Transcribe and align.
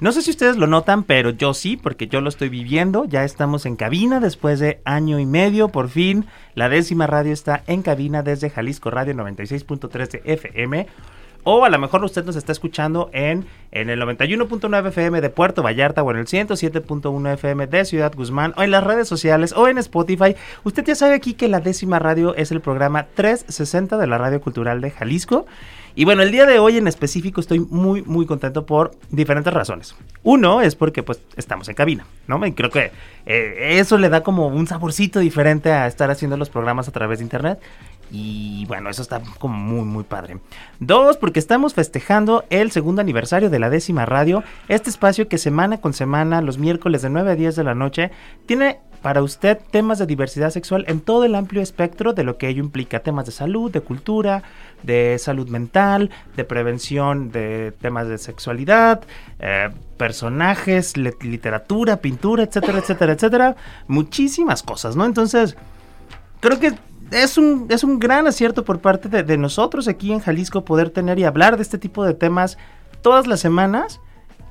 No 0.00 0.12
sé 0.12 0.22
si 0.22 0.30
ustedes 0.30 0.56
lo 0.56 0.68
notan, 0.68 1.02
pero 1.02 1.30
yo 1.30 1.54
sí, 1.54 1.76
porque 1.76 2.06
yo 2.06 2.20
lo 2.20 2.28
estoy 2.28 2.48
viviendo. 2.48 3.04
Ya 3.06 3.24
estamos 3.24 3.66
en 3.66 3.74
cabina 3.74 4.20
después 4.20 4.60
de 4.60 4.80
año 4.84 5.18
y 5.18 5.26
medio. 5.26 5.70
Por 5.70 5.88
fin, 5.88 6.26
la 6.54 6.68
décima 6.68 7.08
radio 7.08 7.32
está 7.32 7.64
en 7.66 7.82
cabina 7.82 8.22
desde 8.22 8.48
Jalisco 8.48 8.90
Radio 8.90 9.14
96.3 9.14 10.10
de 10.10 10.22
FM. 10.24 10.86
O 11.42 11.64
a 11.64 11.68
lo 11.68 11.78
mejor 11.80 12.04
usted 12.04 12.24
nos 12.24 12.36
está 12.36 12.52
escuchando 12.52 13.10
en, 13.12 13.46
en 13.72 13.90
el 13.90 14.00
91.9 14.00 14.88
FM 14.88 15.20
de 15.20 15.30
Puerto 15.30 15.64
Vallarta 15.64 16.04
o 16.04 16.10
en 16.12 16.18
el 16.18 16.26
107.1 16.26 17.32
FM 17.32 17.66
de 17.66 17.84
Ciudad 17.84 18.14
Guzmán 18.14 18.54
o 18.56 18.62
en 18.62 18.70
las 18.70 18.84
redes 18.84 19.08
sociales 19.08 19.52
o 19.52 19.66
en 19.66 19.78
Spotify. 19.78 20.36
Usted 20.62 20.84
ya 20.84 20.94
sabe 20.94 21.14
aquí 21.14 21.34
que 21.34 21.48
la 21.48 21.58
décima 21.58 21.98
radio 21.98 22.36
es 22.36 22.52
el 22.52 22.60
programa 22.60 23.06
360 23.14 23.98
de 23.98 24.06
la 24.06 24.18
Radio 24.18 24.40
Cultural 24.40 24.80
de 24.80 24.92
Jalisco. 24.92 25.46
Y 25.98 26.04
bueno, 26.04 26.22
el 26.22 26.30
día 26.30 26.46
de 26.46 26.60
hoy 26.60 26.76
en 26.76 26.86
específico 26.86 27.40
estoy 27.40 27.58
muy, 27.58 28.02
muy 28.02 28.24
contento 28.24 28.64
por 28.64 28.92
diferentes 29.10 29.52
razones. 29.52 29.96
Uno 30.22 30.60
es 30.60 30.76
porque 30.76 31.02
pues 31.02 31.20
estamos 31.34 31.68
en 31.68 31.74
cabina, 31.74 32.06
¿no? 32.28 32.46
Y 32.46 32.52
creo 32.52 32.70
que 32.70 32.92
eh, 33.26 33.78
eso 33.80 33.98
le 33.98 34.08
da 34.08 34.22
como 34.22 34.46
un 34.46 34.68
saborcito 34.68 35.18
diferente 35.18 35.72
a 35.72 35.88
estar 35.88 36.08
haciendo 36.08 36.36
los 36.36 36.50
programas 36.50 36.86
a 36.86 36.92
través 36.92 37.18
de 37.18 37.24
internet. 37.24 37.58
Y 38.12 38.64
bueno, 38.66 38.90
eso 38.90 39.02
está 39.02 39.20
como 39.40 39.56
muy, 39.56 39.84
muy 39.84 40.04
padre. 40.04 40.38
Dos, 40.78 41.16
porque 41.16 41.40
estamos 41.40 41.74
festejando 41.74 42.44
el 42.48 42.70
segundo 42.70 43.00
aniversario 43.00 43.50
de 43.50 43.58
la 43.58 43.68
décima 43.68 44.06
radio. 44.06 44.44
Este 44.68 44.90
espacio 44.90 45.26
que 45.26 45.36
semana 45.36 45.80
con 45.80 45.94
semana, 45.94 46.42
los 46.42 46.58
miércoles 46.58 47.02
de 47.02 47.10
9 47.10 47.32
a 47.32 47.34
10 47.34 47.56
de 47.56 47.64
la 47.64 47.74
noche, 47.74 48.12
tiene 48.46 48.78
para 49.02 49.22
usted 49.22 49.58
temas 49.70 49.98
de 49.98 50.06
diversidad 50.06 50.50
sexual 50.50 50.84
en 50.88 51.00
todo 51.00 51.24
el 51.24 51.34
amplio 51.34 51.62
espectro 51.62 52.12
de 52.12 52.24
lo 52.24 52.36
que 52.36 52.48
ello 52.48 52.62
implica. 52.62 53.00
Temas 53.00 53.26
de 53.26 53.32
salud, 53.32 53.70
de 53.70 53.80
cultura, 53.80 54.42
de 54.82 55.16
salud 55.18 55.48
mental, 55.48 56.10
de 56.36 56.44
prevención 56.44 57.30
de 57.30 57.72
temas 57.80 58.08
de 58.08 58.18
sexualidad, 58.18 59.02
eh, 59.38 59.70
personajes, 59.96 60.96
literatura, 60.96 61.98
pintura, 61.98 62.44
etcétera, 62.44 62.78
etcétera, 62.78 63.12
etcétera. 63.12 63.56
Muchísimas 63.86 64.62
cosas, 64.62 64.96
¿no? 64.96 65.04
Entonces, 65.04 65.56
creo 66.40 66.58
que 66.58 66.74
es 67.10 67.38
un, 67.38 67.66
es 67.70 67.84
un 67.84 67.98
gran 67.98 68.26
acierto 68.26 68.64
por 68.64 68.80
parte 68.80 69.08
de, 69.08 69.22
de 69.22 69.38
nosotros 69.38 69.88
aquí 69.88 70.12
en 70.12 70.20
Jalisco 70.20 70.64
poder 70.64 70.90
tener 70.90 71.18
y 71.18 71.24
hablar 71.24 71.56
de 71.56 71.62
este 71.62 71.78
tipo 71.78 72.04
de 72.04 72.14
temas 72.14 72.58
todas 73.02 73.26
las 73.26 73.40
semanas 73.40 74.00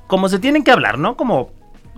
como 0.08 0.28
se 0.28 0.38
tienen 0.38 0.64
que 0.64 0.72
hablar, 0.72 0.98
¿no? 0.98 1.16
Como 1.16 1.50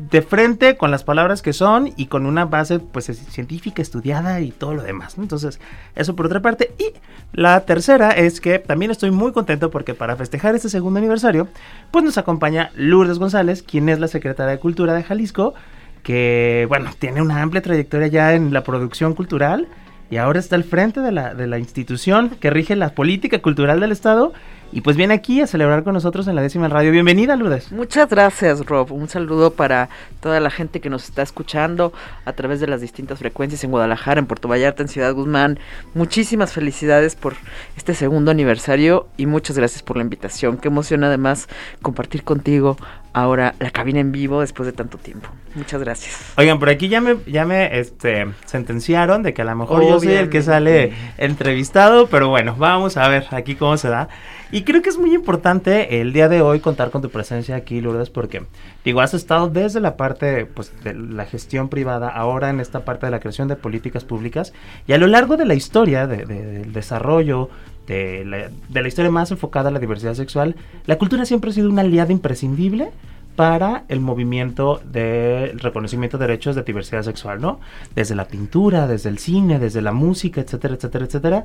de 0.08 0.22
frente 0.22 0.76
con 0.76 0.90
las 0.90 1.04
palabras 1.04 1.42
que 1.42 1.52
son 1.52 1.92
y 1.96 2.06
con 2.06 2.24
una 2.24 2.46
base 2.46 2.78
pues 2.78 3.06
científica 3.06 3.82
estudiada 3.82 4.40
y 4.40 4.50
todo 4.50 4.74
lo 4.74 4.82
demás. 4.82 5.16
Entonces, 5.18 5.60
eso 5.94 6.16
por 6.16 6.26
otra 6.26 6.40
parte. 6.40 6.72
Y 6.78 6.92
la 7.32 7.60
tercera 7.66 8.10
es 8.10 8.40
que 8.40 8.58
también 8.58 8.90
estoy 8.90 9.10
muy 9.10 9.32
contento 9.32 9.70
porque 9.70 9.94
para 9.94 10.16
festejar 10.16 10.54
este 10.54 10.68
segundo 10.68 10.98
aniversario, 10.98 11.48
pues 11.90 12.04
nos 12.04 12.18
acompaña 12.18 12.70
Lourdes 12.74 13.18
González, 13.18 13.62
quien 13.62 13.88
es 13.88 14.00
la 14.00 14.08
secretaria 14.08 14.52
de 14.52 14.58
Cultura 14.58 14.94
de 14.94 15.02
Jalisco, 15.02 15.54
que 16.02 16.64
bueno, 16.68 16.90
tiene 16.98 17.20
una 17.20 17.42
amplia 17.42 17.60
trayectoria 17.60 18.06
ya 18.06 18.34
en 18.34 18.54
la 18.54 18.64
producción 18.64 19.14
cultural 19.14 19.68
y 20.10 20.16
ahora 20.16 20.40
está 20.40 20.56
al 20.56 20.64
frente 20.64 21.00
de 21.00 21.12
la, 21.12 21.34
de 21.34 21.46
la 21.46 21.58
institución 21.58 22.30
que 22.40 22.50
rige 22.50 22.74
la 22.74 22.94
política 22.94 23.40
cultural 23.40 23.80
del 23.80 23.92
Estado 23.92 24.32
y 24.72 24.82
pues 24.82 24.96
viene 24.96 25.14
aquí 25.14 25.40
a 25.40 25.46
celebrar 25.46 25.82
con 25.82 25.94
nosotros 25.94 26.28
en 26.28 26.36
la 26.36 26.42
décima 26.42 26.68
radio. 26.68 26.92
Bienvenida, 26.92 27.34
Lourdes. 27.36 27.72
Muchas 27.72 28.08
gracias, 28.08 28.64
Rob. 28.66 28.92
Un 28.92 29.08
saludo 29.08 29.52
para 29.52 29.88
toda 30.20 30.38
la 30.38 30.50
gente 30.50 30.80
que 30.80 30.90
nos 30.90 31.04
está 31.04 31.22
escuchando 31.22 31.92
a 32.24 32.32
través 32.32 32.60
de 32.60 32.66
las 32.66 32.80
distintas 32.80 33.18
frecuencias 33.18 33.64
en 33.64 33.70
Guadalajara, 33.70 34.20
en 34.20 34.26
Puerto 34.26 34.48
Vallarta, 34.48 34.82
en 34.82 34.88
Ciudad 34.88 35.12
Guzmán. 35.12 35.58
Muchísimas 35.94 36.52
felicidades 36.52 37.16
por 37.16 37.34
este 37.76 37.94
segundo 37.94 38.30
aniversario 38.30 39.08
y 39.16 39.26
muchas 39.26 39.56
gracias 39.56 39.82
por 39.82 39.96
la 39.96 40.02
invitación. 40.02 40.56
Qué 40.56 40.68
emoción 40.68 41.02
además 41.02 41.48
compartir 41.82 42.22
contigo 42.22 42.76
ahora 43.12 43.54
la 43.58 43.70
cabina 43.70 43.98
en 43.98 44.12
vivo 44.12 44.40
después 44.40 44.66
de 44.66 44.72
tanto 44.72 44.98
tiempo. 44.98 45.28
Muchas 45.54 45.80
gracias. 45.80 46.32
Oigan, 46.36 46.60
por 46.60 46.68
aquí 46.68 46.88
ya 46.88 47.00
me, 47.00 47.16
ya 47.26 47.44
me 47.44 47.78
este, 47.78 48.28
sentenciaron 48.44 49.22
de 49.24 49.34
que 49.34 49.42
a 49.42 49.44
lo 49.44 49.56
mejor 49.56 49.82
yo 49.82 49.98
soy 49.98 50.12
el 50.12 50.28
que 50.28 50.42
sale 50.42 50.92
entrevistado, 51.18 52.06
pero 52.06 52.28
bueno, 52.28 52.54
vamos 52.56 52.96
a 52.96 53.08
ver 53.08 53.26
aquí 53.32 53.56
cómo 53.56 53.76
se 53.76 53.88
da. 53.88 54.08
Y 54.52 54.62
creo 54.62 54.82
que 54.82 54.88
es 54.88 54.98
muy 54.98 55.14
importante 55.14 56.00
el 56.00 56.12
día 56.12 56.28
de 56.28 56.42
hoy 56.42 56.58
contar 56.58 56.90
con 56.90 57.02
tu 57.02 57.10
presencia 57.10 57.54
aquí, 57.54 57.80
Lourdes, 57.80 58.10
porque 58.10 58.42
digo, 58.84 59.00
has 59.00 59.14
estado 59.14 59.48
desde 59.48 59.80
la 59.80 59.96
parte 59.96 60.44
pues, 60.46 60.72
de 60.82 60.92
la 60.94 61.24
gestión 61.24 61.68
privada, 61.68 62.08
ahora 62.08 62.50
en 62.50 62.58
esta 62.58 62.84
parte 62.84 63.06
de 63.06 63.12
la 63.12 63.20
creación 63.20 63.46
de 63.46 63.54
políticas 63.54 64.04
públicas, 64.04 64.52
y 64.88 64.92
a 64.92 64.98
lo 64.98 65.06
largo 65.06 65.36
de 65.36 65.44
la 65.44 65.54
historia 65.54 66.08
del 66.08 66.72
desarrollo, 66.72 67.48
de 67.86 68.24
la, 68.24 68.50
de 68.68 68.82
la 68.82 68.88
historia 68.88 69.10
más 69.10 69.30
enfocada 69.30 69.68
a 69.68 69.72
la 69.72 69.78
diversidad 69.78 70.14
sexual, 70.14 70.56
la 70.84 70.98
cultura 70.98 71.24
siempre 71.24 71.50
ha 71.50 71.54
sido 71.54 71.70
una 71.70 71.82
aliada 71.82 72.12
imprescindible 72.12 72.90
para 73.36 73.84
el 73.88 74.00
movimiento 74.00 74.80
del 74.84 75.58
reconocimiento 75.60 76.18
de 76.18 76.26
derechos 76.26 76.56
de 76.56 76.62
diversidad 76.62 77.02
sexual, 77.02 77.40
¿no? 77.40 77.60
Desde 77.94 78.14
la 78.14 78.26
pintura, 78.26 78.86
desde 78.86 79.08
el 79.08 79.18
cine, 79.18 79.58
desde 79.58 79.80
la 79.80 79.92
música, 79.92 80.40
etcétera, 80.40 80.74
etcétera, 80.74 81.04
etcétera. 81.06 81.44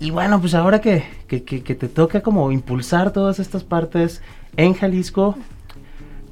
Y 0.00 0.10
bueno, 0.10 0.40
pues 0.40 0.54
ahora 0.54 0.80
que, 0.80 1.04
que, 1.28 1.44
que, 1.44 1.74
te 1.74 1.88
toca 1.88 2.20
como 2.20 2.50
impulsar 2.52 3.12
todas 3.12 3.38
estas 3.38 3.64
partes 3.64 4.22
en 4.56 4.74
Jalisco, 4.74 5.36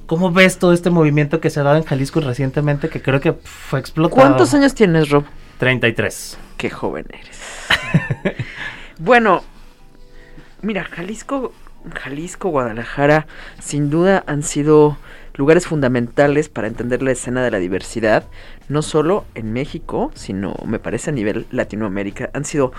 ¿cómo 0.07 0.31
ves 0.31 0.59
todo 0.59 0.73
este 0.73 0.91
movimiento 0.91 1.41
que 1.41 1.49
se 1.49 1.61
ha 1.61 1.63
dado 1.63 1.77
en 1.77 1.85
Jalisco 1.85 2.21
recientemente 2.21 2.89
que 2.89 3.01
creo 3.01 3.21
que 3.21 3.33
fue 3.33 3.79
explotado? 3.79 4.21
¿Cuántos 4.21 4.53
años 4.55 4.75
tienes, 4.75 5.11
Rob? 5.11 5.25
33. 5.59 6.39
Qué 6.57 6.71
joven 6.71 7.07
eres. 7.09 7.41
bueno, 8.99 9.43
mira, 10.61 10.85
Jalisco, 10.85 11.53
Jalisco, 11.95 12.49
Guadalajara, 12.51 13.27
sin 13.61 13.91
duda 13.91 14.25
han 14.27 14.43
sido 14.43 14.97
lugares 15.35 15.67
fundamentales 15.67 16.49
para 16.49 16.69
entender 16.69 17.03
la 17.03 17.13
escena 17.13 17.43
de 17.43 17.51
la 17.51 17.59
diversidad, 17.59 18.25
no 18.69 18.83
solo 18.83 19.25
en 19.35 19.53
México, 19.53 20.11
sino 20.15 20.55
me 20.67 20.79
parece 20.79 21.11
a 21.11 21.13
nivel 21.13 21.47
Latinoamérica. 21.51 22.31
Han 22.35 22.45
sido 22.45 22.73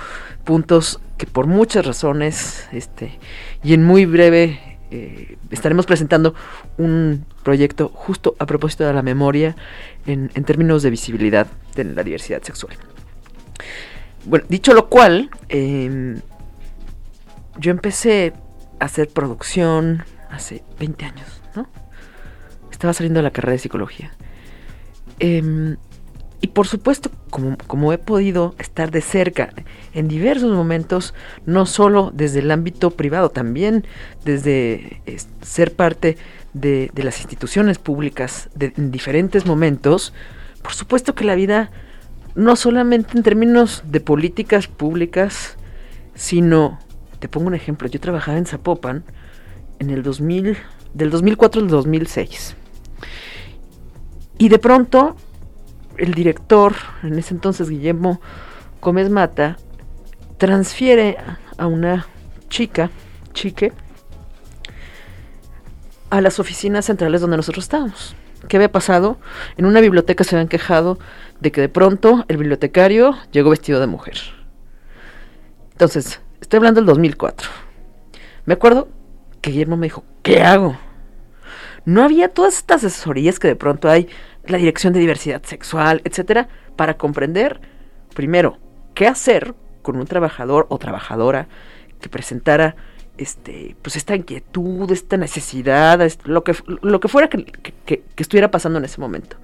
puntos 0.44 1.00
que 1.18 1.25
por 1.25 1.47
muchas 1.47 1.86
razones, 1.86 2.68
este, 2.72 3.18
y 3.63 3.74
en 3.74 3.84
muy 3.84 4.06
breve 4.06 4.59
eh, 4.92 5.38
estaremos 5.50 5.86
presentando 5.86 6.36
un 6.78 7.25
proyecto 7.44 7.90
justo 7.90 8.36
a 8.38 8.46
propósito 8.46 8.86
de 8.86 8.94
la 8.94 9.02
memoria 9.02 9.56
en, 10.06 10.30
términos 10.30 10.84
de 10.84 10.92
visibilidad 10.92 11.47
de 11.75 11.86
la 11.86 12.03
diversidad 12.03 12.44
sexual. 12.44 12.75
Bueno, 14.25 14.46
dicho 14.47 14.74
lo 14.74 14.90
cual, 14.90 15.31
eh, 15.50 16.19
yo 17.58 17.72
empecé 17.72 18.34
a 18.80 18.86
hacer 18.86 19.09
producción 19.09 20.03
hace 20.30 20.63
20 20.80 21.06
años, 21.06 21.42
¿no? 21.56 21.68
Estaba 22.83 22.94
saliendo 22.94 23.19
de 23.19 23.23
la 23.23 23.31
carrera 23.31 23.53
de 23.53 23.59
psicología. 23.59 24.11
Eh, 25.19 25.77
y 26.41 26.47
por 26.47 26.67
supuesto, 26.67 27.09
como, 27.29 27.57
como, 27.67 27.94
he 27.94 27.97
podido 27.97 28.53
estar 28.59 28.91
de 28.91 28.99
cerca 28.99 29.53
en 29.94 30.09
diversos 30.09 30.51
momentos, 30.51 31.13
no 31.45 31.66
solo 31.66 32.11
desde 32.13 32.39
el 32.39 32.51
ámbito 32.51 32.91
privado, 32.91 33.29
también 33.29 33.88
desde 34.25 35.01
ser 35.41 35.73
parte 35.73 36.17
de, 36.53 36.91
las 36.95 37.19
instituciones 37.19 37.79
públicas 37.79 38.49
en 38.59 38.91
diferentes 38.91 39.45
momentos, 39.45 40.13
por 40.61 40.73
supuesto 40.73 41.15
que 41.15 41.23
la 41.23 41.35
vida, 41.35 41.71
no 42.35 42.57
solamente 42.57 43.17
en 43.17 43.23
términos 43.23 43.83
de 43.86 44.01
políticas 44.01 44.68
públicas, 44.68 45.56
sino, 46.13 46.77
te 47.19 47.29
pongo 47.29 47.47
un 47.47 47.56
ejemplo, 47.56 47.88
yo 47.88 48.01
trabajaba 48.01 48.38
en 48.38 48.45
Zapopan 48.45 49.06
en 49.79 49.91
el 49.91 50.03
2000, 50.03 50.57
del 50.94 51.09
2004 51.09 51.62
al 51.62 51.69
2006. 51.69 52.57
Y 54.44 54.50
de 54.50 54.60
pronto, 54.60 55.16
el 55.95 56.13
director, 56.13 56.75
en 57.01 57.18
ese 57.18 57.34
entonces 57.34 57.69
Guillermo 57.69 58.19
Gómez 58.81 59.10
Mata, 59.10 59.56
transfiere 60.38 61.16
a 61.57 61.68
una 61.68 62.07
chica, 62.50 62.90
chique, 63.31 63.72
a 66.10 66.19
las 66.19 66.42
oficinas 66.42 66.84
centrales 66.84 67.22
donde 67.22 67.38
nosotros 67.38 67.63
estábamos. 67.63 68.18
¿Qué 68.50 68.57
había 68.57 68.69
pasado? 68.69 69.18
En 69.56 69.66
una 69.66 69.80
biblioteca 69.80 70.25
se 70.25 70.36
habían 70.36 70.50
quejado 70.50 71.00
de 71.39 71.54
que 71.54 71.62
de 71.62 71.69
pronto 71.69 72.25
el 72.28 72.36
bibliotecario 72.36 73.16
llegó 73.31 73.50
vestido 73.50 73.80
de 73.80 73.88
mujer. 73.88 74.18
Entonces, 75.72 76.19
estoy 76.42 76.57
hablando 76.57 76.81
del 76.81 76.88
2004. 76.88 77.50
Me 78.44 78.56
acuerdo 78.56 78.89
que 79.39 79.51
Guillermo 79.51 79.78
me 79.78 79.86
dijo, 79.86 80.04
¿qué 80.22 80.42
hago? 80.42 80.78
No 81.85 82.03
había 82.03 82.30
todas 82.30 82.57
estas 82.57 82.83
asesorías 82.83 83.39
que 83.39 83.47
de 83.47 83.56
pronto 83.56 83.89
hay, 83.89 84.07
la 84.45 84.57
Dirección 84.57 84.94
de 84.94 85.00
Diversidad 85.00 85.44
Sexual, 85.44 86.01
etcétera, 86.03 86.47
para 86.75 86.97
comprender 86.97 87.62
primero, 88.13 88.57
qué 88.94 89.07
hacer 89.07 89.53
con 89.81 89.97
un 89.97 90.06
trabajador 90.06 90.65
o 90.69 90.77
trabajadora 90.77 91.47
que 92.00 92.09
presentara 92.09 92.75
este, 93.18 93.75
pues 93.81 93.95
esta 93.95 94.15
inquietud, 94.15 94.91
esta 94.91 95.18
necesidad, 95.18 96.00
lo 96.24 96.44
que, 96.44 96.56
lo 96.81 97.00
que 97.00 97.07
fuera 97.07 97.30
que, 97.30 97.45
que, 97.86 98.03
estuviera 98.18 98.50
pasando 98.50 98.79
en 98.79 98.86
ese 98.86 99.00
momento. 99.00 99.38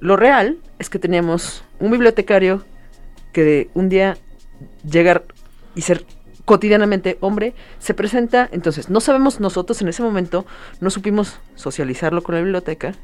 Lo 0.00 0.16
real 0.16 0.58
es 0.78 0.90
que 0.90 0.98
teníamos 0.98 1.64
un 1.78 1.90
bibliotecario 1.90 2.64
que 3.32 3.70
un 3.74 3.88
día 3.88 4.16
llegar 4.84 5.24
y 5.74 5.82
ser 5.82 6.04
cotidianamente 6.48 7.18
hombre, 7.20 7.54
se 7.78 7.92
presenta, 7.92 8.48
entonces 8.52 8.88
no 8.88 9.00
sabemos 9.00 9.38
nosotros 9.38 9.82
en 9.82 9.88
ese 9.88 10.02
momento, 10.02 10.46
no 10.80 10.88
supimos 10.88 11.40
socializarlo 11.56 12.22
con 12.22 12.36
la 12.36 12.40
biblioteca 12.40 12.94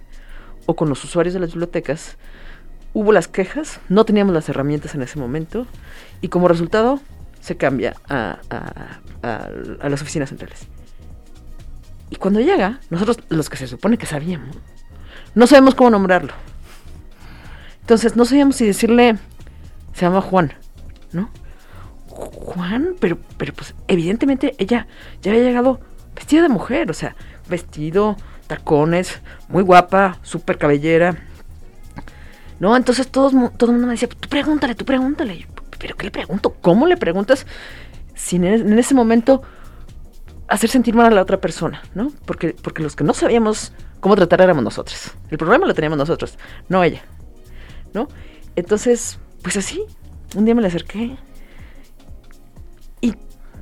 o 0.64 0.74
con 0.74 0.88
los 0.88 1.04
usuarios 1.04 1.34
de 1.34 1.40
las 1.40 1.50
bibliotecas, 1.50 2.16
hubo 2.94 3.12
las 3.12 3.28
quejas, 3.28 3.80
no 3.90 4.06
teníamos 4.06 4.32
las 4.32 4.48
herramientas 4.48 4.94
en 4.94 5.02
ese 5.02 5.18
momento 5.18 5.66
y 6.22 6.28
como 6.28 6.48
resultado 6.48 7.00
se 7.40 7.58
cambia 7.58 7.96
a, 8.08 8.38
a, 9.20 9.88
las 9.90 10.00
oficinas 10.00 10.30
centrales. 10.30 10.66
Y 12.08 12.16
cuando 12.16 12.40
llega, 12.40 12.80
nosotros 12.88 13.18
los 13.28 13.50
que 13.50 13.58
se 13.58 13.66
supone 13.66 13.98
que 13.98 14.06
sabíamos, 14.06 14.56
no 15.34 15.46
sabemos 15.46 15.74
cómo 15.74 15.90
nombrarlo. 15.90 16.32
Entonces 17.82 18.16
no 18.16 18.24
sabíamos 18.24 18.56
si 18.56 18.64
decirle, 18.64 19.18
se 19.92 20.00
llama 20.00 20.22
Juan, 20.22 20.54
¿no? 21.12 21.28
Juan, 22.54 22.94
pero, 23.00 23.18
pero 23.36 23.52
pues 23.52 23.74
evidentemente 23.88 24.54
ella 24.58 24.86
ya 25.22 25.32
había 25.32 25.42
llegado 25.42 25.80
vestida 26.14 26.42
de 26.42 26.48
mujer, 26.48 26.90
o 26.90 26.94
sea, 26.94 27.16
vestido, 27.48 28.16
tacones, 28.46 29.20
muy 29.48 29.62
guapa, 29.62 30.18
súper 30.22 30.58
cabellera. 30.58 31.16
No, 32.60 32.76
entonces 32.76 33.08
todo, 33.08 33.30
todo 33.50 33.70
el 33.70 33.72
mundo 33.72 33.88
me 33.88 33.94
decía, 33.94 34.08
tú 34.08 34.28
pregúntale, 34.28 34.74
tú 34.74 34.84
pregúntale. 34.84 35.46
¿Pero 35.78 35.96
qué 35.96 36.04
le 36.04 36.10
pregunto? 36.10 36.56
¿Cómo 36.60 36.86
le 36.86 36.96
preguntas 36.96 37.46
sin 38.14 38.44
en 38.44 38.78
ese 38.78 38.94
momento 38.94 39.42
hacer 40.48 40.70
sentir 40.70 40.94
mal 40.94 41.06
a 41.06 41.10
la 41.10 41.22
otra 41.22 41.40
persona, 41.40 41.82
¿no? 41.94 42.12
Porque, 42.24 42.54
porque 42.60 42.82
los 42.82 42.94
que 42.94 43.04
no 43.04 43.12
sabíamos 43.12 43.72
cómo 44.00 44.14
tratar 44.14 44.40
éramos 44.40 44.62
nosotros. 44.62 45.10
El 45.30 45.38
problema 45.38 45.66
lo 45.66 45.74
teníamos 45.74 45.98
nosotros, 45.98 46.38
no 46.68 46.82
ella, 46.84 47.02
¿no? 47.92 48.08
Entonces, 48.54 49.18
pues 49.42 49.56
así, 49.56 49.84
un 50.36 50.44
día 50.44 50.54
me 50.54 50.62
le 50.62 50.68
acerqué 50.68 51.16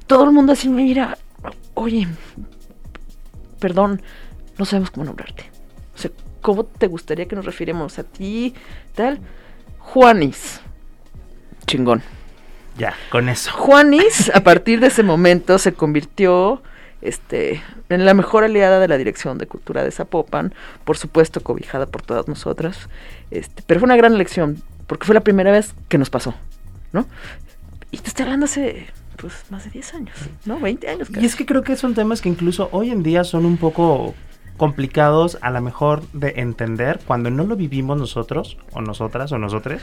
todo 0.07 0.25
el 0.25 0.33
mundo 0.33 0.53
así 0.53 0.69
me 0.69 0.83
mira, 0.83 1.19
oye, 1.75 2.09
perdón, 3.59 4.03
no 4.59 4.65
sabemos 4.65 4.91
cómo 4.91 5.07
nombrarte. 5.07 5.45
O 5.95 5.99
sea, 5.99 6.11
¿cómo 6.41 6.65
te 6.65 6.87
gustaría 6.87 7.27
que 7.27 7.37
nos 7.37 7.45
refiremos 7.45 7.99
a 7.99 8.05
ti? 8.05 8.55
Tal. 8.95 9.21
Juanis. 9.79 10.61
Chingón. 11.67 12.03
Ya, 12.79 12.95
con 13.11 13.29
eso. 13.29 13.53
Juanis, 13.53 14.31
a 14.35 14.41
partir 14.41 14.81
de 14.81 14.89
ese 14.89 15.03
momento, 15.03 15.59
se 15.59 15.73
convirtió 15.75 16.63
este, 17.03 17.63
en 17.89 18.05
la 18.05 18.15
mejor 18.15 18.45
aliada 18.45 18.81
de 18.81 18.89
la 18.89 18.97
Dirección 18.97 19.39
de 19.39 19.47
Cultura 19.47 19.85
de 19.85 19.91
Zapopan, 19.91 20.55
por 20.85 20.97
supuesto 20.97 21.43
cobijada 21.43 21.87
por 21.87 22.03
todas 22.03 22.29
nosotras. 22.29 22.89
Este, 23.31 23.63
pero 23.67 23.81
fue 23.81 23.87
una 23.87 23.97
gran 23.97 24.15
elección, 24.15 24.63
porque 24.87 25.07
fue 25.07 25.15
la 25.15 25.21
primera 25.21 25.51
vez 25.51 25.75
que 25.89 25.99
nos 25.99 26.11
pasó, 26.11 26.35
¿no? 26.93 27.07
Y 27.91 27.99
te 27.99 28.09
estoy 28.09 28.25
hablando 28.25 28.47
hace 28.47 28.87
pues 29.17 29.45
más 29.51 29.65
de 29.65 29.71
10 29.71 29.95
años, 29.95 30.17
¿no? 30.45 30.59
20 30.61 30.89
años. 30.89 31.09
Y 31.21 31.25
es 31.25 31.37
que 31.37 31.47
creo 31.47 31.63
que 31.63 31.77
son 31.77 31.95
temas 31.95 32.21
que 32.21 32.29
incluso 32.29 32.69
hoy 32.73 32.91
en 32.91 33.03
día 33.03 33.25
son 33.25 33.45
un 33.45 33.57
poco 33.57 34.15
complicados 34.57 35.39
a 35.41 35.51
lo 35.51 35.61
mejor 35.61 36.03
de 36.13 36.35
entender 36.37 37.01
cuando 37.07 37.31
no 37.31 37.45
lo 37.45 37.57
vivimos 37.57 37.99
nosotros 37.99 38.59
o 38.73 38.81
nosotras 38.81 39.33
o 39.33 39.39
nosotres 39.39 39.83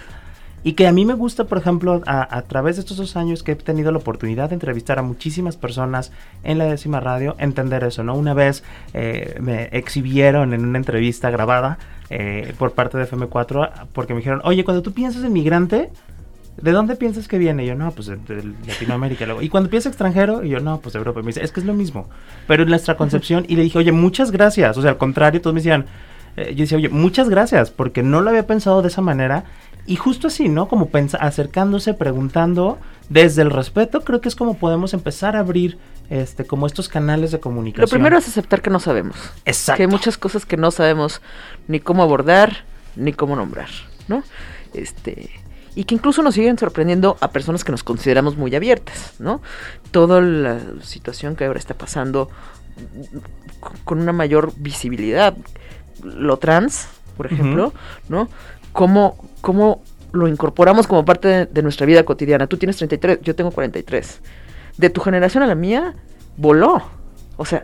y 0.63 0.73
que 0.73 0.87
a 0.87 0.91
mí 0.91 1.05
me 1.05 1.13
gusta, 1.13 1.45
por 1.45 1.57
ejemplo, 1.57 2.01
a, 2.05 2.41
través 2.43 2.75
de 2.75 2.81
estos 2.81 2.97
dos 2.97 3.15
años 3.15 3.43
que 3.43 3.53
he 3.53 3.55
tenido 3.55 3.91
la 3.91 3.99
oportunidad 3.99 4.49
de 4.49 4.55
entrevistar 4.55 4.99
a 4.99 5.03
muchísimas 5.03 5.55
personas 5.55 6.11
en 6.43 6.57
la 6.57 6.65
décima 6.65 6.99
radio, 6.99 7.35
entender 7.39 7.83
eso, 7.85 8.03
¿no? 8.03 8.15
Una 8.15 8.33
vez 8.33 8.63
eh, 8.93 9.37
me 9.39 9.69
exhibieron 9.71 10.53
en 10.53 10.65
una 10.65 10.77
entrevista 10.77 11.29
grabada 11.29 11.77
eh, 12.09 12.53
por 12.57 12.73
parte 12.73 12.97
de 12.97 13.09
FM4 13.09 13.87
porque 13.93 14.13
me 14.13 14.19
dijeron, 14.19 14.41
oye, 14.43 14.65
cuando 14.65 14.81
tú 14.81 14.91
piensas 14.91 15.23
en 15.23 15.31
migrante, 15.31 15.91
¿de 16.61 16.71
dónde 16.71 16.95
piensas 16.95 17.27
que 17.27 17.37
viene? 17.37 17.63
Y 17.63 17.67
yo, 17.67 17.75
no, 17.75 17.91
pues 17.91 18.07
de, 18.07 18.17
Latinoamérica. 18.67 19.25
y 19.41 19.49
cuando 19.49 19.69
piensas 19.69 19.91
extranjero, 19.91 20.43
y 20.43 20.49
yo, 20.49 20.59
no, 20.59 20.79
pues 20.79 20.93
de 20.93 20.99
Europa. 20.99 21.19
Y 21.19 21.23
me 21.23 21.27
dice, 21.27 21.43
es 21.43 21.51
que 21.51 21.59
es 21.59 21.65
lo 21.65 21.73
mismo. 21.73 22.09
Pero 22.47 22.63
en 22.63 22.69
nuestra 22.69 22.97
concepción, 22.97 23.45
y 23.47 23.55
le 23.55 23.63
dije, 23.63 23.77
oye, 23.77 23.91
muchas 23.91 24.31
gracias. 24.31 24.77
O 24.77 24.81
sea, 24.81 24.91
al 24.91 24.97
contrario, 24.97 25.41
todos 25.41 25.53
me 25.53 25.59
decían, 25.59 25.85
eh, 26.37 26.53
yo 26.55 26.61
decía, 26.61 26.77
oye, 26.77 26.89
muchas 26.89 27.29
gracias, 27.29 27.71
porque 27.71 28.03
no 28.03 28.21
lo 28.21 28.29
había 28.29 28.47
pensado 28.47 28.81
de 28.81 28.87
esa 28.87 29.01
manera 29.01 29.45
y 29.89 29.95
justo 29.95 30.27
así, 30.27 30.49
¿no? 30.49 30.67
Como 30.67 30.89
acercándose, 31.19 31.95
preguntando, 31.95 32.77
desde 33.09 33.41
el 33.41 33.49
respeto, 33.49 34.01
creo 34.01 34.21
que 34.21 34.29
es 34.29 34.35
como 34.35 34.53
podemos 34.53 34.93
empezar 34.93 35.35
a 35.35 35.39
abrir 35.39 35.79
este, 36.11 36.45
como 36.45 36.67
estos 36.67 36.87
canales 36.89 37.31
de 37.31 37.39
comunicación. 37.39 37.85
Lo 37.85 37.89
primero 37.89 38.15
es 38.17 38.27
aceptar 38.27 38.61
que 38.61 38.69
no 38.69 38.79
sabemos. 38.79 39.15
Exacto. 39.45 39.77
Que 39.77 39.83
hay 39.83 39.87
muchas 39.87 40.17
cosas 40.19 40.45
que 40.45 40.57
no 40.57 40.69
sabemos 40.69 41.23
ni 41.67 41.79
cómo 41.79 42.03
abordar, 42.03 42.65
ni 42.95 43.13
cómo 43.13 43.35
nombrar, 43.35 43.69
¿no? 44.07 44.21
Este, 44.75 45.31
y 45.79 45.85
que 45.85 45.95
incluso 45.95 46.21
nos 46.21 46.35
siguen 46.35 46.57
sorprendiendo 46.57 47.15
a 47.21 47.31
personas 47.31 47.63
que 47.63 47.71
nos 47.71 47.85
consideramos 47.85 48.35
muy 48.35 48.53
abiertas, 48.53 49.13
¿no? 49.17 49.41
Toda 49.91 50.19
la 50.19 50.59
situación 50.81 51.37
que 51.37 51.45
ahora 51.45 51.57
está 51.57 51.73
pasando 51.73 52.29
con 53.85 54.01
una 54.01 54.11
mayor 54.11 54.51
visibilidad, 54.57 55.37
lo 56.03 56.35
trans, 56.35 56.89
por 57.15 57.27
ejemplo, 57.27 57.73
¿no? 58.09 58.27
cómo, 58.73 59.23
cómo 59.39 59.81
lo 60.11 60.27
incorporamos 60.27 60.85
como 60.85 61.05
parte 61.05 61.45
de, 61.45 61.61
nuestra 61.61 61.85
vida 61.85 62.03
cotidiana. 62.03 62.45
Tú 62.47 62.57
tienes 62.57 62.75
33, 62.75 63.21
yo 63.21 63.33
tengo 63.33 63.51
43. 63.51 64.19
De 64.75 64.89
tu 64.89 64.99
generación 64.99 65.43
a 65.43 65.47
la 65.47 65.55
mía, 65.55 65.95
voló. 66.35 66.83
O 67.37 67.45
sea, 67.45 67.63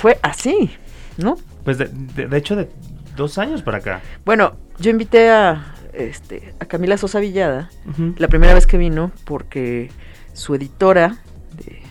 fue 0.00 0.18
así, 0.22 0.72
¿no? 1.18 1.36
Pues 1.62 1.78
de, 1.78 2.36
hecho, 2.36 2.56
de 2.56 2.68
dos 3.14 3.38
años 3.38 3.62
para 3.62 3.78
acá. 3.78 4.00
Bueno, 4.24 4.54
yo 4.80 4.90
invité 4.90 5.30
a, 5.30 5.73
este, 5.96 6.54
a 6.60 6.66
Camila 6.66 6.96
Sosa 6.96 7.20
Villada 7.20 7.70
la 8.16 8.28
primera 8.28 8.54
vez 8.54 8.66
que 8.66 8.78
vino 8.78 9.12
porque 9.24 9.90
su 10.32 10.54
editora 10.54 11.18
de 11.56 11.82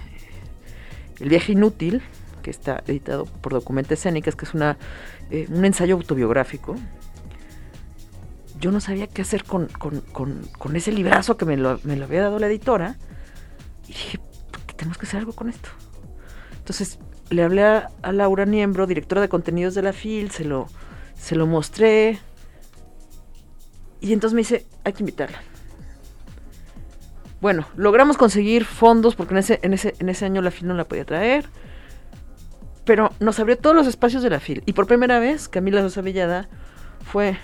El 1.20 1.30
viaje 1.30 1.54
inútil, 1.54 2.02
que 2.42 2.52
está 2.52 2.84
editado 2.88 3.26
por 3.26 3.54
Documenta 3.54 3.94
Escénicas, 3.94 4.36
que 4.36 4.46
es 4.46 4.54
una, 4.54 4.78
eh, 5.32 5.48
un 5.50 5.64
ensayo 5.66 5.96
autobiográfico, 5.96 6.76
yo 8.60 8.72
no 8.72 8.80
sabía 8.80 9.08
qué 9.08 9.22
hacer 9.22 9.44
con, 9.44 9.68
ese 10.74 10.92
librazo 10.94 11.36
que 11.36 11.46
me 11.46 11.58
lo, 11.58 11.72
había 11.72 12.22
dado 12.22 12.40
la 12.40 12.48
editora. 12.48 12.96
Y 13.84 13.88
dije, 13.88 14.20
tenemos 14.78 14.98
que 14.98 15.06
hacer 15.06 15.20
algo 15.20 15.34
con 15.34 15.50
esto. 15.50 15.70
Entonces 16.60 16.98
le 17.30 17.44
hablé 17.44 17.64
a, 17.64 17.90
Laura 18.14 18.46
Niembro, 18.46 18.88
directora 18.88 19.22
de 19.22 19.28
contenidos 19.28 19.76
de 19.76 19.82
la 19.82 19.92
FIL, 19.92 20.32
se 20.32 20.46
lo, 20.46 20.68
se 21.18 21.36
lo 21.36 21.46
mostré. 21.46 22.20
Y 24.04 24.12
entonces 24.12 24.36
me 24.36 24.42
dice, 24.42 24.68
hay 24.84 24.92
que 24.92 25.02
invitarla. 25.02 25.42
Bueno, 27.40 27.66
logramos 27.78 28.18
conseguir 28.18 28.66
fondos 28.66 29.16
porque 29.16 29.34
en 29.34 29.38
ese, 29.38 29.60
en 29.64 29.74
ese, 29.74 29.96
en 30.00 30.10
ese 30.10 30.26
año 30.26 30.42
la 30.42 30.52
FIL 30.52 30.68
no 30.68 30.74
la 30.74 30.84
podía 30.84 31.06
traer. 31.06 31.46
Pero 32.84 33.12
nos 33.22 33.40
abrió 33.40 33.58
todos 33.58 33.76
los 33.76 33.88
espacios 33.88 34.22
de 34.22 34.30
la 34.30 34.42
FIL. 34.42 34.62
Y 34.66 34.74
por 34.74 34.88
primera 34.88 35.20
vez, 35.20 35.48
Camila 35.48 35.82
Sosa 35.82 36.02
Villada 36.02 36.50
fue 37.12 37.38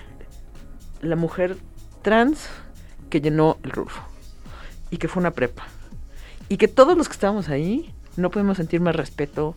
la 1.00 1.16
mujer 1.16 1.56
trans 2.02 2.48
que 3.08 3.22
llenó 3.22 3.56
el 3.62 3.70
Rufo 3.70 4.02
y 4.90 4.98
que 4.98 5.08
fue 5.08 5.22
una 5.22 5.30
prepa 5.30 5.64
y 6.50 6.58
que 6.58 6.68
todos 6.68 6.98
los 6.98 7.08
que 7.08 7.12
estábamos 7.12 7.48
ahí 7.48 7.94
no 8.16 8.30
podemos 8.30 8.58
sentir 8.58 8.80
más 8.80 8.94
respeto. 8.94 9.54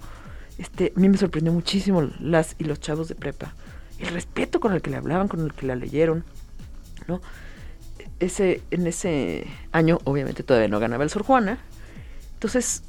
Este, 0.57 0.93
a 0.95 0.99
mí 0.99 1.09
me 1.09 1.17
sorprendió 1.17 1.51
muchísimo 1.51 2.07
las 2.21 2.55
y 2.59 2.63
los 2.63 2.79
chavos 2.79 3.09
de 3.09 3.15
prepa. 3.15 3.55
El 3.97 4.13
respeto 4.13 4.61
con 4.61 4.71
el 4.71 4.81
que 4.81 4.91
le 4.91 4.97
hablaban, 4.97 5.27
con 5.27 5.41
el 5.41 5.53
que 5.53 5.65
la 5.65 5.75
leyeron, 5.75 6.23
¿no? 7.07 7.21
Ese, 8.19 8.61
en 8.71 8.87
ese 8.87 9.47
año, 9.71 9.99
obviamente, 10.03 10.43
todavía 10.43 10.69
no 10.69 10.79
ganaba 10.79 11.03
el 11.03 11.09
Sor 11.09 11.23
Juana. 11.23 11.59
Entonces, 12.33 12.83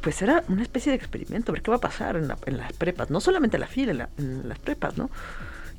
pues 0.00 0.20
era 0.20 0.44
una 0.48 0.62
especie 0.62 0.90
de 0.90 0.96
experimento, 0.96 1.52
ver 1.52 1.62
qué 1.62 1.70
va 1.70 1.78
a 1.78 1.80
pasar 1.80 2.16
en, 2.16 2.28
las 2.28 2.72
prepas, 2.74 3.10
no 3.10 3.20
solamente 3.20 3.56
en 3.56 3.60
la 3.62 3.66
fila, 3.66 4.08
en 4.18 4.48
las 4.48 4.58
prepas, 4.58 4.98
¿no? 4.98 5.10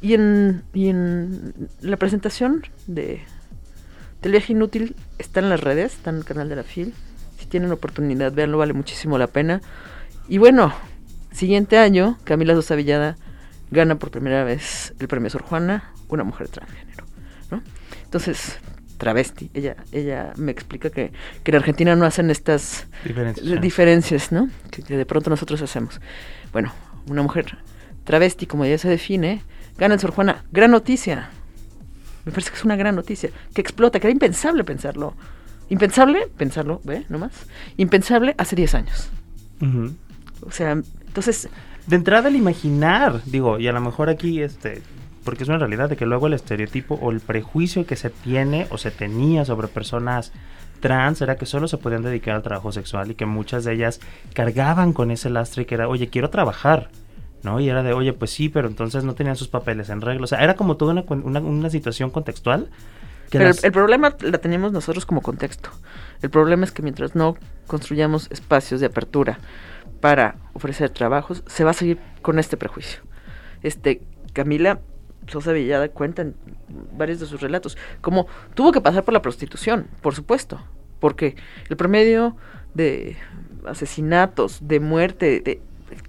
Y 0.02 0.14
en, 0.14 0.64
y 0.74 0.90
en 0.90 1.54
la 1.82 1.98
presentación 1.98 2.64
de, 2.88 3.24
del 4.22 4.32
viaje 4.32 4.54
inútil 4.54 4.96
está 5.20 5.40
en 5.40 5.50
las 5.50 5.62
redes, 5.62 5.94
está 5.94 6.10
en 6.10 6.18
el 6.18 6.26
canal 6.26 6.50
de 6.50 6.56
la 6.56 6.64
FIL. 6.64 6.94
Si 7.38 7.46
tienen 7.46 7.72
oportunidad, 7.72 8.34
véanlo, 8.34 8.58
vale 8.58 8.74
muchísimo 8.74 9.20
la 9.20 9.28
pena. 9.28 9.62
Y 10.28 10.40
bueno, 10.40 10.74
siguiente 11.32 11.78
año, 11.78 12.18
Camila 12.24 12.56
Sosa 12.56 12.74
Villada 12.74 13.18
gana 13.70 14.00
por 14.00 14.10
primera 14.10 14.44
vez 14.44 14.96
el 15.00 15.08
premio 15.08 15.30
Sor 15.30 15.44
Juana, 15.44 15.92
una 16.10 16.24
mujer 16.24 16.48
transgénero. 16.48 17.05
¿No? 17.52 17.62
Entonces, 18.04 18.60
travesti. 18.98 19.50
Ella, 19.54 19.76
ella 19.92 20.34
me 20.38 20.52
explica 20.52 20.90
que, 20.90 21.12
que 21.44 21.52
en 21.52 21.56
Argentina 21.56 21.96
no 21.96 22.06
hacen 22.06 22.30
estas 22.30 22.88
diferencias, 23.62 24.32
¿no? 24.32 24.50
Que, 24.72 24.84
que, 24.84 24.98
de 24.98 25.06
pronto 25.06 25.30
nosotros 25.30 25.62
hacemos. 25.62 26.00
Bueno, 26.52 26.72
una 27.10 27.22
mujer 27.22 27.58
travesti, 28.04 28.46
como 28.46 28.66
ella 28.66 28.78
se 28.78 28.90
define, 28.90 29.42
Gana 29.78 29.96
el 29.96 30.00
Sor 30.00 30.12
Juana. 30.12 30.46
Gran 30.52 30.72
noticia. 30.72 31.30
Me 32.24 32.32
parece 32.32 32.50
que 32.52 32.58
es 32.58 32.66
una 32.66 32.76
gran 32.76 32.96
noticia, 32.96 33.30
que 33.54 33.62
explota, 33.62 34.00
que 34.00 34.08
era 34.08 34.14
impensable 34.14 34.64
pensarlo. 34.64 35.14
Impensable, 35.70 36.28
pensarlo, 36.38 36.82
¿ve? 36.84 37.06
Nomás. 37.10 37.46
Impensable 37.78 38.36
hace 38.38 38.56
10 38.56 38.76
años. 38.76 39.10
O 40.42 40.52
sea, 40.52 40.72
entonces... 40.72 41.50
De 41.88 41.96
entrada 41.96 42.30
el 42.30 42.36
imaginar, 42.36 43.22
digo, 43.26 43.60
y 43.60 43.68
a 43.68 43.72
lo 43.72 43.80
mejor 43.80 44.10
aquí, 44.10 44.42
este, 44.42 44.82
porque 45.26 45.44
es 45.44 45.50
una 45.50 45.58
realidad 45.58 45.90
de 45.90 45.98
que 45.98 46.06
luego 46.06 46.28
el 46.28 46.34
estereotipo 46.34 46.96
o 47.02 47.12
el 47.12 47.20
prejuicio 47.20 47.86
que 47.86 47.96
se 47.96 48.12
tiene 48.12 48.68
o 48.70 48.78
se 48.78 48.92
tenía 48.92 49.44
sobre 49.44 49.68
personas 49.68 50.32
trans 50.80 51.22
era 51.22 51.36
que 51.36 51.48
solo 51.48 51.68
se 51.68 51.78
podían 51.78 52.04
dedicar 52.04 52.36
al 52.36 52.44
trabajo 52.44 52.72
sexual 52.72 53.10
y 53.12 53.16
que 53.16 53.26
muchas 53.26 53.64
de 53.64 53.74
ellas 53.74 54.00
cargaban 54.34 54.94
con 54.94 55.10
ese 55.10 55.30
lastre 55.32 55.66
que 55.66 55.76
era, 55.76 55.90
oye, 55.90 56.10
quiero 56.10 56.30
trabajar, 56.30 56.90
¿no? 57.42 57.60
Y 57.60 57.70
era 57.70 57.82
de, 57.82 57.94
oye, 57.94 58.14
pues 58.14 58.32
sí, 58.32 58.50
pero 58.50 58.68
entonces 58.68 59.04
no 59.04 59.16
tenían 59.16 59.36
sus 59.36 59.48
papeles 59.48 59.90
en 59.90 60.02
regla. 60.02 60.24
O 60.26 60.28
sea, 60.28 60.44
era 60.44 60.56
como 60.56 60.78
toda 60.78 60.94
una, 60.94 61.40
una, 61.40 61.70
situación 61.72 62.12
contextual. 62.12 62.70
pero 63.32 63.50
el, 63.50 63.72
problema 63.72 64.16
la 64.22 64.38
tenemos 64.38 64.72
nosotros 64.72 65.08
como 65.08 65.22
contexto. 65.22 65.72
El 66.22 66.30
problema 66.30 66.66
es 66.66 66.72
que 66.72 66.84
mientras 66.84 67.16
no 67.16 67.36
construyamos 67.66 68.30
espacios 68.32 68.80
de 68.80 68.86
apertura 68.86 69.40
para 70.02 70.36
ofrecer 70.54 70.92
trabajos, 70.92 71.44
se 71.48 71.64
va 71.64 71.72
a 71.72 71.74
seguir 71.74 71.98
con 72.22 72.38
este 72.38 72.58
prejuicio. 72.58 73.02
Este, 73.64 74.04
Camila 74.34 74.82
Sosa 75.28 75.52
Villada 75.52 75.90
cuenta 75.90 76.22
en 76.22 76.36
varios 76.98 77.20
de 77.20 77.26
sus 77.26 77.42
relatos, 77.42 77.78
como 78.02 78.28
tuvo 78.54 78.72
que 78.72 78.82
pasar 78.82 79.04
por 79.04 79.14
la 79.14 79.22
prostitución, 79.22 79.88
por 80.02 80.16
supuesto, 80.16 80.62
porque 81.00 81.36
el 81.70 81.78
promedio 81.78 82.36
de 82.74 83.18
asesinatos, 83.66 84.60
de 84.68 84.80
muerte, 84.80 85.42
de, 85.42 85.62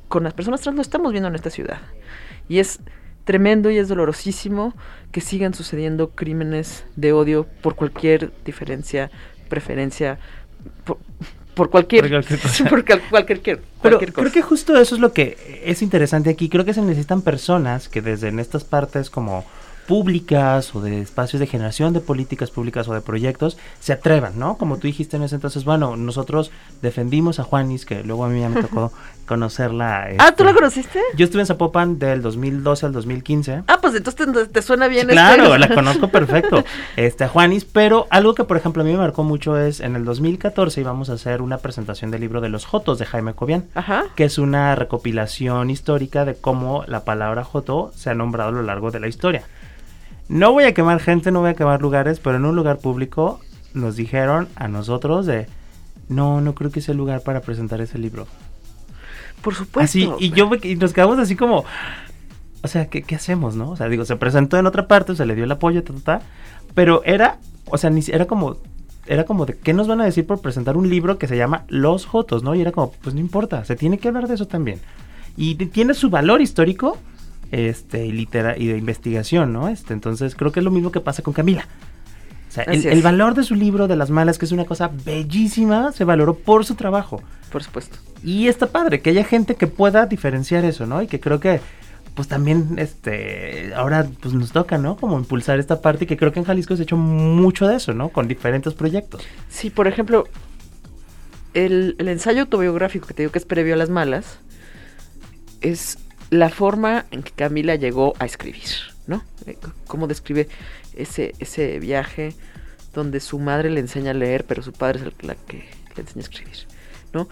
con 0.09 0.25
las 0.25 0.35
personas 0.35 0.61
trans 0.61 0.77
lo 0.77 0.83
estamos 0.83 1.13
viendo 1.13 1.29
en 1.29 1.35
esta 1.35 1.51
ciudad. 1.51 1.81
Y 2.49 2.59
es 2.59 2.81
tremendo 3.25 3.71
y 3.71 3.79
es 3.79 3.89
dolorosísimo 3.89 4.75
que 5.13 5.21
sigan 5.21 5.55
sucediendo 5.55 6.11
crímenes 6.11 6.85
de 6.95 7.13
odio 7.13 7.47
por 7.63 7.75
cualquier 7.75 8.33
diferencia, 8.45 9.11
preferencia, 9.49 10.19
por, 10.85 10.99
cualquier, 11.71 12.03
por 12.03 12.11
cualquier, 13.11 13.61
Pero 13.83 13.99
creo 13.99 14.33
que 14.33 14.43
justo 14.43 14.77
eso 14.77 14.95
es 14.95 15.01
lo 15.01 15.13
que 15.13 15.63
es 15.65 15.83
interesante 15.83 16.31
aquí. 16.31 16.49
Creo 16.49 16.65
que 16.65 16.75
se 16.75 16.83
necesitan 16.83 17.23
personas 17.23 17.89
que 17.89 18.03
desde 18.03 18.29
en 18.29 18.39
estas 18.39 18.65
partes 18.65 19.11
como 19.11 19.45
públicas 19.87 20.75
o 20.75 20.81
de 20.81 21.01
espacios 21.01 21.41
de 21.41 21.47
generación 21.47 21.93
de 21.93 22.01
políticas 22.01 22.51
públicas 22.51 22.89
o 22.89 22.95
de 22.95 23.01
proyectos 23.01 23.57
se 23.81 23.93
atrevan, 23.93 24.39
¿no? 24.39 24.57
Como 24.59 24.77
tú 24.79 24.87
dijiste 24.87 25.17
en 25.17 25.23
ese 25.23 25.37
entonces, 25.37 25.65
bueno, 25.65 25.97
nosotros 25.97 26.51
defendimos 26.83 27.39
a 27.39 27.45
Juanis, 27.45 27.87
que 27.87 28.03
luego 28.03 28.25
a 28.25 28.29
mí 28.29 28.41
ya 28.41 28.49
me 28.49 28.61
tocó 28.63 28.93
conocerla. 29.27 30.09
ah, 30.19 30.33
¿tú 30.37 30.45
la 30.45 30.51
este, 30.51 30.61
conociste? 30.61 31.01
Yo 31.17 31.25
estuve 31.25 31.43
en 31.43 31.47
Zapopan 31.47 31.99
del 31.99 32.23
2012 32.23 32.87
al 32.87 32.93
2015. 32.93 33.63
Ah, 33.67 33.79
pues 33.81 33.95
entonces 33.95 34.53
te, 34.53 34.63
suena 34.63 34.89
bien. 34.89 35.09
claro, 35.09 35.57
la 35.59 35.69
conozco 35.69 36.09
perfecto, 36.09 36.65
este, 36.97 37.25
a 37.25 37.29
Juanis, 37.29 37.65
pero 37.65 38.07
algo 38.11 38.35
que 38.35 38.45
por 38.45 38.57
ejemplo 38.57 38.83
a 38.83 38.87
mí 38.87 38.93
me 38.93 38.99
marcó 38.99 39.25
mucho 39.25 39.59
es 39.59 39.81
en 39.81 39.97
el 39.97 40.05
2014 40.05 40.81
íbamos 40.81 41.11
a 41.11 41.15
hacer 41.15 41.43
una 41.43 41.59
presentación 41.59 42.11
del 42.11 42.21
libro 42.21 42.41
de 42.41 42.49
los 42.49 42.65
Jotos 42.65 42.99
de 42.99 43.07
Jaime 43.07 43.35
Cobian, 43.35 43.67
que 44.15 44.25
es 44.25 44.39
una 44.39 44.75
recopilación 44.75 45.71
histórica 45.71 46.25
de 46.25 46.35
cómo 46.35 46.85
la 46.87 47.05
palabra 47.05 47.45
Joto 47.45 47.93
se 47.95 48.11
ha 48.11 48.15
nombrado 48.15 48.51
a 48.51 48.53
lo 48.53 48.63
largo 48.63 48.91
de 48.91 49.01
la 49.01 49.09
historia. 49.09 49.45
No 50.29 50.53
voy 50.53 50.65
a 50.65 50.75
quemar 50.75 51.01
gente, 51.01 51.31
no 51.31 51.41
voy 51.41 51.51
a 51.51 51.55
quemar 51.55 51.81
lugares, 51.81 52.21
pero 52.21 52.37
en 52.37 52.45
un 52.45 52.57
lugar 52.57 52.79
público 52.79 53.41
nos 53.75 53.97
dijeron 53.97 54.49
a 54.57 54.69
nosotros 54.69 55.27
de, 55.27 55.47
no, 56.09 56.41
no 56.41 56.55
creo 56.55 56.71
que 56.71 56.81
sea 56.81 56.93
el 56.93 56.99
lugar 56.99 57.23
para 57.23 57.41
presentar 57.41 57.81
ese 57.81 57.99
libro. 57.99 58.27
Por 59.43 59.55
supuesto. 59.55 59.85
Así, 59.85 60.11
y 60.19 60.31
yo 60.31 60.51
y 60.63 60.77
nos 60.77 60.93
quedamos 60.93 61.19
así 61.19 61.37
como, 61.37 61.65
o 62.63 62.69
sea, 62.69 62.87
¿qué, 62.87 63.03
¿qué, 63.03 63.15
hacemos, 63.15 63.55
no? 63.55 63.71
O 63.71 63.77
sea, 63.77 63.89
digo, 63.89 64.05
se 64.05 64.17
presentó 64.17 64.59
en 64.59 64.67
otra 64.67 64.89
parte, 64.89 65.15
se 65.15 65.27
le 65.27 65.35
dio 65.35 65.45
el 65.45 65.53
apoyo, 65.53 65.85
ta, 65.85 65.93
ta, 65.93 66.01
ta, 66.01 66.27
pero 66.75 67.03
era, 67.05 67.39
o 67.67 67.79
sea, 67.79 67.91
ni, 67.91 68.03
era 68.09 68.27
como, 68.27 68.57
era 69.07 69.25
como 69.25 69.47
de, 69.47 69.57
¿qué 69.57 69.73
nos 69.73 69.87
van 69.87 70.01
a 70.01 70.05
decir 70.05 70.27
por 70.27 70.41
presentar 70.41 70.77
un 70.77 70.91
libro 70.91 71.19
que 71.19 71.29
se 71.29 71.37
llama 71.37 71.65
Los 71.69 72.07
Jotos, 72.07 72.43
no? 72.43 72.55
Y 72.55 72.61
era 72.61 72.73
como, 72.73 72.93
pues 72.93 73.15
no 73.15 73.21
importa, 73.21 73.65
se 73.65 73.77
tiene 73.77 73.99
que 73.99 74.09
hablar 74.09 74.27
de 74.27 74.35
eso 74.35 74.47
también. 74.47 74.81
Y 75.37 75.55
tiene 75.55 75.95
su 75.95 76.11
valor 76.11 76.41
histórico, 76.41 76.99
este, 77.51 78.07
y, 78.07 78.13
litera 78.13 78.57
y 78.57 78.67
de 78.67 78.79
investigación, 78.79 79.53
¿no? 79.53 79.69
Este, 79.69 79.93
entonces 79.93 80.35
creo 80.35 80.53
que 80.53 80.61
es 80.61 80.65
lo 80.65 80.71
mismo 80.71 80.93
que 80.93 81.01
pasa 81.01 81.23
con 81.23 81.35
Camila. 81.35 81.67
O 82.49 82.53
sea, 82.53 82.65
el, 82.65 83.03
valor 83.03 83.35
de 83.35 83.43
su 83.43 83.55
libro 83.55 83.87
de 83.87 83.97
las 83.97 84.11
malas, 84.11 84.39
que 84.39 84.47
es 84.47 84.53
una 84.53 84.65
cosa 84.65 84.91
bellísima, 85.05 85.93
se 85.93 86.05
valoró 86.05 86.35
por 86.35 86.65
su 86.65 86.75
trabajo. 86.75 87.23
Por 87.53 87.63
supuesto. 87.63 87.99
Y 88.25 88.49
está 88.49 88.69
padre 88.69 89.01
que 89.01 89.11
haya 89.11 89.25
gente 89.25 89.57
que 89.57 89.67
pueda 89.67 90.07
diferenciar 90.07 90.65
eso, 90.65 90.87
¿no? 90.87 91.03
Y 91.03 91.07
que 91.07 91.21
creo 91.21 91.39
que, 91.39 91.61
pues 92.15 92.29
también, 92.29 92.77
este, 92.79 93.73
ahora 93.75 94.07
pues 94.21 94.33
nos 94.33 94.53
toca, 94.53 94.79
¿no? 94.79 94.97
Como 94.97 95.19
impulsar 95.19 95.59
esta 95.59 95.83
parte 95.83 96.05
y 96.05 96.07
que 96.07 96.17
creo 96.17 96.33
que 96.33 96.39
en 96.39 96.47
Jalisco 96.47 96.77
se 96.77 96.83
ha 96.83 96.85
hecho 96.85 96.97
mucho 96.97 97.67
de 97.67 97.77
eso, 97.77 97.93
¿no? 97.93 98.09
Con 98.09 98.27
diferentes 98.27 98.73
proyectos. 98.73 99.23
Sí, 99.51 99.69
por 99.69 99.87
ejemplo, 99.87 100.25
el, 101.53 101.95
el 101.99 102.09
ensayo 102.09 102.43
autobiográfico 102.43 103.07
que 103.07 103.15
te 103.15 103.23
digo 103.23 103.33
que 103.33 103.39
es 103.39 103.45
previo 103.45 103.75
a 103.75 103.77
las 103.77 103.91
malas, 103.91 104.39
es 105.61 105.99
la 106.31 106.49
forma 106.49 107.07
en 107.11 107.23
que 107.23 107.33
Camila 107.33 107.75
llegó 107.77 108.15
a 108.19 108.25
escribir, 108.25 108.69
¿no? 109.07 109.23
Eh, 109.47 109.57
cómo 109.87 110.07
describe 110.07 110.49
ese, 110.95 111.35
ese 111.39 111.79
viaje 111.79 112.35
donde 112.95 113.21
su 113.21 113.39
madre 113.39 113.71
le 113.71 113.81
enseña 113.81 114.13
a 114.13 114.15
leer, 114.15 114.45
pero 114.45 114.63
su 114.63 114.73
padre 114.73 115.01
es 115.01 115.05
el 115.05 115.15
la 115.21 115.35
que 115.35 115.69
le 115.95 116.03
enseña 116.03 116.25
a 116.25 116.29
escribir, 116.29 116.57
¿no? 117.13 117.29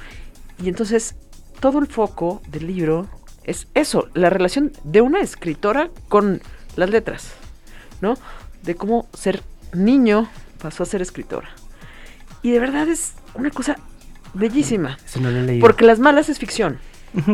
Y 0.62 0.68
entonces 0.68 1.16
todo 1.60 1.78
el 1.78 1.86
foco 1.86 2.42
del 2.48 2.66
libro 2.66 3.08
es 3.44 3.66
eso, 3.74 4.08
la 4.14 4.30
relación 4.30 4.72
de 4.84 5.00
una 5.00 5.20
escritora 5.20 5.90
con 6.08 6.40
las 6.76 6.90
letras, 6.90 7.32
¿no? 8.00 8.14
De 8.62 8.74
cómo 8.74 9.08
ser 9.12 9.42
niño 9.72 10.28
pasó 10.60 10.82
a 10.82 10.86
ser 10.86 11.02
escritora. 11.02 11.48
Y 12.42 12.52
de 12.52 12.60
verdad 12.60 12.88
es 12.88 13.14
una 13.34 13.50
cosa 13.50 13.76
bellísima. 14.34 14.98
porque 15.60 15.84
las 15.84 15.98
malas 15.98 16.28
es 16.28 16.38
ficción. 16.38 16.78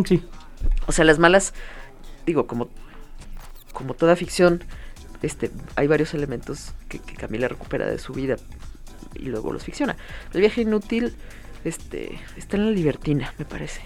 Sí. 0.07 0.23
O 0.87 0.93
sea, 0.93 1.05
las 1.05 1.19
malas, 1.19 1.55
digo, 2.27 2.47
como, 2.47 2.69
como 3.73 3.95
toda 3.95 4.17
ficción, 4.17 4.65
este, 5.23 5.51
hay 5.77 5.87
varios 5.87 6.15
elementos 6.15 6.73
que, 6.89 6.99
Camila 6.99 7.49
recupera 7.49 7.87
de 7.87 7.99
su 7.99 8.13
vida 8.13 8.37
y 9.15 9.27
luego 9.27 9.53
los 9.53 9.65
ficciona. 9.65 9.97
El 10.33 10.41
viaje 10.41 10.63
inútil 10.63 11.15
este, 11.65 12.19
está 12.37 12.57
en 12.57 12.67
la 12.67 12.73
Libertina, 12.73 13.35
me 13.39 13.45
parece. 13.45 13.83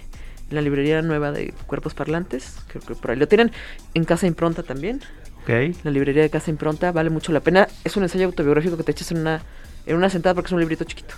En 0.50 0.56
la 0.56 0.62
librería 0.62 1.00
nueva 1.02 1.32
de 1.32 1.52
Cuerpos 1.66 1.94
Parlantes, 1.94 2.56
creo 2.68 2.82
que 2.82 2.94
por 2.94 3.10
ahí 3.10 3.16
lo 3.16 3.26
tienen. 3.26 3.50
En 3.94 4.04
Casa 4.04 4.26
Impronta 4.26 4.62
también. 4.62 5.00
Okay. 5.42 5.74
La 5.82 5.90
librería 5.90 6.22
de 6.22 6.30
Casa 6.30 6.50
Impronta 6.50 6.92
vale 6.92 7.10
mucho 7.10 7.32
la 7.32 7.40
pena. 7.40 7.68
Es 7.82 7.96
un 7.96 8.02
ensayo 8.02 8.26
autobiográfico 8.26 8.76
que 8.76 8.82
te 8.82 8.92
echas 8.92 9.10
en 9.10 9.18
una, 9.18 9.42
en 9.86 9.96
una 9.96 10.10
sentada 10.10 10.34
porque 10.34 10.48
es 10.48 10.52
un 10.52 10.60
librito 10.60 10.84
chiquito. 10.84 11.14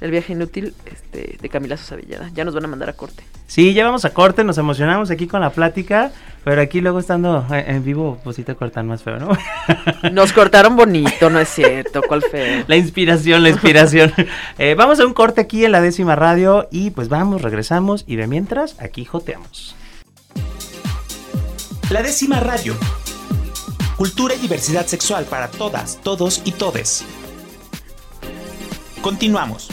El 0.00 0.10
viaje 0.10 0.32
inútil 0.32 0.74
este, 0.86 1.38
de 1.40 1.48
Camila 1.48 1.76
Sosa 1.76 1.96
Villada. 1.96 2.30
Ya 2.34 2.44
nos 2.44 2.54
van 2.54 2.64
a 2.64 2.68
mandar 2.68 2.88
a 2.88 2.92
corte. 2.92 3.24
Sí, 3.46 3.74
ya 3.74 3.84
vamos 3.84 4.04
a 4.04 4.10
corte, 4.10 4.42
nos 4.42 4.58
emocionamos 4.58 5.10
aquí 5.10 5.26
con 5.26 5.40
la 5.40 5.50
plática, 5.50 6.12
pero 6.44 6.60
aquí 6.60 6.80
luego 6.80 6.98
estando 6.98 7.46
en 7.50 7.84
vivo, 7.84 8.18
pues 8.24 8.36
sí 8.36 8.42
te 8.42 8.54
cortan 8.54 8.86
más 8.86 9.02
feo, 9.02 9.18
¿no? 9.18 9.36
Nos 10.12 10.32
cortaron 10.32 10.76
bonito, 10.76 11.30
no 11.30 11.38
es 11.38 11.48
cierto, 11.48 12.02
¿cuál 12.08 12.22
feo? 12.22 12.64
La 12.68 12.76
inspiración, 12.76 13.42
la 13.42 13.50
inspiración. 13.50 14.12
Eh, 14.58 14.74
vamos 14.76 15.00
a 15.00 15.06
un 15.06 15.12
corte 15.12 15.40
aquí 15.40 15.64
en 15.64 15.72
la 15.72 15.80
décima 15.80 16.14
radio 16.16 16.68
y 16.70 16.90
pues 16.90 17.08
vamos, 17.08 17.42
regresamos 17.42 18.04
y 18.06 18.16
de 18.16 18.26
mientras 18.26 18.80
aquí 18.80 19.04
joteamos. 19.04 19.74
La 21.90 22.02
décima 22.02 22.40
radio. 22.40 22.74
Cultura 23.96 24.34
y 24.34 24.38
diversidad 24.38 24.86
sexual 24.86 25.24
para 25.24 25.48
todas, 25.48 26.00
todos 26.02 26.42
y 26.44 26.52
todes. 26.52 27.04
Continuamos. 29.04 29.68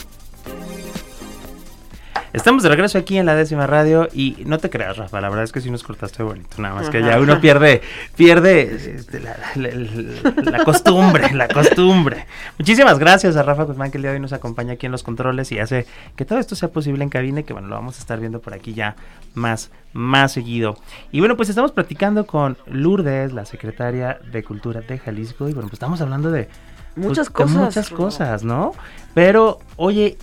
Estamos 2.33 2.63
de 2.63 2.69
regreso 2.69 2.97
aquí 2.97 3.17
en 3.17 3.25
la 3.25 3.33
décima 3.33 3.65
radio 3.65 4.09
y 4.11 4.35
no 4.45 4.57
te 4.57 4.69
creas, 4.69 4.97
Rafa, 4.97 5.21
la 5.21 5.29
verdad 5.29 5.45
es 5.45 5.53
que 5.53 5.61
sí 5.61 5.71
nos 5.71 5.83
cortaste 5.83 6.21
bonito, 6.21 6.61
nada 6.61 6.75
más 6.75 6.89
que 6.89 7.01
ya 7.01 7.17
uno 7.17 7.39
pierde, 7.39 7.81
pierde 8.17 8.75
este, 8.97 9.21
la, 9.21 10.63
costumbre, 10.65 11.33
la 11.33 11.47
costumbre. 11.47 12.25
Muchísimas 12.59 12.99
gracias 12.99 13.37
a 13.37 13.43
Rafa 13.43 13.63
Guzmán 13.63 13.89
que 13.89 13.99
el 13.99 14.01
día 14.01 14.11
de 14.11 14.17
hoy 14.17 14.21
nos 14.21 14.33
acompaña 14.33 14.73
aquí 14.73 14.85
en 14.85 14.91
los 14.91 15.01
controles 15.03 15.49
y 15.53 15.59
hace 15.59 15.85
que 16.17 16.25
todo 16.25 16.37
esto 16.37 16.55
sea 16.55 16.67
posible 16.67 17.01
en 17.01 17.09
cabina 17.09 17.39
y 17.39 17.43
que 17.45 17.53
bueno, 17.53 17.69
lo 17.69 17.75
vamos 17.75 17.95
a 17.97 17.99
estar 17.99 18.19
viendo 18.19 18.41
por 18.41 18.53
aquí 18.53 18.73
ya 18.73 18.97
más, 19.33 19.71
más 19.93 20.33
seguido. 20.33 20.77
Y 21.13 21.21
bueno, 21.21 21.37
pues 21.37 21.47
estamos 21.47 21.71
platicando 21.71 22.27
con 22.27 22.57
Lourdes, 22.65 23.31
la 23.31 23.45
secretaria 23.45 24.19
de 24.29 24.43
Cultura 24.43 24.81
de 24.81 24.99
Jalisco 24.99 25.47
y 25.47 25.53
bueno, 25.53 25.69
pues 25.69 25.75
estamos 25.75 26.01
hablando 26.01 26.31
de 26.31 26.49
Muchas 26.95 27.29
cosas. 27.29 27.55
Muchas 27.55 27.89
cosas, 27.89 28.43
¿no? 28.43 28.73
Pero, 29.13 29.59
oye, 29.77 30.17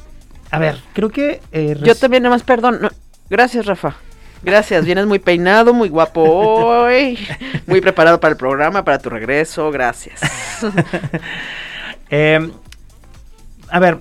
a 0.50 0.58
ver, 0.58 0.80
creo 0.92 1.10
que... 1.10 1.40
Eh, 1.52 1.78
Yo 1.82 1.94
también, 1.94 2.22
nada 2.22 2.34
más, 2.34 2.42
perdón. 2.42 2.88
gracias, 3.28 3.66
Rafa. 3.66 3.96
Gracias, 4.42 4.84
vienes 4.84 5.06
muy 5.06 5.18
peinado, 5.18 5.74
muy 5.74 5.88
guapo 5.88 6.22
hoy, 6.22 7.18
muy 7.66 7.80
preparado 7.80 8.20
para 8.20 8.32
el 8.32 8.36
programa, 8.36 8.84
para 8.84 8.98
tu 8.98 9.10
regreso, 9.10 9.70
gracias. 9.70 10.20
Em, 12.10 12.52
a 13.68 13.78
ver, 13.80 13.98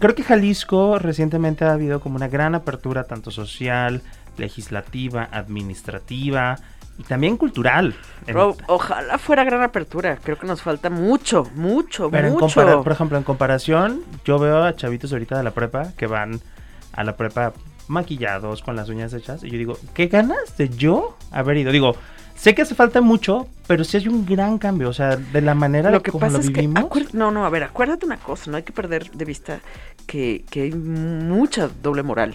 creo 0.00 0.16
que 0.16 0.24
Jalisco 0.24 0.98
recientemente 0.98 1.64
ha 1.64 1.74
habido 1.74 2.00
como 2.00 2.16
una 2.16 2.26
gran 2.26 2.56
apertura 2.56 3.04
tanto 3.04 3.30
social, 3.30 4.02
legislativa, 4.36 5.28
administrativa, 5.30 6.58
y 6.98 7.02
también 7.02 7.36
cultural. 7.36 7.94
ojalá 8.66 9.18
fuera 9.18 9.44
gran 9.44 9.62
apertura. 9.62 10.18
Creo 10.22 10.38
que 10.38 10.46
nos 10.46 10.62
falta 10.62 10.90
mucho, 10.90 11.44
mucho, 11.54 12.10
Pero 12.10 12.30
mucho. 12.30 12.62
En 12.62 12.82
por 12.82 12.92
ejemplo, 12.92 13.18
en 13.18 13.24
comparación, 13.24 14.02
yo 14.24 14.38
veo 14.38 14.64
a 14.64 14.74
chavitos 14.74 15.12
ahorita 15.12 15.36
de 15.36 15.44
la 15.44 15.50
prepa 15.52 15.92
que 15.96 16.06
van 16.06 16.40
a 16.92 17.04
la 17.04 17.16
prepa 17.16 17.52
maquillados 17.88 18.62
con 18.62 18.74
las 18.74 18.88
uñas 18.88 19.12
hechas 19.12 19.44
y 19.44 19.50
yo 19.50 19.58
digo, 19.58 19.78
¿qué 19.94 20.06
ganas 20.06 20.56
de 20.56 20.68
yo 20.68 21.16
haber 21.30 21.58
ido? 21.58 21.70
Digo, 21.70 21.94
sé 22.34 22.54
que 22.54 22.62
hace 22.62 22.74
falta 22.74 23.00
mucho, 23.00 23.46
pero 23.66 23.84
sí 23.84 23.98
hay 23.98 24.08
un 24.08 24.26
gran 24.26 24.58
cambio, 24.58 24.88
o 24.88 24.92
sea, 24.92 25.16
de 25.16 25.40
la 25.40 25.54
manera 25.54 25.90
lo 25.90 26.02
que 26.02 26.10
como 26.10 26.22
pasa 26.22 26.38
lo 26.38 26.44
vivimos. 26.44 26.90
Que, 26.90 27.06
no, 27.12 27.30
no, 27.30 27.46
a 27.46 27.50
ver, 27.50 27.62
acuérdate 27.62 28.06
una 28.06 28.16
cosa, 28.16 28.50
no 28.50 28.56
hay 28.56 28.62
que 28.62 28.72
perder 28.72 29.10
de 29.10 29.24
vista 29.24 29.60
que, 30.06 30.44
que 30.50 30.62
hay 30.62 30.72
mucha 30.72 31.68
doble 31.68 32.02
moral. 32.02 32.34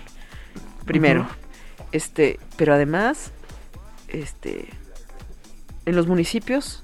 Primero, 0.86 1.28
este, 1.92 2.40
pero 2.58 2.74
además 2.74 3.32
este, 4.12 4.70
en 5.86 5.96
los 5.96 6.08
municipios, 6.08 6.84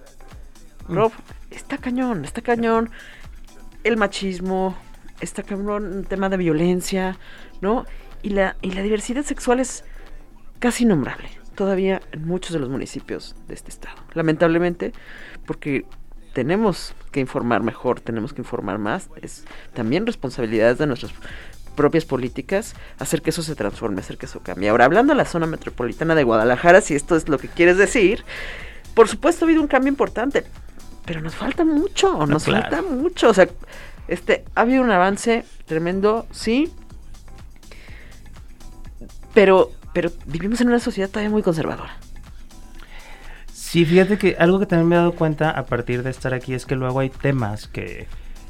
mm. 0.87 0.95
Rob, 0.95 1.11
está 1.51 1.77
cañón, 1.77 2.25
está 2.25 2.41
cañón 2.41 2.89
el 3.83 3.97
machismo, 3.97 4.75
está 5.21 5.43
cañón 5.43 5.99
el 5.99 6.07
tema 6.07 6.29
de 6.29 6.37
violencia, 6.37 7.17
¿no? 7.61 7.85
Y 8.21 8.29
la, 8.29 8.57
y 8.61 8.71
la 8.71 8.81
diversidad 8.81 9.23
sexual 9.23 9.59
es 9.59 9.83
casi 10.59 10.83
innombrable 10.83 11.29
todavía 11.55 12.01
en 12.11 12.25
muchos 12.25 12.53
de 12.53 12.59
los 12.59 12.69
municipios 12.69 13.35
de 13.47 13.55
este 13.55 13.69
estado. 13.69 13.97
Lamentablemente, 14.13 14.93
porque 15.45 15.85
tenemos 16.33 16.93
que 17.11 17.19
informar 17.19 17.63
mejor, 17.63 17.99
tenemos 17.99 18.31
que 18.31 18.41
informar 18.41 18.77
más, 18.77 19.09
es 19.21 19.45
también 19.73 20.05
responsabilidad 20.05 20.77
de 20.77 20.85
nuestros 20.85 21.13
propias 21.77 22.03
políticas, 22.03 22.75
hacer 22.99 23.21
que 23.21 23.29
eso 23.29 23.41
se 23.41 23.55
transforme, 23.55 24.01
hacer 24.01 24.17
que 24.17 24.25
eso 24.25 24.41
cambie. 24.41 24.67
Ahora, 24.67 24.83
hablando 24.83 25.13
de 25.13 25.17
la 25.17 25.25
zona 25.25 25.45
metropolitana 25.45 26.15
de 26.15 26.23
Guadalajara, 26.23 26.81
si 26.81 26.95
esto 26.95 27.15
es 27.15 27.29
lo 27.29 27.37
que 27.37 27.47
quieres 27.47 27.77
decir, 27.77 28.25
por 28.93 29.07
supuesto 29.07 29.45
ha 29.45 29.47
habido 29.47 29.61
un 29.61 29.67
cambio 29.69 29.89
importante, 29.89 30.43
pero 31.05 31.21
nos 31.21 31.35
falta 31.35 31.63
mucho, 31.63 32.25
nos 32.25 32.45
falta 32.45 32.81
mucho. 32.81 33.29
O 33.29 33.33
sea, 33.33 33.47
este, 34.09 34.43
ha 34.55 34.61
habido 34.61 34.81
un 34.81 34.91
avance 34.91 35.45
tremendo, 35.65 36.25
sí, 36.31 36.69
pero, 39.33 39.71
pero 39.93 40.11
vivimos 40.25 40.59
en 40.59 40.67
una 40.67 40.79
sociedad 40.79 41.09
todavía 41.09 41.29
muy 41.29 41.43
conservadora. 41.43 41.95
Sí, 43.53 43.85
fíjate 43.85 44.17
que 44.17 44.35
algo 44.39 44.59
que 44.59 44.65
también 44.65 44.87
me 44.87 44.95
he 44.95 44.97
dado 44.97 45.11
cuenta 45.11 45.51
a 45.51 45.65
partir 45.65 46.01
de 46.01 46.09
estar 46.09 46.33
aquí 46.33 46.53
es 46.53 46.65
que 46.65 46.75
luego 46.75 46.99
hay 47.01 47.09
temas 47.09 47.67
que 47.67 48.07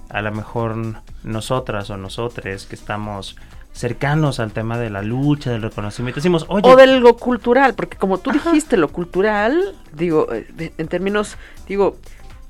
a 0.10 0.22
lo 0.22 0.32
mejor 0.32 1.02
nosotras 1.24 1.90
o 1.90 1.98
nosotres 1.98 2.66
que 2.66 2.76
estamos 2.76 3.36
cercanos 3.74 4.40
al 4.40 4.52
tema 4.52 4.78
de 4.80 4.90
la 4.90 5.02
lucha, 5.02 5.52
del 5.52 5.62
reconocimiento, 5.62 6.20
decimos, 6.20 6.46
oye... 6.50 6.68
O 6.68 6.76
de 6.76 6.88
lo 6.88 7.16
cultural, 7.16 7.76
porque 7.76 7.98
como 7.98 8.18
tú 8.18 8.32
dijiste, 8.32 8.76
lo 8.76 8.88
cultural, 8.88 9.76
digo, 9.94 10.34
eh, 10.34 10.74
en 10.78 10.88
términos, 10.88 11.38
digo, 11.68 11.98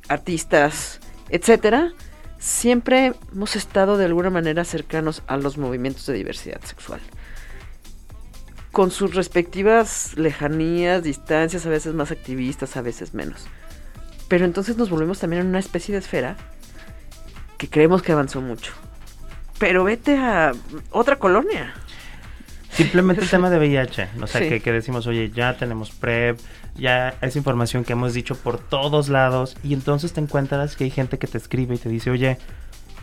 artistas, 0.08 1.02
etcétera, 1.30 1.92
siempre 2.40 3.14
hemos 3.34 3.56
estado 3.58 3.98
de 3.98 4.06
alguna 4.06 4.30
manera 4.30 4.64
cercanos 4.64 5.22
a 5.28 5.36
los 5.38 5.58
movimientos 5.58 6.06
de 6.06 6.14
diversidad 6.14 6.62
sexual. 6.62 7.02
Con 8.72 8.92
sus 8.92 9.16
respectivas 9.16 10.18
lejanías, 10.18 11.04
distancias, 11.04 11.66
a 11.66 11.70
veces 11.70 11.94
más 11.94 12.12
activistas, 12.12 12.78
a 12.78 12.82
veces 12.82 13.14
menos. 13.14 13.48
Pero 14.30 14.46
entonces 14.46 14.78
nos 14.78 14.90
volvemos 14.90 15.20
también 15.20 15.42
en 15.42 15.48
una 15.50 15.60
especie 15.60 15.94
de 15.94 16.00
esfera 16.00 16.38
que 17.58 17.70
creemos 17.70 18.02
que 18.02 18.12
avanzó 18.12 18.42
mucho. 18.42 18.74
Pero 19.60 19.84
vete 19.84 20.18
a 20.18 20.54
otra 20.92 21.18
colonia. 21.18 21.74
Simplemente 22.72 23.24
el 23.24 23.30
tema 23.30 23.50
de 23.50 23.58
VIH, 23.58 24.10
o 24.22 24.28
sea, 24.28 24.60
que, 24.60 24.72
decimos, 24.72 25.08
oye, 25.08 25.32
ya 25.32 25.58
tenemos 25.58 25.90
PrEP, 25.90 26.40
ya 26.76 27.16
es 27.22 27.36
información 27.36 27.84
que 27.84 27.94
hemos 27.94 28.14
dicho 28.14 28.36
por 28.36 28.60
todos 28.60 29.10
lados, 29.10 29.58
y 29.64 29.74
entonces 29.74 30.14
te 30.14 30.22
encuentras 30.22 30.76
que 30.76 30.84
hay 30.84 30.92
gente 30.92 31.18
que 31.18 31.26
te 31.26 31.40
escribe 31.40 31.74
y 31.74 31.78
te 31.80 31.90
dice, 31.90 32.12
oye, 32.12 32.38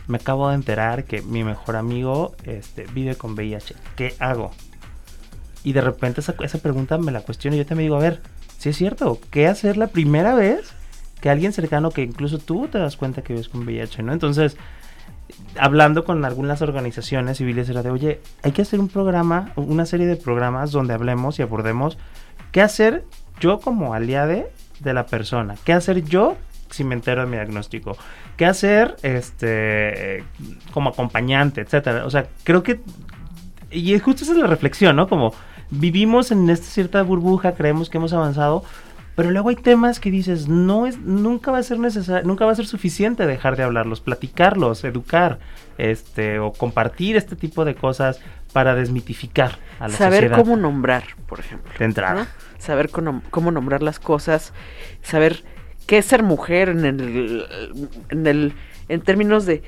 me 0.07 0.17
acabo 0.17 0.47
de 0.47 0.55
enterar 0.55 1.03
que 1.03 1.21
mi 1.21 1.43
mejor 1.43 1.75
amigo 1.75 2.35
este, 2.45 2.85
vive 2.93 3.15
con 3.15 3.33
VIH, 3.33 3.75
¿qué 3.97 4.15
hago? 4.19 4.51
Y 5.65 5.73
de 5.73 5.81
repente 5.81 6.21
esa, 6.21 6.35
esa 6.41 6.59
pregunta 6.59 6.97
me 6.97 7.11
la 7.11 7.19
cuestiono 7.21 7.57
y 7.57 7.59
yo 7.59 7.65
también 7.65 7.87
digo, 7.87 7.97
a 7.97 7.99
ver, 7.99 8.21
si 8.57 8.69
es 8.69 8.77
cierto, 8.77 9.19
¿qué 9.29 9.47
hacer 9.47 9.75
la 9.75 9.87
primera 9.87 10.35
vez 10.35 10.73
que 11.21 11.29
alguien 11.29 11.53
cercano 11.53 11.91
que 11.91 12.03
incluso 12.03 12.37
tú 12.37 12.67
te 12.67 12.77
das 12.77 12.97
cuenta 12.97 13.21
que 13.21 13.33
vives 13.33 13.49
con 13.49 13.61
VIH, 13.61 14.03
¿no? 14.03 14.13
Entonces, 14.13 14.57
hablando 15.57 16.03
con 16.03 16.23
algunas 16.25 16.61
organizaciones 16.61 17.37
civiles 17.37 17.69
era 17.69 17.83
de, 17.83 17.89
oye, 17.89 18.21
hay 18.43 18.51
que 18.51 18.61
hacer 18.61 18.79
un 18.79 18.89
programa, 18.89 19.51
una 19.55 19.85
serie 19.85 20.05
de 20.05 20.15
programas 20.15 20.71
donde 20.71 20.93
hablemos 20.93 21.39
y 21.39 21.41
abordemos 21.41 21.97
qué 22.51 22.61
hacer 22.61 23.05
yo 23.39 23.59
como 23.59 23.93
aliade 23.93 24.47
de 24.79 24.93
la 24.93 25.05
persona, 25.05 25.55
qué 25.63 25.73
hacer 25.73 26.03
yo 26.03 26.37
si 26.69 26.83
me 26.83 26.95
entero 26.95 27.21
de 27.21 27.27
mi 27.27 27.37
diagnóstico, 27.37 27.97
qué 28.37 28.45
hacer 28.45 28.95
este 29.01 30.23
como 30.71 30.89
acompañante, 30.89 31.61
etcétera. 31.61 32.05
O 32.05 32.09
sea, 32.09 32.27
creo 32.43 32.63
que 32.63 32.81
y 33.71 33.97
justo 33.99 34.23
esa 34.23 34.33
es 34.33 34.39
la 34.39 34.47
reflexión, 34.47 34.95
¿no? 34.95 35.07
Como 35.07 35.33
vivimos 35.69 36.31
en 36.31 36.49
esta 36.49 36.67
cierta 36.67 37.01
burbuja, 37.01 37.53
creemos 37.53 37.89
que 37.89 37.97
hemos 37.97 38.13
avanzado, 38.13 38.63
pero 39.15 39.31
luego 39.31 39.49
hay 39.49 39.55
temas 39.55 39.99
que 39.99 40.11
dices, 40.11 40.47
no 40.49 40.85
es, 40.85 40.99
nunca 40.99 41.51
va 41.51 41.59
a 41.59 41.63
ser 41.63 41.79
necesario, 41.79 42.27
nunca 42.27 42.45
va 42.45 42.51
a 42.51 42.55
ser 42.55 42.67
suficiente 42.67 43.25
dejar 43.25 43.55
de 43.55 43.63
hablarlos, 43.63 44.01
platicarlos, 44.01 44.83
educar, 44.83 45.39
este, 45.77 46.39
o 46.39 46.51
compartir 46.51 47.15
este 47.15 47.35
tipo 47.35 47.63
de 47.63 47.75
cosas 47.75 48.19
para 48.51 48.75
desmitificar 48.75 49.57
a 49.79 49.87
la 49.87 49.95
saber 49.95 50.31
cómo 50.31 50.57
nombrar, 50.57 51.03
por 51.27 51.39
ejemplo. 51.39 51.71
De 51.79 51.85
entrada. 51.85 52.27
Saber 52.57 52.89
cómo, 52.89 53.51
nombrar 53.51 53.81
las 53.81 53.99
cosas, 53.99 54.53
saber 55.01 55.43
qué 55.87 55.99
es 55.99 56.05
ser 56.05 56.23
mujer 56.23 56.69
en 56.69 56.85
el, 56.85 57.45
en 58.09 58.27
el, 58.27 58.53
en 58.89 59.01
términos 59.01 59.45
de 59.45 59.63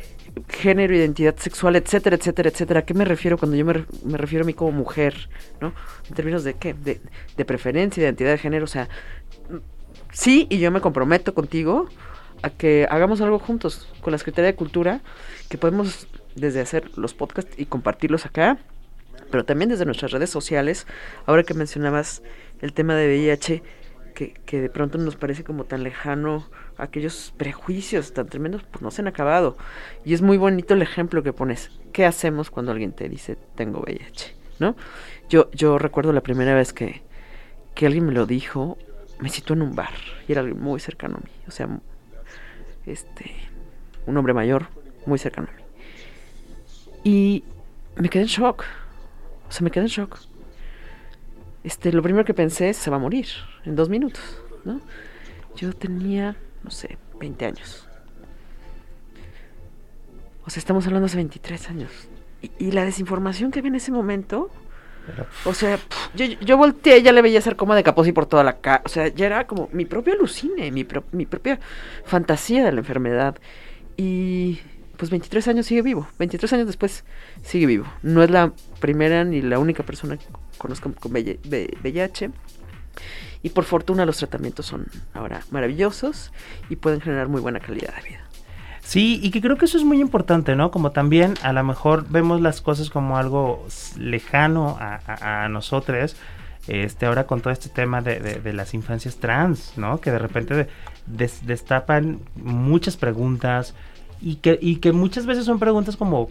género, 0.47 0.95
identidad 0.95 1.35
sexual, 1.37 1.75
etcétera, 1.75 2.15
etcétera, 2.15 2.49
etcétera. 2.49 2.79
¿A 2.81 2.85
qué 2.85 2.93
me 2.93 3.05
refiero 3.05 3.37
cuando 3.37 3.57
yo 3.57 3.65
me, 3.65 4.17
refiero 4.17 4.43
a 4.43 4.45
mí 4.45 4.53
como 4.53 4.71
mujer? 4.71 5.29
¿No? 5.61 5.73
En 6.07 6.15
términos 6.15 6.43
de 6.43 6.55
qué? 6.55 6.73
De, 6.73 7.01
de 7.35 7.45
preferencia, 7.45 8.03
identidad 8.03 8.31
de 8.31 8.37
género, 8.37 8.65
o 8.65 8.67
sea, 8.67 8.87
sí, 10.11 10.47
y 10.49 10.59
yo 10.59 10.71
me 10.71 10.81
comprometo 10.81 11.33
contigo 11.33 11.87
a 12.41 12.49
que 12.49 12.87
hagamos 12.89 13.21
algo 13.21 13.39
juntos 13.39 13.87
con 14.01 14.11
la 14.11 14.17
Secretaría 14.17 14.51
de 14.51 14.55
Cultura, 14.55 15.01
que 15.49 15.57
podemos 15.57 16.07
desde 16.35 16.61
hacer 16.61 16.97
los 16.97 17.13
podcasts 17.13 17.53
y 17.57 17.65
compartirlos 17.65 18.25
acá, 18.25 18.57
pero 19.31 19.43
también 19.43 19.69
desde 19.69 19.85
nuestras 19.85 20.11
redes 20.11 20.29
sociales. 20.29 20.87
Ahora 21.25 21.43
que 21.43 21.53
mencionabas 21.53 22.21
el 22.61 22.73
tema 22.73 22.95
de 22.95 23.07
VIH, 23.07 23.63
que, 24.45 24.61
de 24.61 24.69
pronto 24.69 24.97
nos 24.97 25.15
parece 25.15 25.43
como 25.43 25.65
tan 25.65 25.83
lejano, 25.83 26.47
aquellos 26.77 27.33
prejuicios 27.37 28.13
tan 28.13 28.27
tremendos, 28.27 28.63
pues 28.63 28.81
no 28.81 28.89
se 28.89 29.01
han 29.01 29.07
acabado. 29.07 29.57
Y 30.05 30.13
es 30.13 30.21
muy 30.21 30.37
bonito 30.37 30.73
el 30.73 30.81
ejemplo 30.81 31.21
que 31.21 31.33
pones. 31.33 31.69
¿Qué 31.93 32.05
hacemos 32.05 32.49
cuando 32.49 32.71
alguien 32.71 32.93
te 32.93 33.09
dice 33.09 33.37
tengo 33.55 33.81
VIH? 33.81 34.35
¿No? 34.59 34.75
Yo, 35.29 35.51
yo 35.51 35.77
recuerdo 35.77 36.13
la 36.13 36.21
primera 36.21 36.55
vez 36.55 36.73
que, 36.73 37.03
que 37.75 37.85
alguien 37.85 38.07
me 38.07 38.13
lo 38.13 38.25
dijo, 38.25 38.79
me 39.19 39.29
citó 39.29 39.53
en 39.53 39.61
un 39.61 39.75
bar 39.75 39.93
y 40.27 40.31
era 40.31 40.41
alguien 40.41 40.59
muy 40.59 40.79
cercano 40.79 41.17
a 41.17 41.19
mí, 41.19 41.31
o 41.47 41.51
sea, 41.51 41.67
este, 42.85 43.35
un 44.05 44.17
hombre 44.17 44.33
mayor 44.33 44.67
muy 45.05 45.17
cercano 45.17 45.47
a 45.51 45.55
mí. 45.55 45.63
Y 47.03 47.43
me 47.95 48.09
quedé 48.09 48.23
en 48.23 48.27
shock, 48.27 48.63
o 49.47 49.51
sea, 49.51 49.63
me 49.63 49.71
quedé 49.71 49.85
en 49.85 49.89
shock. 49.89 50.19
Este, 51.63 51.91
lo 51.91 52.01
primero 52.01 52.25
que 52.25 52.33
pensé 52.33 52.69
es, 52.69 52.77
se 52.77 52.89
va 52.89 52.97
a 52.97 52.99
morir 52.99 53.27
en 53.65 53.75
dos 53.75 53.89
minutos, 53.89 54.41
¿no? 54.63 54.79
Yo 55.55 55.73
tenía, 55.73 56.35
no 56.63 56.71
sé, 56.71 56.97
20 57.19 57.45
años. 57.45 57.87
O 60.45 60.49
sea, 60.49 60.59
estamos 60.59 60.85
hablando 60.85 61.07
hace 61.07 61.17
23 61.17 61.69
años. 61.69 61.91
Y, 62.41 62.51
y 62.59 62.71
la 62.71 62.85
desinformación 62.85 63.51
que 63.51 63.59
había 63.59 63.69
en 63.69 63.75
ese 63.75 63.91
momento 63.91 64.49
o 65.45 65.53
sea, 65.53 65.79
yo, 66.13 66.57
volteé, 66.57 67.01
ya 67.01 67.11
le 67.11 67.21
veía 67.21 67.41
ser 67.41 67.55
como 67.55 67.75
de 67.75 67.83
y 68.05 68.11
por 68.11 68.25
toda 68.25 68.43
la 68.43 68.57
cara. 68.57 68.81
O 68.85 68.89
sea, 68.89 69.07
ya 69.07 69.25
era 69.25 69.47
como 69.47 69.69
mi 69.71 69.85
propio 69.85 70.13
alucine, 70.13 70.71
mi, 70.71 70.85
mi 71.11 71.25
propia 71.25 71.59
fantasía 72.05 72.65
de 72.65 72.71
la 72.71 72.79
enfermedad. 72.79 73.37
Y 73.95 74.59
pues 74.97 75.11
23 75.11 75.47
años 75.47 75.65
sigue 75.65 75.81
vivo. 75.81 76.07
23 76.19 76.53
años 76.53 76.67
después 76.67 77.05
sigue 77.43 77.65
vivo. 77.65 77.85
No 78.01 78.23
es 78.23 78.29
la 78.29 78.51
primera 78.79 79.23
ni 79.23 79.41
la 79.41 79.59
única 79.59 79.83
persona 79.83 80.17
que 80.17 80.25
conozco 80.57 80.91
con 80.93 81.11
VIH. 81.11 82.31
Y 83.43 83.49
por 83.49 83.63
fortuna 83.63 84.05
los 84.05 84.17
tratamientos 84.17 84.65
son 84.65 84.87
ahora 85.13 85.41
maravillosos 85.51 86.31
y 86.69 86.75
pueden 86.75 87.01
generar 87.01 87.29
muy 87.29 87.39
buena 87.39 87.59
calidad 87.59 87.95
de 87.95 88.09
vida. 88.09 88.26
Sí, 88.87 89.19
y 89.21 89.31
que 89.31 89.41
creo 89.41 89.57
que 89.57 89.65
eso 89.65 89.77
es 89.77 89.83
muy 89.83 89.99
importante, 89.99 90.55
¿no? 90.55 90.71
Como 90.71 90.91
también 90.91 91.33
a 91.41 91.51
lo 91.51 91.61
mejor 91.61 92.07
vemos 92.07 92.39
las 92.39 92.61
cosas 92.61 92.89
como 92.89 93.17
algo 93.17 93.67
lejano 93.99 94.77
a, 94.79 95.43
a, 95.43 95.49
nosotros, 95.49 96.15
este, 96.69 97.05
ahora 97.05 97.27
con 97.27 97.41
todo 97.41 97.51
este 97.51 97.67
tema 97.67 98.01
de, 98.01 98.53
las 98.53 98.73
infancias 98.73 99.17
trans, 99.17 99.73
¿no? 99.75 99.99
Que 99.99 100.11
de 100.11 100.19
repente 100.19 100.69
destapan 101.05 102.21
muchas 102.37 102.95
preguntas 102.95 103.75
y 104.21 104.35
que, 104.35 104.57
y 104.61 104.77
que 104.77 104.93
muchas 104.93 105.25
veces 105.25 105.43
son 105.43 105.59
preguntas 105.59 105.97
como 105.97 106.29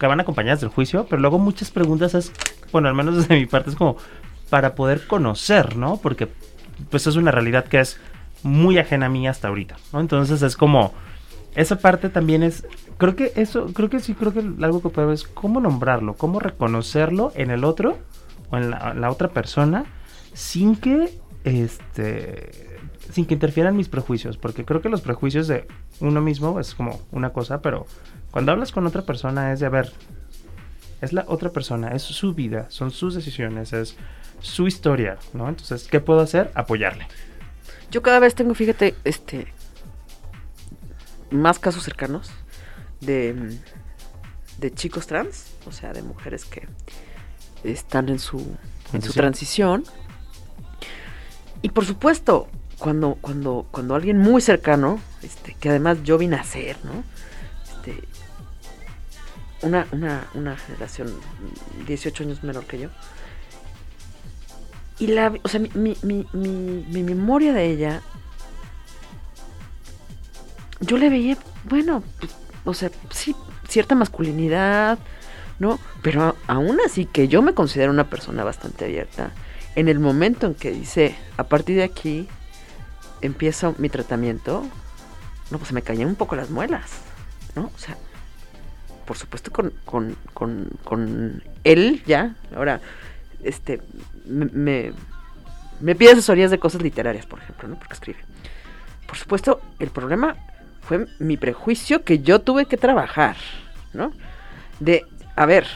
que 0.00 0.06
van 0.06 0.20
acompañadas 0.20 0.62
del 0.62 0.70
juicio, 0.70 1.04
pero 1.10 1.20
luego 1.20 1.38
muchas 1.38 1.70
preguntas 1.70 2.14
es, 2.14 2.32
bueno, 2.72 2.88
al 2.88 2.94
menos 2.94 3.16
desde 3.16 3.34
mi 3.34 3.44
parte 3.44 3.68
es 3.68 3.76
como 3.76 3.98
para 4.48 4.74
poder 4.74 5.06
conocer, 5.06 5.76
¿no? 5.76 5.98
Porque 5.98 6.26
pues 6.88 7.06
es 7.06 7.16
una 7.16 7.32
realidad 7.32 7.66
que 7.66 7.80
es 7.80 8.00
muy 8.42 8.78
ajena 8.78 9.06
a 9.06 9.10
mí 9.10 9.28
hasta 9.28 9.48
ahorita, 9.48 9.76
¿no? 9.92 10.00
Entonces 10.00 10.40
es 10.40 10.56
como, 10.56 10.94
esa 11.58 11.80
parte 11.80 12.08
también 12.08 12.44
es, 12.44 12.64
creo 12.98 13.16
que 13.16 13.32
eso, 13.34 13.66
creo 13.74 13.90
que 13.90 13.98
sí, 13.98 14.14
creo 14.14 14.32
que 14.32 14.38
algo 14.38 14.80
que 14.80 14.90
puedo 14.90 15.12
es 15.12 15.24
cómo 15.24 15.60
nombrarlo, 15.60 16.14
cómo 16.14 16.38
reconocerlo 16.38 17.32
en 17.34 17.50
el 17.50 17.64
otro 17.64 17.98
o 18.50 18.56
en 18.56 18.70
la, 18.70 19.10
otra 19.10 19.30
persona 19.30 19.84
sin 20.34 20.76
que, 20.76 21.18
este, 21.42 22.78
sin 23.10 23.26
que 23.26 23.34
interfieran 23.34 23.76
mis 23.76 23.88
prejuicios, 23.88 24.36
porque 24.36 24.64
creo 24.64 24.80
que 24.80 24.88
los 24.88 25.00
prejuicios 25.00 25.48
de 25.48 25.66
uno 25.98 26.20
mismo 26.20 26.60
es 26.60 26.76
como 26.76 27.00
una 27.10 27.30
cosa, 27.30 27.60
pero 27.60 27.86
cuando 28.30 28.52
hablas 28.52 28.70
con 28.70 28.86
otra 28.86 29.02
persona 29.02 29.52
es 29.52 29.58
de, 29.58 29.66
a 29.66 29.70
ver, 29.70 29.92
es 31.00 31.12
la 31.12 31.24
otra 31.26 31.50
persona, 31.50 31.88
es 31.88 32.02
su 32.02 32.34
vida, 32.34 32.66
son 32.68 32.92
sus 32.92 33.16
decisiones, 33.16 33.72
es 33.72 33.96
su 34.38 34.68
historia, 34.68 35.18
¿no? 35.32 35.48
Entonces, 35.48 35.88
¿qué 35.90 35.98
puedo 35.98 36.20
hacer? 36.20 36.52
Apoyarle. 36.54 37.08
Yo 37.90 38.00
cada 38.00 38.20
vez 38.20 38.36
tengo, 38.36 38.54
fíjate, 38.54 38.94
este, 39.02 39.48
más 41.30 41.58
casos 41.58 41.84
cercanos 41.84 42.30
de, 43.00 43.58
de 44.58 44.72
chicos 44.72 45.06
trans, 45.06 45.46
o 45.66 45.72
sea, 45.72 45.92
de 45.92 46.02
mujeres 46.02 46.44
que 46.44 46.68
están 47.64 48.08
en 48.08 48.18
su, 48.18 48.56
en 48.92 49.02
su 49.02 49.12
transición. 49.12 49.84
Y 51.62 51.70
por 51.70 51.84
supuesto, 51.84 52.48
cuando, 52.78 53.16
cuando, 53.20 53.66
cuando 53.70 53.94
alguien 53.94 54.18
muy 54.18 54.40
cercano, 54.40 55.00
este, 55.22 55.54
que 55.54 55.68
además 55.68 55.98
yo 56.04 56.18
vi 56.18 56.28
nacer, 56.28 56.76
¿no? 56.84 57.02
Este, 57.64 58.06
una, 59.62 59.86
una, 59.90 60.28
una 60.34 60.56
generación 60.56 61.12
18 61.86 62.24
años 62.24 62.44
menor 62.44 62.64
que 62.66 62.78
yo. 62.78 62.88
Y 65.00 65.08
la, 65.08 65.32
o 65.42 65.48
sea, 65.48 65.60
mi, 65.60 65.70
mi, 65.74 65.96
mi, 66.02 66.26
mi, 66.32 67.02
memoria 67.02 67.52
de 67.52 67.70
ella, 67.70 68.02
yo 70.80 70.96
le 70.98 71.08
veía, 71.08 71.36
bueno, 71.64 72.02
o 72.64 72.74
sea, 72.74 72.90
sí, 73.10 73.34
cierta 73.68 73.94
masculinidad, 73.94 74.98
¿no? 75.58 75.78
Pero 76.02 76.36
aún 76.46 76.78
así 76.84 77.06
que 77.06 77.28
yo 77.28 77.42
me 77.42 77.54
considero 77.54 77.90
una 77.90 78.08
persona 78.08 78.44
bastante 78.44 78.84
abierta. 78.84 79.32
En 79.74 79.88
el 79.88 79.98
momento 79.98 80.46
en 80.46 80.54
que 80.54 80.70
dice, 80.70 81.16
a 81.36 81.44
partir 81.44 81.76
de 81.76 81.84
aquí 81.84 82.28
empiezo 83.20 83.74
mi 83.78 83.88
tratamiento, 83.88 84.64
no, 85.50 85.58
pues 85.58 85.72
me 85.72 85.82
caían 85.82 86.08
un 86.08 86.14
poco 86.14 86.36
las 86.36 86.50
muelas, 86.50 86.90
¿no? 87.54 87.70
O 87.74 87.78
sea, 87.78 87.96
por 89.04 89.16
supuesto 89.16 89.50
con, 89.50 89.72
con, 89.84 90.16
con, 90.34 90.68
con 90.84 91.42
él 91.64 92.02
ya, 92.06 92.36
ahora, 92.54 92.80
este, 93.42 93.80
me, 94.26 94.92
me, 95.80 95.94
pide 95.94 96.12
asesorías 96.12 96.50
de 96.50 96.58
cosas 96.58 96.82
literarias, 96.82 97.24
por 97.26 97.40
ejemplo, 97.40 97.68
¿no? 97.68 97.78
Porque 97.78 97.94
escribe. 97.94 98.18
Por 99.06 99.16
supuesto, 99.16 99.62
el 99.78 99.88
problema 99.88 100.36
fue 100.82 101.06
mi 101.18 101.36
prejuicio 101.36 102.04
que 102.04 102.20
yo 102.20 102.40
tuve 102.40 102.66
que 102.66 102.76
trabajar, 102.76 103.36
¿no? 103.92 104.12
De, 104.80 105.04
a 105.36 105.46
ver, 105.46 105.66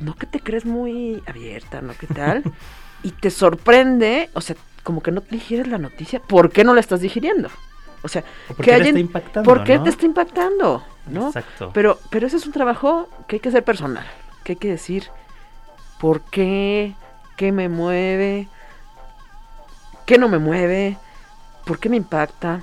no 0.00 0.14
que 0.14 0.26
te 0.26 0.40
crees 0.40 0.64
muy 0.64 1.22
abierta, 1.26 1.80
¿no? 1.80 1.94
¿Qué 1.98 2.06
tal? 2.06 2.42
y 3.02 3.12
te 3.12 3.30
sorprende, 3.30 4.30
o 4.34 4.40
sea, 4.40 4.56
como 4.82 5.02
que 5.02 5.10
no 5.12 5.20
te 5.20 5.34
digieres 5.34 5.68
la 5.68 5.78
noticia, 5.78 6.20
¿por 6.20 6.50
qué 6.50 6.64
no 6.64 6.74
la 6.74 6.80
estás 6.80 7.00
digiriendo? 7.00 7.48
O 8.02 8.08
sea, 8.08 8.22
¿por 8.48 8.64
qué 8.64 8.76
te 8.76 8.88
está 8.88 8.98
impactando? 8.98 9.48
¿Por 9.48 9.64
qué 9.64 9.78
te 9.78 9.90
está 9.90 10.06
impactando? 10.06 10.84
¿no? 11.10 11.28
Exacto. 11.28 11.70
Pero, 11.72 11.98
pero 12.10 12.26
ese 12.26 12.36
es 12.36 12.46
un 12.46 12.52
trabajo 12.52 13.08
que 13.26 13.36
hay 13.36 13.40
que 13.40 13.48
hacer 13.48 13.64
personal, 13.64 14.06
que 14.44 14.52
hay 14.52 14.56
que 14.56 14.68
decir 14.68 15.08
por 16.00 16.22
qué, 16.22 16.94
qué 17.36 17.52
me 17.52 17.68
mueve, 17.68 18.48
qué 20.06 20.18
no 20.18 20.28
me 20.28 20.38
mueve, 20.38 20.96
por 21.64 21.78
qué 21.78 21.88
me 21.88 21.96
impacta, 21.96 22.62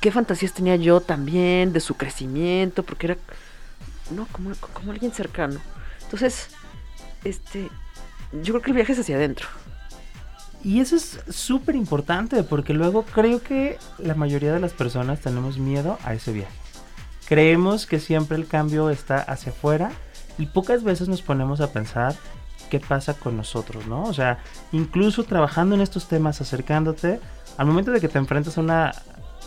qué 0.00 0.10
fantasías 0.10 0.52
tenía 0.52 0.76
yo 0.76 1.00
también 1.00 1.72
de 1.72 1.80
su 1.80 1.94
crecimiento, 1.94 2.82
porque 2.82 3.06
era, 3.08 3.16
no, 4.10 4.26
como, 4.32 4.52
como 4.72 4.92
alguien 4.92 5.12
cercano. 5.12 5.60
Entonces, 6.02 6.48
este, 7.24 7.68
yo 8.32 8.54
creo 8.54 8.62
que 8.62 8.70
el 8.70 8.76
viaje 8.76 8.92
es 8.92 8.98
hacia 8.98 9.16
adentro. 9.16 9.46
Y 10.62 10.80
eso 10.80 10.96
es 10.96 11.20
súper 11.30 11.74
importante 11.74 12.42
porque 12.42 12.74
luego 12.74 13.04
creo 13.04 13.42
que 13.42 13.78
la 13.98 14.14
mayoría 14.14 14.52
de 14.52 14.60
las 14.60 14.72
personas 14.72 15.20
tenemos 15.20 15.58
miedo 15.58 15.98
a 16.04 16.12
ese 16.12 16.32
viaje. 16.32 16.52
Creemos 17.26 17.86
que 17.86 17.98
siempre 17.98 18.36
el 18.36 18.46
cambio 18.46 18.90
está 18.90 19.20
hacia 19.20 19.52
afuera 19.52 19.92
y 20.36 20.46
pocas 20.46 20.82
veces 20.82 21.08
nos 21.08 21.22
ponemos 21.22 21.60
a 21.60 21.72
pensar 21.72 22.14
qué 22.68 22.78
pasa 22.78 23.14
con 23.14 23.36
nosotros, 23.36 23.86
¿no? 23.86 24.04
O 24.04 24.12
sea, 24.12 24.38
incluso 24.72 25.24
trabajando 25.24 25.74
en 25.74 25.80
estos 25.80 26.08
temas, 26.08 26.40
acercándote, 26.40 27.20
al 27.56 27.66
momento 27.66 27.90
de 27.90 28.00
que 28.00 28.08
te 28.08 28.18
enfrentas 28.18 28.58
a 28.58 28.60
una, 28.60 28.92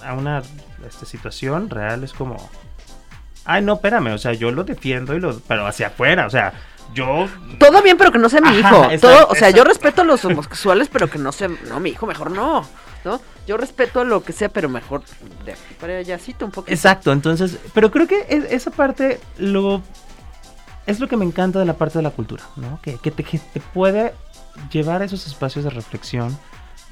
a 0.06 0.14
una 0.14 0.42
este, 0.88 1.06
situación 1.06 1.70
real, 1.70 2.04
es 2.04 2.14
como, 2.14 2.50
ay, 3.46 3.62
no, 3.62 3.74
espérame, 3.74 4.14
o 4.14 4.18
sea, 4.18 4.34
yo 4.34 4.52
lo 4.52 4.64
defiendo, 4.64 5.16
y 5.16 5.20
lo, 5.20 5.40
pero 5.42 5.68
hacia 5.68 5.88
afuera, 5.88 6.26
o 6.26 6.30
sea, 6.30 6.54
yo... 6.94 7.28
Todo 7.60 7.82
bien, 7.82 7.98
pero 7.98 8.12
que 8.12 8.20
no 8.20 8.30
sea 8.30 8.42
mi 8.42 8.58
hijo. 8.58 8.88
Todo, 9.02 9.28
o 9.28 9.36
sea, 9.36 9.50
yo 9.50 9.64
respeto 9.64 10.02
a 10.02 10.06
los 10.06 10.24
homosexuales, 10.26 10.90
pero 10.92 11.10
que 11.10 11.18
no 11.18 11.32
sea... 11.32 11.50
No, 11.68 11.80
mi 11.80 11.90
hijo, 11.90 12.06
mejor 12.06 12.32
no. 12.32 12.66
¿no? 13.04 13.20
Yo 13.48 13.58
respeto 13.58 14.02
a 14.02 14.04
lo 14.04 14.24
que 14.24 14.32
sea, 14.32 14.50
pero 14.50 14.70
mejor 14.70 15.02
de 15.46 15.54
aquí 15.54 15.74
para 15.80 15.98
allá 15.98 16.20
un 16.42 16.52
poco. 16.52 16.70
Exacto, 16.70 17.12
entonces... 17.12 17.58
Pero 17.74 17.92
creo 17.92 18.08
que 18.08 18.26
esa 18.50 18.72
parte 18.72 19.20
lo... 19.38 19.82
Es 20.86 21.00
lo 21.00 21.08
que 21.08 21.18
me 21.18 21.26
encanta 21.26 21.60
de 21.60 21.66
la 21.66 21.76
parte 21.76 21.98
de 22.00 22.04
la 22.04 22.12
cultura, 22.12 22.44
¿no? 22.58 22.80
Que, 22.82 22.98
que, 22.98 23.10
te, 23.10 23.24
que 23.24 23.40
te 23.40 23.60
puede 23.60 24.14
llevar 24.72 25.02
a 25.02 25.06
esos 25.06 25.26
espacios 25.26 25.64
de 25.64 25.72
reflexión 25.72 26.38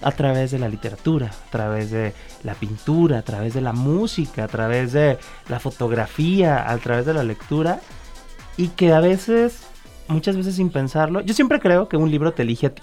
a 0.02 0.12
través 0.12 0.52
de 0.52 0.60
la 0.60 0.70
literatura, 0.70 1.28
a 1.28 1.52
través 1.52 1.92
de 1.92 2.14
la 2.44 2.56
pintura, 2.56 3.20
a 3.20 3.22
través 3.22 3.54
de 3.54 3.62
la 3.62 3.74
música, 3.74 4.44
a 4.44 4.48
través 4.48 4.94
de 4.94 5.18
la 5.50 5.60
fotografía, 5.60 6.70
a 6.70 6.78
través 6.78 7.06
de 7.06 7.14
la 7.14 7.24
lectura. 7.24 7.80
Y 8.58 8.70
que 8.70 8.94
a 8.94 9.00
veces 9.00 9.68
muchas 10.08 10.36
veces 10.38 10.56
sin 10.56 10.70
pensarlo, 10.70 11.22
yo 11.22 11.34
siempre 11.34 11.60
creo 11.60 11.88
que 11.88 11.98
un 11.98 12.12
libro 12.12 12.34
te 12.34 12.44
elige 12.44 12.68
a 12.68 12.76
ti. 12.76 12.82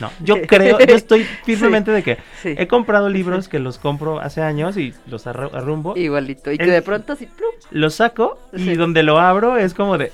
No, 0.00 0.10
yo 0.22 0.42
creo, 0.42 0.78
yo 0.78 0.94
estoy 0.94 1.24
firmemente 1.44 1.90
de 1.90 2.02
que 2.02 2.18
he 2.44 2.66
comprado 2.66 3.08
libros 3.08 3.48
que 3.48 3.58
los 3.58 3.78
compro 3.78 4.20
hace 4.20 4.42
años 4.42 4.76
y 4.76 4.92
los 5.06 5.26
arrumbo. 5.26 5.96
Igualito, 5.96 6.50
y 6.52 6.58
que 6.58 6.66
de 6.66 6.82
pronto 6.82 7.12
así, 7.12 7.28
Los 7.70 7.94
saco 7.94 8.38
y 8.52 8.74
donde 8.74 9.02
lo 9.02 9.18
abro 9.18 9.56
es 9.56 9.74
como 9.74 9.96
de, 9.96 10.12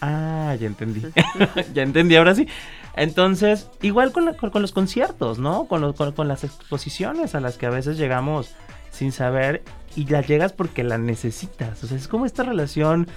ah, 0.00 0.56
ya 0.58 0.66
entendí, 0.66 1.02
ya 1.74 1.82
entendí, 1.82 2.16
ahora 2.16 2.34
sí. 2.34 2.48
Entonces, 2.94 3.70
igual 3.80 4.12
con, 4.12 4.34
con, 4.34 4.62
los 4.62 4.72
conciertos, 4.72 5.38
¿no? 5.38 5.64
Con, 5.64 5.92
con, 5.92 6.28
las 6.28 6.44
exposiciones 6.44 7.34
a 7.34 7.40
las 7.40 7.56
que 7.56 7.66
a 7.66 7.70
veces 7.70 7.96
llegamos 7.96 8.54
sin 8.90 9.12
saber 9.12 9.62
y 9.96 10.06
la 10.06 10.20
llegas 10.20 10.52
porque 10.52 10.84
la 10.84 10.98
necesitas. 10.98 11.82
O 11.82 11.86
sea, 11.86 11.96
es 11.96 12.08
como 12.08 12.26
esta 12.26 12.42
relación 12.42 13.08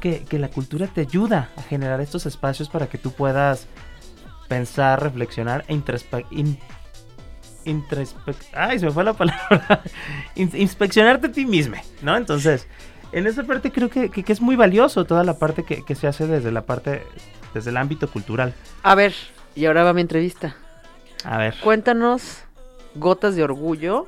que, 0.00 0.38
la 0.38 0.48
cultura 0.48 0.88
te 0.88 1.02
ayuda 1.02 1.50
a 1.56 1.62
generar 1.62 2.00
estos 2.00 2.26
espacios 2.26 2.68
para 2.68 2.88
que 2.88 2.98
tú 2.98 3.12
puedas 3.12 3.68
pensar, 4.48 5.00
reflexionar 5.00 5.64
e 5.68 5.80
ay, 8.54 8.78
se 8.80 8.86
me 8.86 8.90
fue 8.90 9.04
la 9.04 9.12
palabra, 9.12 9.82
inspeccionarte 10.34 11.28
a 11.28 11.32
ti 11.32 11.46
mismo, 11.46 11.76
¿no? 12.02 12.16
Entonces, 12.16 12.66
en 13.12 13.28
esa 13.28 13.44
parte 13.44 13.70
creo 13.70 13.88
que, 13.88 14.10
es 14.26 14.40
muy 14.40 14.56
valioso 14.56 15.04
toda 15.04 15.22
la 15.22 15.38
parte 15.38 15.62
que, 15.62 15.94
se 15.94 16.08
hace 16.08 16.26
desde 16.26 16.50
la 16.50 16.62
parte, 16.62 17.04
desde 17.54 17.70
el 17.70 17.76
ámbito 17.76 18.08
cultural. 18.08 18.54
A 18.82 18.94
ver, 18.94 19.14
y 19.54 19.66
ahora 19.66 19.84
va 19.84 19.92
mi 19.92 20.00
entrevista. 20.00 20.56
A 21.24 21.38
ver. 21.38 21.54
Cuéntanos 21.62 22.38
Gotas 22.94 23.36
de 23.36 23.44
Orgullo. 23.44 24.06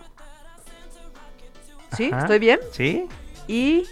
¿Sí? 1.97 2.11
¿Estoy 2.17 2.39
bien? 2.39 2.59
Sí. 2.73 3.07
Y 3.47 3.85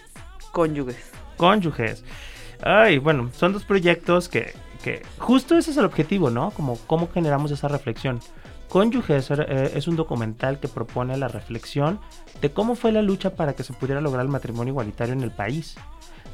Cónyuges 0.50 1.12
cónyuges. 1.42 2.04
Ay, 2.62 2.98
bueno, 2.98 3.30
son 3.34 3.52
dos 3.52 3.64
proyectos 3.64 4.28
que, 4.28 4.54
que 4.84 5.02
justo 5.18 5.58
ese 5.58 5.72
es 5.72 5.76
el 5.76 5.84
objetivo, 5.84 6.30
¿no? 6.30 6.52
Como 6.52 6.78
cómo 6.86 7.08
generamos 7.12 7.50
esa 7.50 7.66
reflexión. 7.66 8.20
Cónyuges 8.68 9.28
eh, 9.32 9.72
es 9.74 9.88
un 9.88 9.96
documental 9.96 10.60
que 10.60 10.68
propone 10.68 11.16
la 11.16 11.26
reflexión 11.26 11.98
de 12.40 12.52
cómo 12.52 12.76
fue 12.76 12.92
la 12.92 13.02
lucha 13.02 13.34
para 13.34 13.54
que 13.54 13.64
se 13.64 13.72
pudiera 13.72 14.00
lograr 14.00 14.24
el 14.24 14.30
matrimonio 14.30 14.70
igualitario 14.70 15.14
en 15.14 15.22
el 15.22 15.32
país. 15.32 15.74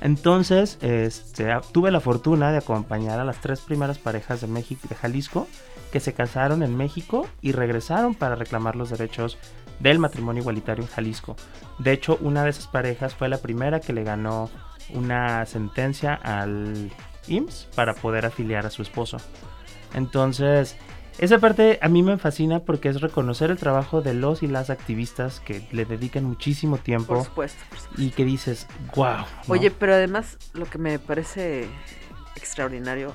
Entonces, 0.00 0.78
este, 0.80 1.48
tuve 1.72 1.90
la 1.90 2.00
fortuna 2.00 2.52
de 2.52 2.58
acompañar 2.58 3.18
a 3.18 3.24
las 3.24 3.40
tres 3.40 3.60
primeras 3.60 3.98
parejas 3.98 4.40
de 4.40 4.46
México, 4.46 4.86
de 4.88 4.94
Jalisco, 4.94 5.48
que 5.92 6.00
se 6.00 6.12
casaron 6.12 6.62
en 6.62 6.76
México 6.76 7.26
y 7.40 7.52
regresaron 7.52 8.14
para 8.14 8.34
reclamar 8.34 8.76
los 8.76 8.90
derechos 8.90 9.38
del 9.80 9.98
matrimonio 9.98 10.42
igualitario 10.42 10.84
en 10.84 10.90
Jalisco. 10.90 11.36
De 11.78 11.92
hecho, 11.92 12.18
una 12.20 12.44
de 12.44 12.50
esas 12.50 12.66
parejas 12.66 13.14
fue 13.14 13.28
la 13.28 13.38
primera 13.38 13.80
que 13.80 13.92
le 13.92 14.04
ganó 14.04 14.50
una 14.94 15.44
sentencia 15.46 16.14
al 16.14 16.90
IMSS 17.26 17.68
para 17.74 17.94
poder 17.94 18.26
afiliar 18.26 18.66
a 18.66 18.70
su 18.70 18.82
esposo. 18.82 19.18
Entonces, 19.94 20.76
esa 21.18 21.38
parte 21.38 21.78
a 21.82 21.88
mí 21.88 22.02
me 22.02 22.16
fascina 22.18 22.60
porque 22.60 22.88
es 22.88 23.00
reconocer 23.00 23.50
el 23.50 23.58
trabajo 23.58 24.02
de 24.02 24.14
los 24.14 24.42
y 24.42 24.46
las 24.46 24.70
activistas 24.70 25.40
que 25.40 25.66
le 25.72 25.84
dedican 25.84 26.24
muchísimo 26.24 26.78
tiempo. 26.78 27.14
Por 27.14 27.24
supuesto, 27.24 27.62
Y 27.96 28.10
que 28.10 28.24
dices, 28.24 28.66
wow. 28.94 29.24
Oye, 29.48 29.70
pero 29.70 29.94
además 29.94 30.38
lo 30.52 30.66
que 30.66 30.78
me 30.78 30.98
parece 30.98 31.66
extraordinario 32.36 33.14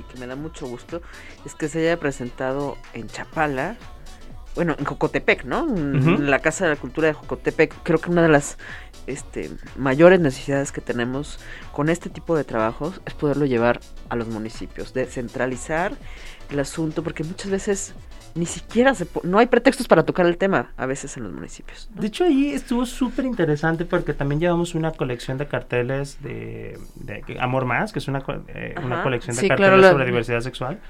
y 0.00 0.02
que 0.04 0.18
me 0.18 0.26
da 0.26 0.34
mucho 0.34 0.66
gusto 0.66 1.02
es 1.44 1.54
que 1.54 1.68
se 1.68 1.80
haya 1.80 2.00
presentado 2.00 2.78
en 2.94 3.06
Chapala, 3.08 3.76
bueno, 4.54 4.74
en 4.78 4.84
Jocotepec, 4.84 5.44
¿no? 5.44 5.68
En 5.68 6.30
la 6.30 6.40
Casa 6.40 6.64
de 6.64 6.70
la 6.74 6.80
Cultura 6.80 7.08
de 7.08 7.14
Jocotepec. 7.14 7.74
Creo 7.82 7.98
que 7.98 8.10
una 8.10 8.22
de 8.22 8.28
las 8.28 8.58
este, 9.06 9.50
mayores 9.76 10.20
necesidades 10.20 10.72
que 10.72 10.80
tenemos 10.80 11.38
con 11.72 11.88
este 11.88 12.10
tipo 12.10 12.36
de 12.36 12.44
trabajos 12.44 13.00
es 13.06 13.14
poderlo 13.14 13.46
llevar 13.46 13.80
a 14.08 14.16
los 14.16 14.28
municipios, 14.28 14.94
descentralizar 14.94 15.92
el 16.50 16.60
asunto, 16.60 17.02
porque 17.02 17.24
muchas 17.24 17.50
veces 17.50 17.94
ni 18.34 18.46
siquiera 18.46 18.94
se 18.94 19.06
no 19.24 19.38
hay 19.38 19.46
pretextos 19.46 19.86
para 19.88 20.04
tocar 20.04 20.26
el 20.26 20.38
tema 20.38 20.72
a 20.76 20.86
veces 20.86 21.16
en 21.16 21.24
los 21.24 21.32
municipios. 21.32 21.88
De 21.94 22.06
hecho 22.06 22.24
ahí 22.24 22.52
estuvo 22.52 22.86
súper 22.86 23.24
interesante 23.24 23.84
porque 23.84 24.14
también 24.14 24.40
llevamos 24.40 24.74
una 24.74 24.92
colección 24.92 25.38
de 25.38 25.46
carteles 25.46 26.22
de, 26.22 26.78
Amor 27.38 27.66
Más, 27.66 27.92
que 27.92 27.98
es 27.98 28.08
una, 28.08 28.24
eh, 28.48 28.74
una 28.82 29.02
colección 29.02 29.36
de 29.36 29.48
carteles 29.48 29.90
sobre 29.90 30.06
diversidad 30.06 30.40
sexual. 30.40 30.80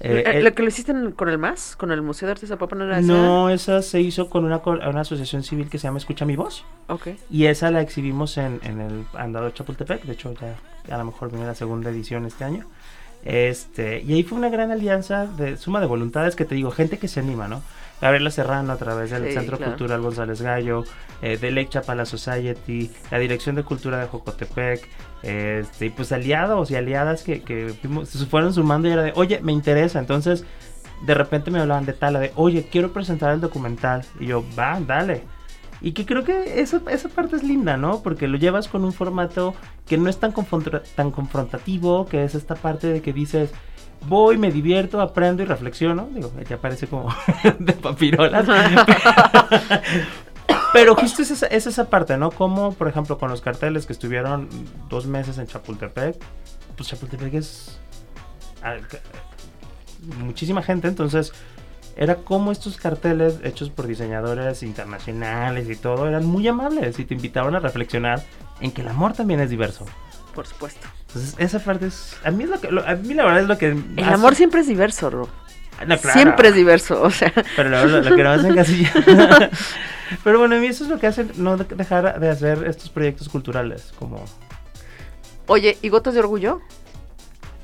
Eh, 0.00 0.24
eh, 0.26 0.42
¿Lo 0.42 0.52
que 0.52 0.62
lo 0.62 0.68
hiciste 0.68 0.92
con 1.14 1.28
el 1.28 1.38
MAS? 1.38 1.76
¿Con 1.76 1.92
el 1.92 2.02
Museo 2.02 2.26
de 2.26 2.32
Arte 2.32 2.46
Zapopan? 2.46 2.78
¿no, 2.78 3.00
no, 3.00 3.50
esa 3.50 3.82
se 3.82 4.00
hizo 4.00 4.28
con 4.28 4.44
una, 4.44 4.58
una 4.58 5.00
asociación 5.00 5.42
civil 5.42 5.68
que 5.70 5.78
se 5.78 5.84
llama 5.86 5.98
Escucha 5.98 6.24
mi 6.24 6.34
Voz. 6.34 6.64
Ok. 6.88 7.08
Y 7.30 7.46
esa 7.46 7.70
la 7.70 7.80
exhibimos 7.80 8.36
en, 8.36 8.60
en 8.64 8.80
el 8.80 9.04
Andado 9.14 9.46
de 9.46 9.54
Chapultepec. 9.54 10.02
De 10.04 10.12
hecho, 10.14 10.34
ya, 10.34 10.94
a 10.94 10.98
lo 10.98 11.04
mejor 11.04 11.30
viene 11.30 11.46
la 11.46 11.54
segunda 11.54 11.90
edición 11.90 12.26
este 12.26 12.44
año. 12.44 12.66
Este, 13.24 14.02
y 14.02 14.12
ahí 14.14 14.24
fue 14.24 14.38
una 14.38 14.48
gran 14.48 14.72
alianza 14.72 15.26
de 15.26 15.56
suma 15.56 15.80
de 15.80 15.86
voluntades 15.86 16.34
que 16.34 16.44
te 16.44 16.56
digo, 16.56 16.72
gente 16.72 16.98
que 16.98 17.06
se 17.06 17.20
anima, 17.20 17.46
¿no? 17.46 17.62
Gabriela 18.02 18.32
Serrano 18.32 18.72
a 18.72 18.76
través 18.76 19.10
del 19.10 19.32
Centro 19.32 19.58
Cultural 19.58 20.00
González 20.00 20.42
Gallo, 20.42 20.82
eh, 21.22 21.38
de 21.38 21.52
Lake 21.52 21.68
Chapala 21.68 22.04
Society, 22.04 22.90
la 23.12 23.20
Dirección 23.20 23.54
de 23.54 23.62
Cultura 23.62 24.00
de 24.00 24.08
Jocotepec, 24.08 24.88
este, 25.22 25.86
y 25.86 25.90
pues 25.90 26.10
aliados 26.10 26.72
y 26.72 26.74
aliadas 26.74 27.22
que, 27.22 27.42
que 27.42 27.72
se 28.04 28.26
fueron 28.26 28.52
sumando 28.52 28.88
y 28.88 28.90
era 28.90 29.02
de, 29.02 29.12
oye, 29.14 29.40
me 29.40 29.52
interesa, 29.52 30.00
entonces 30.00 30.44
de 31.06 31.14
repente 31.14 31.52
me 31.52 31.60
hablaban 31.60 31.86
de 31.86 31.92
tal, 31.92 32.14
de, 32.14 32.32
oye, 32.34 32.66
quiero 32.68 32.92
presentar 32.92 33.32
el 33.34 33.40
documental, 33.40 34.04
y 34.18 34.26
yo, 34.26 34.44
va, 34.58 34.80
dale. 34.80 35.22
Y 35.80 35.92
que 35.92 36.04
creo 36.04 36.24
que 36.24 36.60
esa, 36.60 36.80
esa 36.90 37.08
parte 37.08 37.36
es 37.36 37.44
linda, 37.44 37.76
¿no? 37.76 38.02
Porque 38.02 38.26
lo 38.26 38.36
llevas 38.36 38.66
con 38.66 38.84
un 38.84 38.92
formato 38.92 39.54
que 39.86 39.96
no 39.96 40.08
es 40.10 40.18
tan, 40.18 40.32
tan 40.96 41.10
confrontativo, 41.12 42.06
que 42.06 42.24
es 42.24 42.34
esta 42.34 42.56
parte 42.56 42.88
de 42.88 43.00
que 43.00 43.12
dices, 43.12 43.50
voy, 44.06 44.38
me 44.38 44.50
divierto, 44.50 45.00
aprendo 45.00 45.42
y 45.42 45.46
reflexiono. 45.46 46.08
Digo, 46.12 46.32
ya 46.48 46.58
parece 46.58 46.86
como 46.86 47.14
de 47.58 47.72
papirolas. 47.72 48.46
Pero 50.72 50.94
justo 50.94 51.22
es 51.22 51.30
esa, 51.30 51.46
es 51.46 51.66
esa 51.66 51.90
parte, 51.90 52.16
¿no? 52.16 52.30
Como, 52.30 52.72
por 52.72 52.88
ejemplo, 52.88 53.18
con 53.18 53.30
los 53.30 53.42
carteles 53.42 53.84
que 53.84 53.92
estuvieron 53.92 54.48
dos 54.88 55.06
meses 55.06 55.36
en 55.38 55.46
Chapultepec, 55.46 56.16
pues 56.76 56.88
Chapultepec 56.88 57.34
es 57.34 57.78
muchísima 60.18 60.62
gente, 60.62 60.88
entonces 60.88 61.32
era 61.96 62.16
como 62.16 62.52
estos 62.52 62.76
carteles 62.78 63.40
hechos 63.44 63.68
por 63.68 63.86
diseñadores 63.86 64.62
internacionales 64.62 65.68
y 65.68 65.76
todo 65.76 66.08
eran 66.08 66.24
muy 66.24 66.48
amables 66.48 66.98
y 66.98 67.04
te 67.04 67.14
invitaban 67.14 67.54
a 67.54 67.60
reflexionar 67.60 68.22
en 68.60 68.70
que 68.70 68.80
el 68.80 68.88
amor 68.88 69.12
también 69.12 69.40
es 69.40 69.50
diverso. 69.50 69.84
Por 70.34 70.46
supuesto. 70.46 70.86
Entonces, 71.08 71.34
esa 71.38 71.58
parte 71.58 71.86
es. 71.86 72.16
A 72.24 72.30
mí, 72.30 72.44
es 72.44 72.50
lo 72.50 72.60
que, 72.60 72.68
a 72.68 72.96
mí 72.96 73.14
la 73.14 73.24
verdad 73.24 73.42
es 73.42 73.48
lo 73.48 73.58
que. 73.58 73.68
El 73.68 74.04
amor 74.04 74.34
siempre 74.34 74.60
es 74.60 74.66
diverso, 74.66 75.10
Ro. 75.10 75.28
Siempre 76.12 76.48
es 76.48 76.54
diverso, 76.54 77.02
o 77.02 77.10
sea. 77.10 77.32
Pero 77.56 77.68
lo, 77.68 78.00
lo, 78.00 78.16
que 78.16 78.22
no 78.22 78.30
hacen 78.30 78.54
casi 78.54 78.86
Pero 80.24 80.38
bueno, 80.38 80.56
a 80.56 80.58
mí 80.58 80.66
eso 80.66 80.84
es 80.84 80.90
lo 80.90 80.98
que 80.98 81.06
hace 81.06 81.26
no 81.36 81.56
dejar 81.56 82.20
de 82.20 82.28
hacer 82.28 82.64
estos 82.66 82.90
proyectos 82.90 83.28
culturales, 83.28 83.92
como. 83.98 84.24
Oye, 85.46 85.76
¿y 85.82 85.88
Gotas 85.88 86.14
de 86.14 86.20
Orgullo? 86.20 86.60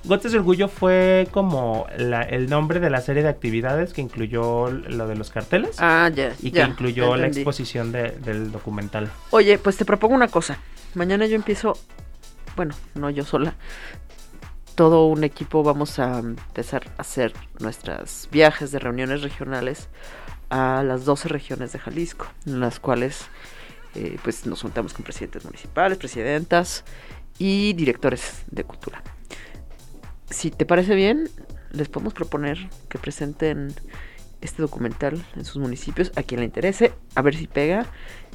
Gotas 0.04 0.32
de 0.32 0.38
Orgullo 0.38 0.68
fue 0.68 1.28
como 1.30 1.86
el 1.96 2.48
nombre 2.48 2.80
de 2.80 2.90
la 2.90 3.00
serie 3.00 3.22
de 3.22 3.28
actividades 3.28 3.92
que 3.92 4.00
incluyó 4.00 4.70
lo 4.70 5.06
de 5.06 5.16
los 5.16 5.30
carteles. 5.30 5.76
Ah, 5.78 6.10
ya. 6.14 6.32
Y 6.40 6.50
que 6.50 6.62
incluyó 6.62 7.16
la 7.16 7.26
exposición 7.26 7.92
del 7.92 8.50
documental. 8.50 9.10
Oye, 9.30 9.58
pues 9.58 9.76
te 9.76 9.84
propongo 9.84 10.14
una 10.14 10.28
cosa. 10.28 10.58
Mañana 10.94 11.26
yo 11.26 11.36
empiezo 11.36 11.76
bueno, 12.58 12.74
no 12.96 13.08
yo 13.08 13.24
sola, 13.24 13.54
todo 14.74 15.06
un 15.06 15.22
equipo 15.22 15.62
vamos 15.62 16.00
a 16.00 16.18
empezar 16.18 16.90
a 16.98 17.02
hacer 17.02 17.32
nuestros 17.60 18.28
viajes 18.32 18.72
de 18.72 18.80
reuniones 18.80 19.22
regionales 19.22 19.88
a 20.50 20.82
las 20.82 21.04
12 21.04 21.28
regiones 21.28 21.70
de 21.70 21.78
Jalisco, 21.78 22.26
en 22.46 22.58
las 22.58 22.80
cuales 22.80 23.26
eh, 23.94 24.18
pues 24.24 24.44
nos 24.44 24.60
juntamos 24.62 24.92
con 24.92 25.04
presidentes 25.04 25.44
municipales, 25.44 25.98
presidentas 25.98 26.82
y 27.38 27.74
directores 27.74 28.42
de 28.50 28.64
cultura. 28.64 29.04
Si 30.28 30.50
te 30.50 30.66
parece 30.66 30.96
bien, 30.96 31.30
les 31.70 31.88
podemos 31.88 32.12
proponer 32.12 32.58
que 32.88 32.98
presenten 32.98 33.72
este 34.40 34.62
documental 34.62 35.22
en 35.36 35.44
sus 35.44 35.56
municipios 35.56 36.12
a 36.16 36.22
quien 36.22 36.40
le 36.40 36.46
interese, 36.46 36.92
a 37.14 37.22
ver 37.22 37.34
si 37.34 37.46
pega 37.46 37.86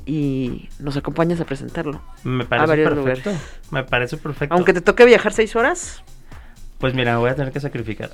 y 0.06 0.70
nos 0.80 0.98
acompañas 0.98 1.40
a 1.40 1.46
presentarlo. 1.46 2.02
Me 2.24 2.46
parece 2.46 2.84
perfecto. 2.84 3.32
Me 3.72 3.84
parece 3.84 4.18
perfecto. 4.18 4.56
Aunque 4.56 4.74
te 4.74 4.82
toque 4.82 5.06
viajar 5.06 5.34
seis 5.34 5.56
horas. 5.56 6.04
Pues 6.84 6.94
mira, 6.94 7.18
voy 7.18 7.30
a 7.30 7.36
tener 7.36 7.54
que 7.54 7.62
sacrificar. 7.62 8.12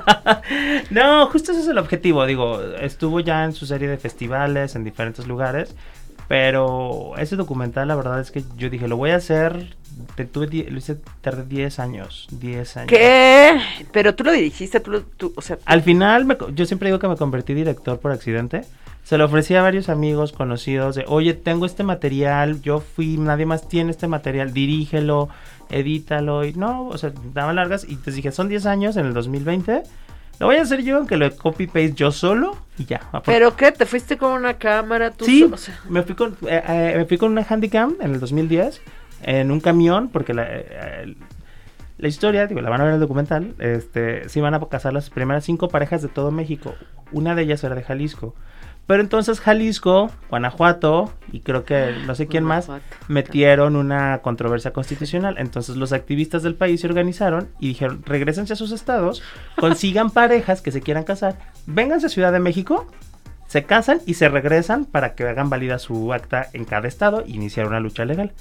no, 0.90 1.26
justo 1.26 1.52
ese 1.52 1.60
es 1.60 1.68
el 1.68 1.76
objetivo. 1.76 2.24
Digo, 2.24 2.62
estuvo 2.80 3.20
ya 3.20 3.44
en 3.44 3.52
su 3.52 3.66
serie 3.66 3.86
de 3.86 3.98
festivales 3.98 4.74
en 4.76 4.84
diferentes 4.84 5.26
lugares. 5.26 5.76
Pero 6.32 7.12
ese 7.18 7.36
documental, 7.36 7.88
la 7.88 7.94
verdad 7.94 8.18
es 8.18 8.30
que 8.30 8.42
yo 8.56 8.70
dije, 8.70 8.88
lo 8.88 8.96
voy 8.96 9.10
a 9.10 9.16
hacer. 9.16 9.76
Te, 10.14 10.24
tuve, 10.24 10.46
lo 10.70 10.78
hice 10.78 10.96
tardé 11.20 11.44
10 11.44 11.78
años. 11.78 12.26
10 12.30 12.76
años. 12.78 12.88
¿Qué? 12.88 13.60
Pero 13.92 14.14
tú 14.14 14.24
lo 14.24 14.32
dirigiste, 14.32 14.80
tú, 14.80 15.02
tú 15.18 15.34
o 15.36 15.42
sea. 15.42 15.58
Al 15.66 15.82
final, 15.82 16.24
me, 16.24 16.38
yo 16.54 16.64
siempre 16.64 16.88
digo 16.88 16.98
que 16.98 17.06
me 17.06 17.18
convertí 17.18 17.52
director 17.52 18.00
por 18.00 18.12
accidente. 18.12 18.62
Se 19.04 19.18
lo 19.18 19.26
ofrecí 19.26 19.54
a 19.56 19.60
varios 19.60 19.90
amigos 19.90 20.32
conocidos 20.32 20.94
de, 20.94 21.04
oye, 21.06 21.34
tengo 21.34 21.66
este 21.66 21.82
material, 21.82 22.62
yo 22.62 22.80
fui, 22.80 23.18
nadie 23.18 23.44
más 23.44 23.68
tiene 23.68 23.90
este 23.90 24.08
material, 24.08 24.54
dirígelo, 24.54 25.28
edítalo. 25.68 26.46
Y 26.46 26.54
no, 26.54 26.86
o 26.86 26.96
sea, 26.96 27.12
daban 27.34 27.56
largas 27.56 27.84
y 27.86 27.96
te 27.96 28.10
dije, 28.10 28.32
son 28.32 28.48
10 28.48 28.64
años 28.64 28.96
en 28.96 29.04
el 29.04 29.12
2020. 29.12 29.82
Lo 30.42 30.48
voy 30.48 30.56
a 30.56 30.62
hacer 30.62 30.82
yo, 30.82 30.96
aunque 30.96 31.16
lo 31.16 31.30
copy 31.36 31.68
paste 31.68 31.92
yo 31.92 32.10
solo 32.10 32.56
y 32.76 32.84
ya. 32.84 33.00
¿Pero 33.24 33.54
qué? 33.54 33.70
¿Te 33.70 33.86
fuiste 33.86 34.18
con 34.18 34.32
una 34.32 34.54
cámara 34.54 35.12
tú 35.12 35.24
Sí, 35.24 35.48
me, 35.88 36.02
fui 36.02 36.16
con, 36.16 36.36
eh, 36.48 36.60
eh, 36.66 36.94
me 36.96 37.04
fui 37.04 37.16
con 37.16 37.30
una 37.30 37.46
Handycam 37.48 37.94
en 38.00 38.14
el 38.14 38.18
2010 38.18 38.80
en 39.22 39.52
un 39.52 39.60
camión 39.60 40.08
porque 40.08 40.34
la, 40.34 40.44
eh, 40.48 41.14
la 41.96 42.08
historia, 42.08 42.48
digo, 42.48 42.60
la 42.60 42.70
van 42.70 42.80
a 42.80 42.82
ver 42.82 42.90
en 42.90 42.94
el 42.94 43.00
documental, 43.00 43.54
este, 43.60 44.28
se 44.28 44.40
iban 44.40 44.52
a 44.54 44.68
casar 44.68 44.92
las 44.92 45.10
primeras 45.10 45.44
cinco 45.44 45.68
parejas 45.68 46.02
de 46.02 46.08
todo 46.08 46.32
México. 46.32 46.74
Una 47.12 47.36
de 47.36 47.42
ellas 47.42 47.62
era 47.62 47.76
de 47.76 47.84
Jalisco. 47.84 48.34
Pero 48.92 49.04
entonces 49.04 49.40
Jalisco, 49.40 50.10
Guanajuato 50.28 51.14
y 51.32 51.40
creo 51.40 51.64
que 51.64 51.94
no 52.06 52.14
sé 52.14 52.26
quién 52.26 52.44
más 52.44 52.68
metieron 53.08 53.74
una 53.74 54.18
controversia 54.18 54.74
constitucional. 54.74 55.36
Entonces 55.38 55.76
los 55.76 55.94
activistas 55.94 56.42
del 56.42 56.56
país 56.56 56.82
se 56.82 56.88
organizaron 56.88 57.48
y 57.58 57.68
dijeron, 57.68 58.02
regresense 58.04 58.52
a 58.52 58.56
sus 58.56 58.70
estados, 58.70 59.22
consigan 59.56 60.10
parejas 60.20 60.60
que 60.60 60.72
se 60.72 60.82
quieran 60.82 61.04
casar, 61.04 61.38
vénganse 61.64 62.04
a 62.04 62.10
Ciudad 62.10 62.32
de 62.32 62.40
México, 62.40 62.86
se 63.46 63.64
casan 63.64 64.02
y 64.04 64.12
se 64.12 64.28
regresan 64.28 64.84
para 64.84 65.14
que 65.14 65.26
hagan 65.26 65.48
válida 65.48 65.78
su 65.78 66.12
acta 66.12 66.48
en 66.52 66.66
cada 66.66 66.86
estado 66.86 67.22
e 67.22 67.30
iniciar 67.30 67.68
una 67.68 67.80
lucha 67.80 68.04
legal. 68.04 68.34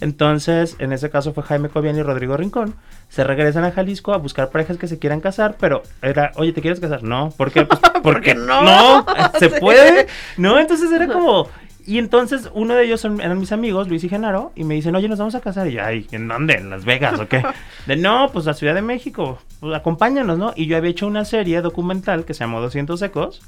Entonces, 0.00 0.76
en 0.80 0.92
ese 0.92 1.08
caso 1.08 1.32
fue 1.32 1.44
Jaime 1.44 1.70
Cobian 1.70 1.96
y 1.96 2.02
Rodrigo 2.02 2.36
Rincón. 2.36 2.74
Se 3.08 3.24
regresan 3.24 3.64
a 3.64 3.72
Jalisco 3.72 4.12
a 4.12 4.18
buscar 4.18 4.50
parejas 4.50 4.76
que 4.76 4.86
se 4.86 4.98
quieran 4.98 5.22
casar, 5.22 5.56
pero 5.58 5.82
era, 6.02 6.32
oye, 6.36 6.52
¿te 6.52 6.60
quieres 6.60 6.80
casar? 6.80 7.02
No, 7.02 7.30
¿por 7.30 7.52
qué? 7.52 7.66
Pues, 7.74 7.80
porque 8.04 8.34
no, 8.34 8.62
no 8.62 9.06
se 9.38 9.48
puede. 9.48 10.06
No, 10.36 10.58
entonces 10.58 10.92
era 10.92 11.08
como, 11.08 11.48
y 11.86 11.98
entonces 11.98 12.50
uno 12.52 12.74
de 12.74 12.84
ellos 12.84 13.04
eran 13.04 13.40
mis 13.40 13.50
amigos, 13.50 13.88
Luis 13.88 14.04
y 14.04 14.08
Genaro, 14.08 14.52
y 14.54 14.64
me 14.64 14.74
dicen, 14.74 14.94
oye, 14.94 15.08
nos 15.08 15.18
vamos 15.18 15.34
a 15.34 15.40
casar. 15.40 15.66
Y 15.68 15.72
yo, 15.72 15.84
ay, 15.84 16.06
¿en 16.12 16.28
dónde? 16.28 16.54
¿En 16.54 16.70
Las 16.70 16.84
Vegas 16.84 17.18
o 17.18 17.26
qué? 17.26 17.42
De 17.86 17.96
no, 17.96 18.30
pues 18.32 18.44
la 18.44 18.54
Ciudad 18.54 18.74
de 18.74 18.82
México, 18.82 19.38
pues 19.58 19.74
acompáñanos, 19.74 20.38
¿no? 20.38 20.52
Y 20.54 20.66
yo 20.66 20.76
había 20.76 20.90
hecho 20.90 21.06
una 21.06 21.24
serie 21.24 21.60
documental 21.62 22.24
que 22.24 22.34
se 22.34 22.40
llamó 22.40 22.60
200 22.60 23.00
Ecos, 23.02 23.42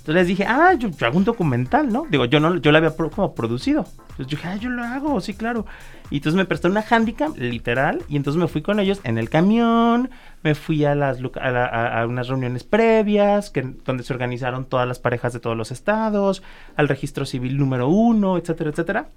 entonces 0.00 0.14
les 0.14 0.26
dije, 0.28 0.46
ah, 0.48 0.72
yo, 0.74 0.88
hago 1.06 1.18
un 1.18 1.24
documental, 1.24 1.92
¿no? 1.92 2.06
Digo, 2.08 2.24
yo 2.24 2.40
no, 2.40 2.56
yo 2.56 2.72
la 2.72 2.78
había 2.78 2.96
como 2.96 3.34
producido. 3.34 3.84
Entonces 4.10 4.26
yo 4.26 4.36
dije, 4.38 4.48
ah, 4.48 4.56
yo 4.56 4.70
lo 4.70 4.82
hago, 4.82 5.20
sí, 5.20 5.34
claro. 5.34 5.66
Y 6.10 6.16
entonces 6.16 6.36
me 6.36 6.46
prestó 6.46 6.68
una 6.68 6.82
handicap, 6.88 7.36
literal, 7.36 8.02
y 8.08 8.16
entonces 8.16 8.40
me 8.40 8.48
fui 8.48 8.62
con 8.62 8.80
ellos 8.80 9.00
en 9.04 9.18
el 9.18 9.28
camión, 9.28 10.10
me 10.42 10.54
fui 10.54 10.84
a 10.84 10.94
las 10.94 11.18
a, 11.40 12.06
unas 12.08 12.28
reuniones 12.28 12.64
previas, 12.64 13.50
que, 13.50 13.62
donde 13.84 14.02
se 14.02 14.12
organizaron 14.12 14.64
todas 14.64 14.88
las 14.88 14.98
parejas 14.98 15.32
de 15.32 15.40
todos 15.40 15.56
los 15.56 15.70
estados, 15.70 16.42
al 16.76 16.88
registro 16.88 17.26
civil 17.26 17.58
número 17.58 17.88
uno, 17.88 18.38
etcétera, 18.38 18.70
etcétera. 18.70 19.08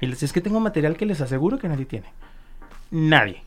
Y 0.00 0.06
les 0.06 0.22
es 0.22 0.32
que 0.32 0.40
tengo 0.40 0.60
material 0.60 0.96
que 0.96 1.06
les 1.06 1.20
aseguro 1.20 1.58
que 1.58 1.68
nadie 1.68 1.84
tiene. 1.84 2.06
Nadie. 2.90 3.42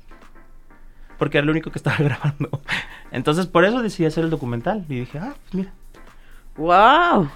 Porque 1.17 1.37
era 1.37 1.45
lo 1.45 1.51
único 1.51 1.71
que 1.71 1.79
estaba 1.79 1.97
grabando. 1.99 2.49
Entonces 3.11 3.47
por 3.47 3.65
eso 3.65 3.81
decidí 3.81 4.05
hacer 4.05 4.23
el 4.23 4.29
documental. 4.29 4.85
Y 4.89 4.99
dije, 4.99 5.19
ah, 5.19 5.33
pues 5.43 5.53
mira, 5.53 5.71
¡Wow! 6.57 7.29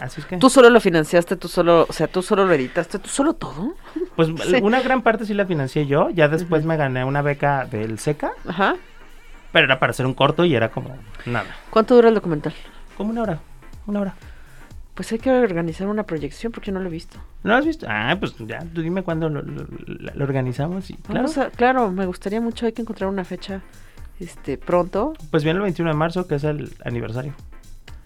Así 0.00 0.20
es 0.20 0.26
que. 0.26 0.36
¿Tú 0.38 0.50
solo 0.50 0.70
lo 0.70 0.80
financiaste? 0.80 1.36
¿Tú 1.36 1.48
solo, 1.48 1.86
o 1.88 1.92
sea, 1.92 2.06
tú 2.06 2.22
solo 2.22 2.46
lo 2.46 2.52
editaste? 2.52 2.98
¿Tú 2.98 3.08
solo 3.08 3.34
todo? 3.34 3.74
Pues 4.14 4.28
una 4.62 4.80
gran 4.80 5.02
parte 5.02 5.24
sí 5.24 5.34
la 5.34 5.46
financié 5.46 5.86
yo. 5.86 6.10
Ya 6.10 6.28
después 6.28 6.64
me 6.64 6.76
gané 6.76 7.04
una 7.04 7.22
beca 7.22 7.64
del 7.64 7.98
SECA. 7.98 8.32
Ajá. 8.46 8.76
Pero 9.56 9.64
era 9.72 9.78
para 9.78 9.90
hacer 9.92 10.04
un 10.04 10.12
corto 10.12 10.44
y 10.44 10.54
era 10.54 10.70
como 10.70 10.94
nada. 11.24 11.46
¿Cuánto 11.70 11.94
dura 11.94 12.10
el 12.10 12.14
documental? 12.14 12.52
Como 12.96 13.10
una 13.10 13.22
hora, 13.22 13.40
una 13.86 14.00
hora. 14.00 14.14
Pues 14.94 15.10
hay 15.12 15.18
que 15.18 15.30
organizar 15.30 15.86
una 15.88 16.02
proyección 16.02 16.52
porque 16.52 16.70
no 16.72 16.80
lo 16.80 16.88
he 16.88 16.90
visto. 16.90 17.16
¿No 17.42 17.52
lo 17.52 17.56
has 17.58 17.64
visto? 17.64 17.86
Ah, 17.88 18.16
pues 18.20 18.34
ya, 18.40 18.58
tú 18.74 18.82
dime 18.82 19.02
cuándo 19.02 19.28
lo, 19.30 19.40
lo- 19.40 19.66
lo 20.14 20.24
organizamos. 20.24 20.90
Y, 20.90 20.94
claro, 20.94 21.28
a- 21.40 21.50
claro, 21.50 21.90
me 21.90 22.04
gustaría 22.04 22.40
mucho, 22.40 22.66
hay 22.66 22.72
que 22.72 22.82
encontrar 22.82 23.08
una 23.08 23.24
fecha 23.24 23.62
este 24.20 24.58
pronto. 24.58 25.14
pues 25.30 25.42
viene 25.42 25.56
el 25.58 25.62
21 25.62 25.90
de 25.90 25.96
marzo, 25.96 26.26
que 26.26 26.34
es 26.34 26.44
el 26.44 26.72
aniversario. 26.84 27.32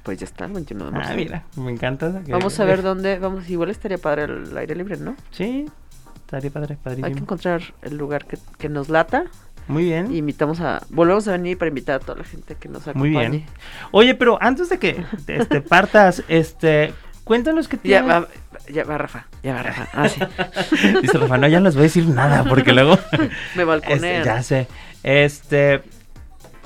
Pues 0.04 0.18
ya 0.18 0.24
está, 0.26 0.44
el 0.46 0.52
21 0.52 0.84
de 0.86 0.90
marzo. 0.92 1.10
Ah, 1.12 1.16
mira, 1.16 1.44
me 1.56 1.70
encanta. 1.72 2.22
que- 2.24 2.30
Vamos 2.32 2.58
a 2.60 2.64
ver 2.64 2.82
dónde, 2.90 3.18
vamos, 3.18 3.48
igual 3.50 3.70
estaría 3.70 3.98
padre 3.98 4.24
el 4.24 4.56
aire 4.56 4.74
libre, 4.76 4.96
¿no? 4.98 5.16
Sí, 5.32 5.66
estaría 6.14 6.50
padre, 6.50 6.74
Hay 6.74 6.76
que 6.76 6.82
padrísimo. 7.02 7.18
encontrar 7.22 7.62
el 7.82 7.96
lugar 7.96 8.24
que, 8.26 8.38
que 8.58 8.68
nos 8.68 8.88
lata 8.88 9.24
Muy 9.68 9.84
bien. 9.84 10.12
y 10.12 10.18
invitamos 10.18 10.60
a, 10.60 10.82
volvemos 10.90 11.28
a 11.28 11.32
venir 11.32 11.56
para 11.58 11.68
invitar 11.68 11.96
a 11.96 11.98
toda 12.00 12.18
la 12.18 12.24
gente 12.24 12.56
que 12.56 12.68
nos 12.68 12.84
Muy 12.94 13.10
acompañe. 13.10 13.28
bien. 13.38 13.46
Oye, 13.92 14.14
pero 14.14 14.38
antes 14.42 14.68
de 14.68 14.78
que 14.78 15.04
este, 15.28 15.60
partas, 15.60 16.22
este, 16.28 16.92
cuéntanos 17.24 17.68
qué 17.68 17.76
Ya 17.76 18.00
tienes. 18.02 18.08
va, 18.10 18.28
ya 18.72 18.84
va 18.84 18.98
Rafa, 18.98 19.26
ya 19.42 19.54
va 19.54 19.62
Rafa. 19.62 19.88
Ah, 19.92 20.08
sí. 20.08 20.20
Dice 21.02 21.18
Rafa, 21.18 21.38
no, 21.38 21.46
ya 21.48 21.60
no 21.60 21.66
les 21.66 21.74
voy 21.74 21.82
a 21.82 21.84
decir 21.84 22.06
nada, 22.08 22.44
porque 22.44 22.72
luego... 22.72 22.98
Me 23.54 23.64
balconean. 23.64 24.04
Este, 24.04 24.24
ya 24.24 24.42
sé. 24.42 24.66
Este, 25.02 25.82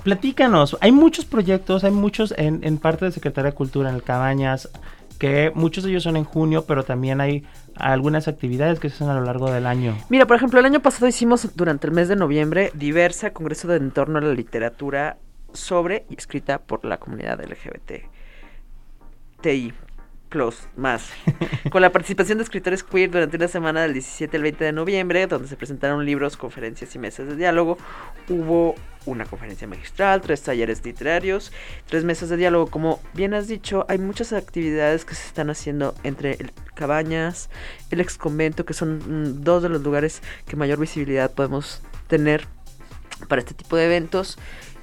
platícanos. 0.03 0.77
Hay 0.81 0.93
muchos 0.93 1.25
proyectos, 1.25 1.85
hay 1.85 1.91
muchos 1.91 2.35
en, 2.37 2.61
en 2.65 2.79
parte 2.79 3.05
de 3.05 3.13
Secretaría 3.13 3.51
de 3.51 3.57
Cultura, 3.57 3.89
en 3.91 3.97
el 3.97 4.03
Cabañas, 4.03 4.69
que 5.25 5.53
muchos 5.55 5.85
de 5.85 5.91
ellos 5.91 6.03
son 6.03 6.19
en 6.19 6.25
junio, 6.25 6.67
pero 6.67 6.83
también 6.83 7.23
hay 7.23 7.45
algunas 7.77 8.29
actividades 8.29 8.79
que 8.79 8.91
se 8.91 8.97
hacen 8.97 9.09
a 9.09 9.15
lo 9.15 9.25
largo 9.25 9.51
del 9.51 9.65
año. 9.67 9.97
Mira, 10.11 10.27
por 10.27 10.37
ejemplo, 10.37 10.61
el 10.61 10.67
año 10.67 10.81
pasado 10.81 11.09
hicimos 11.09 11.57
durante 11.57 11.87
el 11.87 11.95
mes 11.95 12.09
de 12.09 12.17
noviembre 12.17 12.71
diversa 12.75 13.33
congreso 13.33 13.67
de 13.69 13.79
entorno 13.79 14.19
a 14.19 14.21
la 14.21 14.35
literatura 14.35 15.17
sobre 15.55 16.05
y 16.11 16.17
escrita 16.19 16.59
por 16.59 16.85
la 16.85 16.99
comunidad 16.99 17.41
LGBT. 17.43 18.05
Plus 20.35 20.67
más 20.77 21.11
con 21.71 21.81
la 21.81 21.93
participación 21.93 22.39
de 22.39 22.45
escritores 22.45 22.83
queer 22.83 23.09
durante 23.09 23.37
una 23.37 23.47
semana 23.47 23.83
del 23.83 23.93
17 23.93 24.37
al 24.37 24.43
20 24.43 24.65
de 24.65 24.73
noviembre 24.73 25.29
donde 25.29 25.47
se 25.47 25.55
presentaron 25.55 26.05
libros, 26.05 26.37
conferencias 26.37 26.93
y 26.97 26.99
mesas 26.99 27.29
de 27.29 27.37
diálogo. 27.37 27.79
Hubo 28.29 28.75
una 29.07 29.27
conferencia 29.27 29.69
magistral, 29.69 30.23
tres 30.23 30.43
talleres 30.43 30.85
literarios, 30.85 31.53
tres 31.87 32.03
mesas 32.03 32.31
de 32.31 32.37
diálogo. 32.37 32.67
Como 32.67 33.01
bien 33.13 33.33
has 33.33 33.47
dicho, 33.47 33.87
hay 33.89 33.99
muchas 33.99 34.33
actividades 34.33 35.05
que 35.05 35.15
se 35.15 35.25
están 35.29 35.51
haciendo 35.51 35.95
entre 36.03 36.33
el 36.33 36.51
Cabañas, 36.75 37.49
el 37.93 38.01
ex 38.01 38.19
convento, 38.19 38.65
que 38.65 38.75
son 38.75 38.97
mm, 38.99 39.45
dos 39.45 39.63
de 39.63 39.69
los 39.69 39.83
lugares 39.83 40.21
que 40.49 40.57
mayor 40.57 40.81
visibilidad 40.81 41.31
podemos 41.31 41.81
tener 42.09 42.49
para 43.29 43.41
este 43.41 43.55
tipo 43.55 43.77
de 43.77 43.85
eventos. 43.85 44.37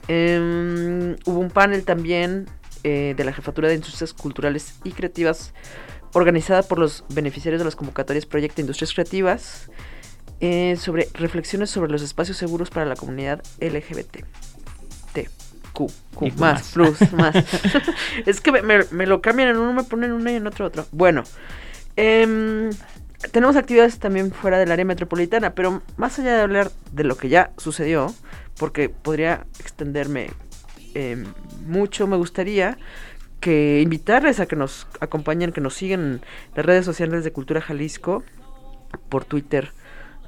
Em, 0.08 1.18
hubo 1.26 1.40
un 1.40 1.52
panel 1.52 1.84
también 1.84 2.48
eh, 2.84 3.14
de 3.16 3.24
la 3.24 3.34
Jefatura 3.34 3.68
de 3.70 3.76
Industrias 3.76 4.14
Culturales 4.14 4.76
y 4.84 4.92
Creativas 4.92 5.54
organizada 6.14 6.64
por 6.64 6.78
los 6.80 7.04
beneficiarios 7.10 7.60
de 7.60 7.66
las 7.66 7.76
convocatorias 7.76 8.26
Proyecto 8.26 8.60
Industrias 8.62 8.94
Creativas 8.94 9.70
eh, 10.42 10.76
sobre 10.78 11.08
reflexiones 11.14 11.70
sobre 11.70 11.92
los 11.92 12.02
espacios 12.02 12.38
seguros 12.38 12.70
para 12.70 12.86
la 12.86 12.96
comunidad 12.96 13.42
LGBT. 13.60 14.26
T, 15.14 15.30
Q, 15.74 15.88
Q, 16.16 16.28
más, 16.30 16.38
más. 16.38 16.72
plus, 16.74 17.14
más. 17.14 17.36
es 18.26 18.42
que 18.42 18.52
me, 18.52 18.62
me- 18.62 18.86
me 18.92 19.06
lo 19.06 19.22
cambian 19.22 19.50
en 19.50 19.58
uno, 19.58 19.72
me 19.74 19.84
ponen 19.84 20.12
uno 20.12 20.30
y 20.32 20.36
en 20.36 20.48
otro 20.48 20.66
otro. 20.66 20.86
Bueno, 20.92 21.24
em, 21.96 22.70
tenemos 23.32 23.56
actividades 23.56 24.00
también 24.00 24.32
fuera 24.32 24.58
del 24.58 24.72
área 24.72 24.84
metropolitana, 24.86 25.54
pero 25.54 25.82
más 25.98 26.18
allá 26.20 26.36
de 26.36 26.42
hablar 26.42 26.72
de 26.92 27.04
lo 27.04 27.16
que 27.18 27.30
ya 27.30 27.52
sucedió, 27.58 28.14
porque 28.58 28.90
podría 28.90 29.46
extenderme 29.60 30.32
em, 30.94 31.26
mucho, 31.66 32.08
me 32.08 32.18
gustaría 32.18 32.78
que 33.40 33.82
invitarles 33.82 34.40
a 34.40 34.46
que 34.46 34.56
nos 34.56 34.88
acompañen, 35.00 35.52
que 35.52 35.62
nos 35.62 35.74
sigan 35.74 36.00
en 36.02 36.22
las 36.56 36.66
redes 36.66 36.86
sociales 36.86 37.24
de 37.24 37.32
Cultura 37.32 37.60
Jalisco, 37.60 38.24
por 39.10 39.26
Twitter, 39.26 39.72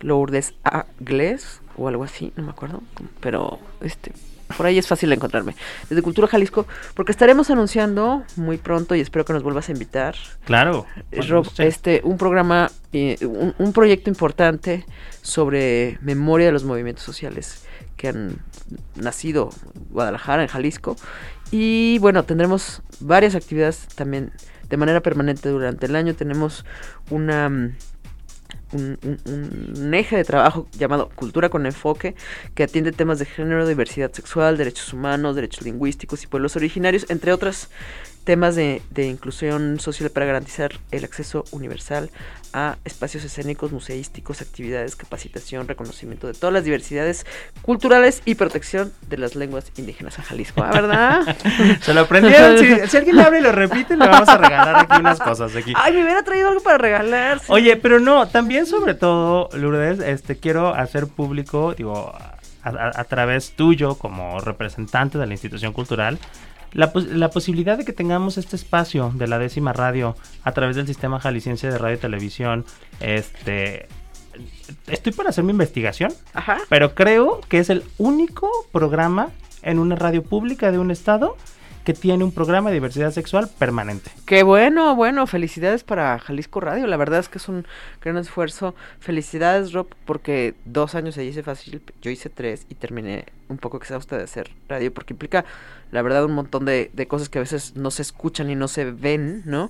Lourdes 0.02 0.56
Agles 0.64 1.62
o 1.78 1.88
algo 1.88 2.04
así, 2.04 2.34
no 2.36 2.44
me 2.44 2.52
acuerdo, 2.52 2.82
pero 3.20 3.60
este 3.82 4.12
por 4.58 4.66
ahí 4.68 4.78
es 4.78 4.88
fácil 4.88 5.12
encontrarme. 5.12 5.56
Desde 5.90 6.04
Cultura 6.04 6.28
Jalisco, 6.28 6.68
porque 6.94 7.12
estaremos 7.12 7.50
anunciando 7.50 8.24
muy 8.36 8.58
pronto 8.58 8.94
y 8.94 9.00
espero 9.00 9.26
que 9.26 9.34
nos 9.34 9.42
vuelvas 9.42 9.70
a 9.70 9.72
invitar. 9.72 10.16
Claro. 10.46 10.86
Eh, 11.12 11.22
Rob, 11.22 11.48
este, 11.58 12.02
un 12.04 12.18
programa, 12.18 12.70
eh, 12.92 13.18
un, 13.22 13.56
un 13.58 13.74
proyecto 13.74 14.12
importante 14.12 14.86
sobre 15.22 15.98
memoria 16.02 16.48
de 16.48 16.52
los 16.52 16.66
movimientos 16.66 17.04
sociales 17.04 17.66
que 18.04 18.10
han 18.10 18.36
nacido 18.96 19.50
en 19.76 19.84
Guadalajara, 19.94 20.42
en 20.44 20.50
Jalisco. 20.50 20.98
Y 21.52 22.00
bueno, 22.00 22.24
tendremos 22.26 22.82
varias 23.00 23.34
actividades 23.34 23.88
también 23.96 24.34
de 24.68 24.76
manera 24.76 25.00
permanente 25.00 25.48
durante 25.48 25.86
el 25.86 25.96
año. 25.96 26.14
Tenemos 26.14 26.66
una... 27.10 27.48
mm, 27.48 27.76
Un, 28.74 28.98
un- 29.04 29.74
un 29.86 29.94
eje 29.94 30.16
de 30.18 30.24
trabajo 30.24 30.68
llamado 30.80 31.10
Cultura 31.16 31.50
con 31.50 31.66
Enfoque, 31.68 32.16
que 32.56 32.64
atiende 32.64 32.92
temas 32.92 33.20
de 33.20 33.26
género, 33.26 33.68
diversidad 33.68 34.12
sexual, 34.12 34.58
derechos 34.58 34.92
humanos, 34.94 35.36
derechos 35.36 35.64
lingüísticos 35.64 36.24
y 36.24 36.28
pueblos 36.28 36.56
originarios, 36.56 37.06
entre 37.10 37.32
otros 37.34 37.70
temas 38.24 38.56
de, 38.56 38.82
de 38.92 39.08
inclusión 39.08 39.80
social 39.80 40.10
para 40.10 40.26
garantizar 40.26 40.72
el 40.92 41.04
acceso 41.04 41.44
universal 41.52 42.10
a 42.54 42.78
espacios 42.86 43.24
escénicos, 43.24 43.72
museísticos, 43.72 44.42
actividades, 44.42 44.96
capacitación, 44.96 45.68
reconocimiento 45.68 46.28
de 46.28 46.34
todas 46.34 46.54
las 46.54 46.64
diversidades 46.64 47.26
culturales 47.64 48.22
y 48.26 48.36
protección 48.36 48.94
de 49.10 49.18
las 49.18 49.36
lenguas 49.36 49.72
indígenas 49.78 50.18
en 50.20 50.24
Jalisco, 50.26 50.62
¿ah, 50.64 50.70
¿verdad? 50.72 51.36
Se 51.82 51.94
lo 51.94 52.02
aprendieron. 52.02 52.58
Si, 52.60 52.88
si 52.88 52.98
alguien 52.98 53.20
habla 53.20 53.40
y 53.40 53.42
lo 53.42 53.52
repite, 53.52 53.98
le 53.98 54.08
vamos 54.08 54.30
a 54.30 54.38
regalar 54.38 54.76
aquí 54.78 55.00
unas 55.00 55.20
cosas 55.20 55.56
aquí. 55.56 55.74
Ay, 55.76 55.94
me 55.94 56.04
hubiera 56.04 56.24
traído 56.24 56.50
algo 56.50 56.62
para 56.62 56.78
regalar. 56.78 57.40
sí. 57.40 57.46
Oye, 57.50 57.76
pero 57.78 58.00
no, 58.00 58.28
también 58.28 58.66
sobre 58.68 58.94
todo, 58.94 59.50
Lourdes, 59.54 60.00
este, 60.00 60.38
quiero 60.38 60.76
hacer 60.76 61.08
público, 61.08 61.74
digo, 61.74 62.14
a, 62.16 62.70
a- 62.70 62.92
a 63.02 63.04
través 63.06 63.52
tuyo 63.56 63.96
como 63.96 64.40
representante 64.40 65.18
de 65.18 65.26
la 65.26 65.34
institución 65.34 65.74
cultural, 65.74 66.20
la, 66.74 66.92
pos- 66.94 67.06
la 67.08 67.30
posibilidad 67.30 67.78
de 67.78 67.86
que 67.86 67.94
tengamos 67.94 68.38
este 68.38 68.56
espacio 68.56 69.12
de 69.16 69.28
la 69.28 69.40
décima 69.40 69.74
radio 69.74 70.16
a 70.44 70.52
través 70.52 70.76
del 70.76 70.86
sistema 70.88 71.20
jalisciense 71.20 71.70
de 71.70 71.78
radio 71.78 71.96
y 71.96 72.00
televisión, 72.00 72.66
este... 73.00 73.88
Estoy 74.88 75.12
para 75.14 75.30
hacer 75.30 75.44
mi 75.44 75.52
investigación, 75.52 76.12
Ajá. 76.34 76.58
pero 76.68 76.96
creo 76.96 77.40
que 77.48 77.60
es 77.60 77.70
el 77.70 77.84
único 78.00 78.50
programa 78.72 79.30
en 79.62 79.78
una 79.78 79.96
radio 79.96 80.24
pública 80.24 80.72
de 80.72 80.80
un 80.80 80.90
estado 80.90 81.38
que 81.84 81.94
tiene 81.94 82.24
un 82.24 82.32
programa 82.32 82.70
de 82.70 82.76
diversidad 82.76 83.12
sexual 83.12 83.50
permanente. 83.60 84.10
Qué 84.26 84.44
bueno, 84.44 84.96
bueno, 84.96 85.28
felicidades 85.28 85.84
para 85.84 86.18
Jalisco 86.20 86.60
Radio. 86.60 86.88
La 86.88 86.98
verdad 86.98 87.20
es 87.20 87.30
que 87.30 87.38
es 87.40 87.48
un 87.50 87.66
gran 88.02 88.18
esfuerzo. 88.18 88.74
Felicidades, 89.00 89.74
Rob, 89.74 89.88
porque 90.06 90.56
dos 90.66 90.96
años 90.96 91.16
se 91.16 91.26
hice 91.26 91.44
fácil. 91.44 91.82
Yo 92.02 92.10
hice 92.10 92.30
tres 92.30 92.66
y 92.70 92.76
terminé 92.76 93.26
un 93.50 93.58
poco 93.58 93.78
exhausta 93.78 94.18
de 94.18 94.24
hacer 94.24 94.50
radio, 94.70 94.92
porque 94.94 95.14
implica, 95.14 95.46
la 95.92 96.02
verdad, 96.02 96.26
un 96.26 96.32
montón 96.34 96.66
de, 96.66 96.90
de 96.94 97.08
cosas 97.08 97.30
que 97.30 97.38
a 97.40 97.42
veces 97.42 97.76
no 97.76 97.92
se 97.92 98.02
escuchan 98.02 98.50
y 98.50 98.56
no 98.56 98.68
se 98.68 98.86
ven, 98.86 99.44
¿no? 99.46 99.70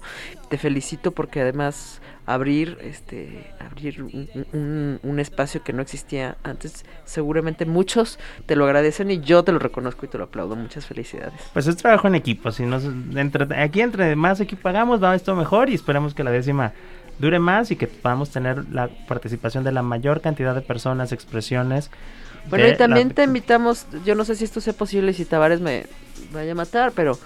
Te 0.49 0.57
felicito 0.57 1.11
porque 1.11 1.41
además 1.41 1.99
abrir, 2.25 2.77
este, 2.81 3.51
abrir 3.59 4.01
un, 4.01 4.29
un- 4.53 4.99
un 5.03 5.19
espacio 5.19 5.61
que 5.63 5.73
no 5.73 5.81
existía 5.81 6.37
antes, 6.43 6.85
seguramente 7.03 7.65
muchos 7.65 8.17
te 8.45 8.55
lo 8.55 8.63
agradecen 8.63 9.11
y 9.11 9.19
yo 9.19 9.43
te 9.43 9.51
lo 9.51 9.59
reconozco 9.59 10.05
y 10.05 10.09
te 10.09 10.17
lo 10.17 10.25
aplaudo. 10.25 10.55
Muchas 10.55 10.85
felicidades. 10.85 11.33
Pues 11.51 11.67
es 11.67 11.75
trabajo 11.75 12.02
en 12.07 12.15
equipo. 12.15 12.51
Si 12.51 12.63
nos, 12.65 12.83
entre, 12.85 13.47
aquí 13.61 13.81
entre 13.81 14.15
más 14.15 14.39
equipo 14.39 14.69
hagamos, 14.69 15.01
va 15.01 15.15
esto 15.15 15.35
mejor 15.35 15.69
y 15.69 15.73
esperemos 15.75 16.13
que 16.13 16.23
la 16.23 16.31
décima 16.31 16.73
dure 17.19 17.39
más 17.39 17.69
y 17.71 17.75
que 17.75 17.87
podamos 17.87 18.31
tener 18.31 18.65
la 18.71 18.89
participación 19.07 19.63
de 19.63 19.71
la 19.71 19.81
mayor 19.83 20.21
cantidad 20.21 20.55
de 20.55 20.61
personas, 20.61 21.11
expresiones. 21.11 21.91
Bueno, 22.49 22.67
y 22.67 22.75
también 22.75 23.09
la- 23.09 23.13
te 23.13 23.23
invitamos, 23.23 23.85
yo 24.05 24.15
no 24.15 24.25
sé 24.25 24.35
si 24.35 24.43
esto 24.43 24.59
sea 24.61 24.73
posible 24.73 25.11
y 25.11 25.13
si 25.13 25.23
Tavares 25.25 25.61
me 25.61 25.85
vaya 26.33 26.51
a 26.51 26.55
matar, 26.55 26.91
pero 26.93 27.17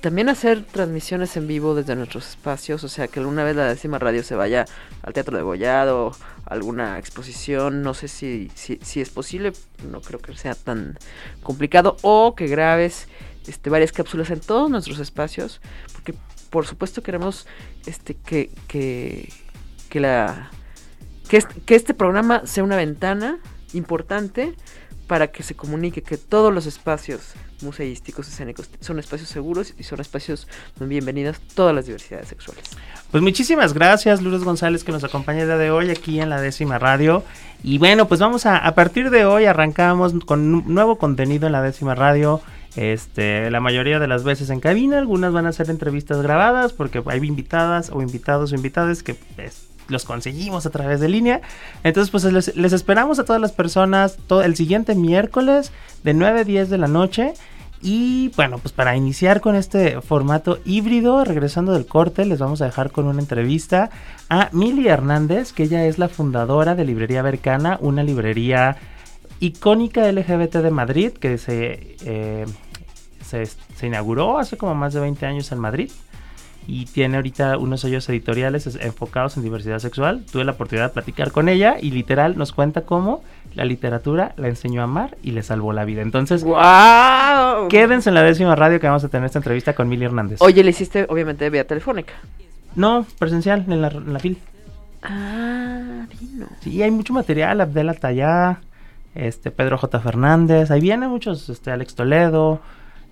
también 0.00 0.28
hacer 0.28 0.64
transmisiones 0.64 1.36
en 1.36 1.46
vivo 1.46 1.74
desde 1.74 1.96
nuestros 1.96 2.28
espacios, 2.28 2.84
o 2.84 2.88
sea, 2.88 3.08
que 3.08 3.20
alguna 3.20 3.44
vez 3.44 3.56
la 3.56 3.66
décima 3.66 3.98
radio 3.98 4.22
se 4.22 4.34
vaya 4.34 4.64
al 5.02 5.12
Teatro 5.12 5.36
de 5.36 5.42
Gollado, 5.42 6.12
a 6.46 6.52
alguna 6.54 6.98
exposición, 6.98 7.82
no 7.82 7.94
sé 7.94 8.08
si, 8.08 8.50
si, 8.54 8.78
si 8.82 9.00
es 9.00 9.10
posible, 9.10 9.52
no 9.90 10.00
creo 10.00 10.20
que 10.20 10.36
sea 10.36 10.54
tan 10.54 10.98
complicado, 11.42 11.96
o 12.02 12.34
que 12.34 12.46
grabes 12.46 13.08
este, 13.46 13.70
varias 13.70 13.92
cápsulas 13.92 14.30
en 14.30 14.40
todos 14.40 14.70
nuestros 14.70 14.98
espacios, 14.98 15.60
porque 15.92 16.14
por 16.50 16.66
supuesto 16.66 17.02
queremos 17.02 17.46
este, 17.86 18.14
que, 18.14 18.50
que, 18.68 19.32
que 19.88 20.00
la 20.00 20.50
que, 21.28 21.36
es- 21.38 21.46
que 21.46 21.74
este 21.76 21.94
programa 21.94 22.42
sea 22.44 22.64
una 22.64 22.76
ventana 22.76 23.38
importante 23.72 24.54
para 25.06 25.28
que 25.28 25.42
se 25.42 25.54
comunique 25.56 26.02
que 26.02 26.16
todos 26.16 26.52
los 26.54 26.66
espacios 26.66 27.32
museísticos 27.62 28.28
escénicos 28.28 28.70
son 28.80 28.98
espacios 28.98 29.28
seguros 29.28 29.74
y 29.76 29.82
son 29.82 30.00
espacios 30.00 30.46
bienvenidas 30.78 31.40
todas 31.54 31.74
las 31.74 31.86
diversidades 31.86 32.28
sexuales. 32.28 32.64
Pues 33.10 33.22
muchísimas 33.22 33.74
gracias, 33.74 34.22
Lourdes 34.22 34.44
González, 34.44 34.84
que 34.84 34.92
nos 34.92 35.02
acompaña 35.04 35.40
el 35.42 35.46
día 35.48 35.56
de 35.56 35.70
hoy 35.72 35.90
aquí 35.90 36.20
en 36.20 36.30
la 36.30 36.40
décima 36.40 36.78
radio. 36.78 37.24
Y 37.64 37.78
bueno, 37.78 38.06
pues 38.08 38.20
vamos 38.20 38.46
a, 38.46 38.56
a 38.56 38.74
partir 38.76 39.10
de 39.10 39.24
hoy 39.24 39.46
arrancamos 39.46 40.14
con 40.24 40.64
nuevo 40.72 40.96
contenido 40.96 41.46
en 41.46 41.52
la 41.52 41.60
décima 41.62 41.94
radio. 41.96 42.40
Este, 42.76 43.50
la 43.50 43.60
mayoría 43.60 43.98
de 43.98 44.06
las 44.06 44.22
veces 44.22 44.50
en 44.50 44.60
cabina, 44.60 44.98
algunas 44.98 45.32
van 45.32 45.46
a 45.46 45.52
ser 45.52 45.70
entrevistas 45.70 46.22
grabadas 46.22 46.72
porque 46.72 47.02
hay 47.06 47.18
invitadas 47.18 47.90
o 47.90 48.00
invitados 48.00 48.52
o 48.52 48.54
invitadas 48.54 49.02
que 49.02 49.14
pues, 49.14 49.70
los 49.88 50.04
conseguimos 50.04 50.66
a 50.66 50.70
través 50.70 51.00
de 51.00 51.08
línea. 51.08 51.40
Entonces, 51.82 52.10
pues 52.10 52.24
les, 52.24 52.72
esperamos 52.72 53.18
a 53.18 53.24
todas 53.24 53.42
las 53.42 53.52
personas 53.52 54.18
el 54.44 54.56
siguiente 54.56 54.94
miércoles 54.94 55.72
de 56.04 56.14
9 56.14 56.40
a 56.40 56.44
10 56.44 56.70
de 56.70 56.78
la 56.78 56.88
noche. 56.88 57.34
Y 57.82 58.30
bueno, 58.36 58.58
pues 58.58 58.72
para 58.72 58.94
iniciar 58.94 59.40
con 59.40 59.56
este 59.56 60.02
formato 60.02 60.58
híbrido, 60.66 61.24
regresando 61.24 61.72
del 61.72 61.86
corte, 61.86 62.26
les 62.26 62.38
vamos 62.38 62.60
a 62.60 62.66
dejar 62.66 62.90
con 62.90 63.06
una 63.06 63.20
entrevista 63.20 63.90
a 64.28 64.50
Mili 64.52 64.86
Hernández, 64.86 65.54
que 65.54 65.62
ella 65.62 65.86
es 65.86 65.98
la 65.98 66.08
fundadora 66.08 66.74
de 66.74 66.84
Librería 66.84 67.22
Vercana, 67.22 67.78
una 67.80 68.02
librería 68.02 68.76
icónica 69.40 70.10
LGBT 70.10 70.56
de 70.56 70.70
Madrid 70.70 71.12
que 71.12 71.38
se, 71.38 71.96
eh, 72.04 72.46
se, 73.24 73.46
se, 73.46 73.86
inauguró 73.86 74.38
hace 74.38 74.56
como 74.56 74.74
más 74.74 74.94
de 74.94 75.00
20 75.00 75.26
años 75.26 75.50
en 75.50 75.58
Madrid 75.58 75.90
y 76.66 76.86
tiene 76.86 77.16
ahorita 77.16 77.58
unos 77.58 77.80
sellos 77.80 78.08
editoriales 78.08 78.78
enfocados 78.80 79.36
en 79.36 79.42
diversidad 79.42 79.78
sexual. 79.78 80.24
Tuve 80.30 80.44
la 80.44 80.52
oportunidad 80.52 80.88
de 80.88 80.92
platicar 80.92 81.32
con 81.32 81.48
ella 81.48 81.76
y 81.80 81.90
literal 81.90 82.36
nos 82.36 82.52
cuenta 82.52 82.82
cómo 82.82 83.22
la 83.54 83.64
literatura 83.64 84.34
la 84.36 84.48
enseñó 84.48 84.82
a 84.82 84.84
amar 84.84 85.16
y 85.22 85.32
le 85.32 85.42
salvó 85.42 85.72
la 85.72 85.84
vida. 85.84 86.02
Entonces, 86.02 86.44
wow. 86.44 87.68
quédense 87.68 88.10
en 88.10 88.14
la 88.14 88.22
décima 88.22 88.54
radio 88.54 88.78
que 88.78 88.86
vamos 88.86 89.02
a 89.02 89.08
tener 89.08 89.26
esta 89.26 89.38
entrevista 89.38 89.74
con 89.74 89.88
Mili 89.88 90.04
Hernández. 90.04 90.40
Oye, 90.40 90.62
le 90.62 90.70
hiciste 90.70 91.06
obviamente 91.08 91.48
vía 91.50 91.66
telefónica. 91.66 92.14
No, 92.76 93.04
presencial, 93.18 93.64
en 93.68 93.82
la, 93.82 93.88
en 93.88 94.12
la 94.12 94.20
fil. 94.20 94.38
Ah, 95.02 96.06
vino. 96.20 96.46
Sí, 96.60 96.80
hay 96.82 96.90
mucho 96.90 97.12
material, 97.12 97.60
Abdel 97.60 97.98
Tallá, 97.98 98.60
este, 99.14 99.50
Pedro 99.50 99.78
J. 99.78 100.00
Fernández, 100.00 100.70
ahí 100.70 100.80
vienen 100.80 101.10
muchos, 101.10 101.48
este, 101.48 101.70
Alex 101.70 101.94
Toledo, 101.94 102.60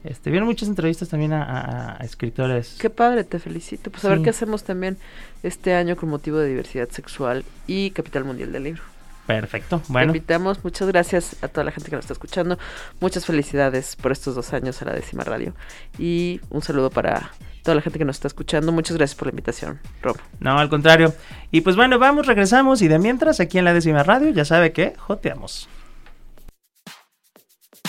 este, 0.05 0.30
vieron 0.30 0.49
muchas 0.49 0.68
entrevistas 0.68 1.09
también 1.09 1.32
a, 1.32 1.99
escritores. 2.03 2.76
Qué 2.80 2.88
padre, 2.88 3.24
te 3.24 3.38
felicito. 3.38 3.90
Pues 3.90 4.05
a 4.05 4.11
ver 4.11 4.22
qué 4.22 4.30
hacemos 4.30 4.64
también 4.64 4.96
este 5.42 5.74
año 5.74 5.96
con 5.96 6.09
motivo 6.09 6.38
de 6.38 6.49
diversidad 6.49 6.88
sexual 6.88 7.44
y 7.66 7.90
Capital 7.90 8.24
Mundial 8.24 8.53
del 8.53 8.64
Libro. 8.64 8.82
Perfecto, 9.26 9.82
bueno. 9.88 10.12
Te 10.12 10.18
invitamos, 10.18 10.64
muchas 10.64 10.88
gracias 10.88 11.36
a 11.42 11.49
toda 11.49 11.64
la 11.64 11.70
gente 11.70 11.90
que 11.90 11.96
nos 11.96 12.05
está 12.05 12.14
escuchando. 12.14 12.59
Muchas 13.01 13.26
felicidades 13.26 13.94
por 13.96 14.11
estos 14.12 14.34
dos 14.34 14.55
años 14.55 14.80
a 14.80 14.86
la 14.86 14.94
décima 14.94 15.24
radio. 15.24 15.53
Y 15.99 16.40
un 16.49 16.62
saludo 16.62 16.88
para 16.88 17.32
toda 17.62 17.74
la 17.74 17.82
gente 17.82 17.99
que 17.99 18.07
nos 18.07 18.16
está 18.16 18.28
escuchando. 18.28 18.72
Muchas 18.72 18.96
gracias 18.96 19.18
por 19.18 19.26
la 19.26 19.32
invitación, 19.32 19.80
Rob. 20.01 20.16
No, 20.40 20.59
al 20.59 20.70
contrario. 20.70 21.12
Y 21.51 21.61
pues 21.61 21.76
bueno, 21.76 21.99
vamos, 21.99 22.26
regresamos. 22.26 22.80
Y 22.80 22.88
de 22.88 22.99
mientras, 22.99 23.40
aquí 23.40 23.59
en 23.59 23.66
la 23.66 23.74
décima 23.74 24.03
radio, 24.03 24.30
ya 24.30 24.46
sabe 24.46 24.72
que 24.72 24.94
joteamos. 24.96 25.68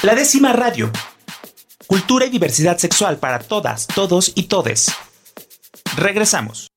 La 0.01 0.15
décima 0.15 0.53
radio 0.53 0.89
Cultura 1.85 2.25
y 2.25 2.29
diversidad 2.29 2.77
sexual 2.77 3.17
para 3.17 3.39
todas, 3.39 3.85
todos 3.87 4.31
y 4.33 4.43
todes. 4.43 4.93
Regresamos. 5.97 6.68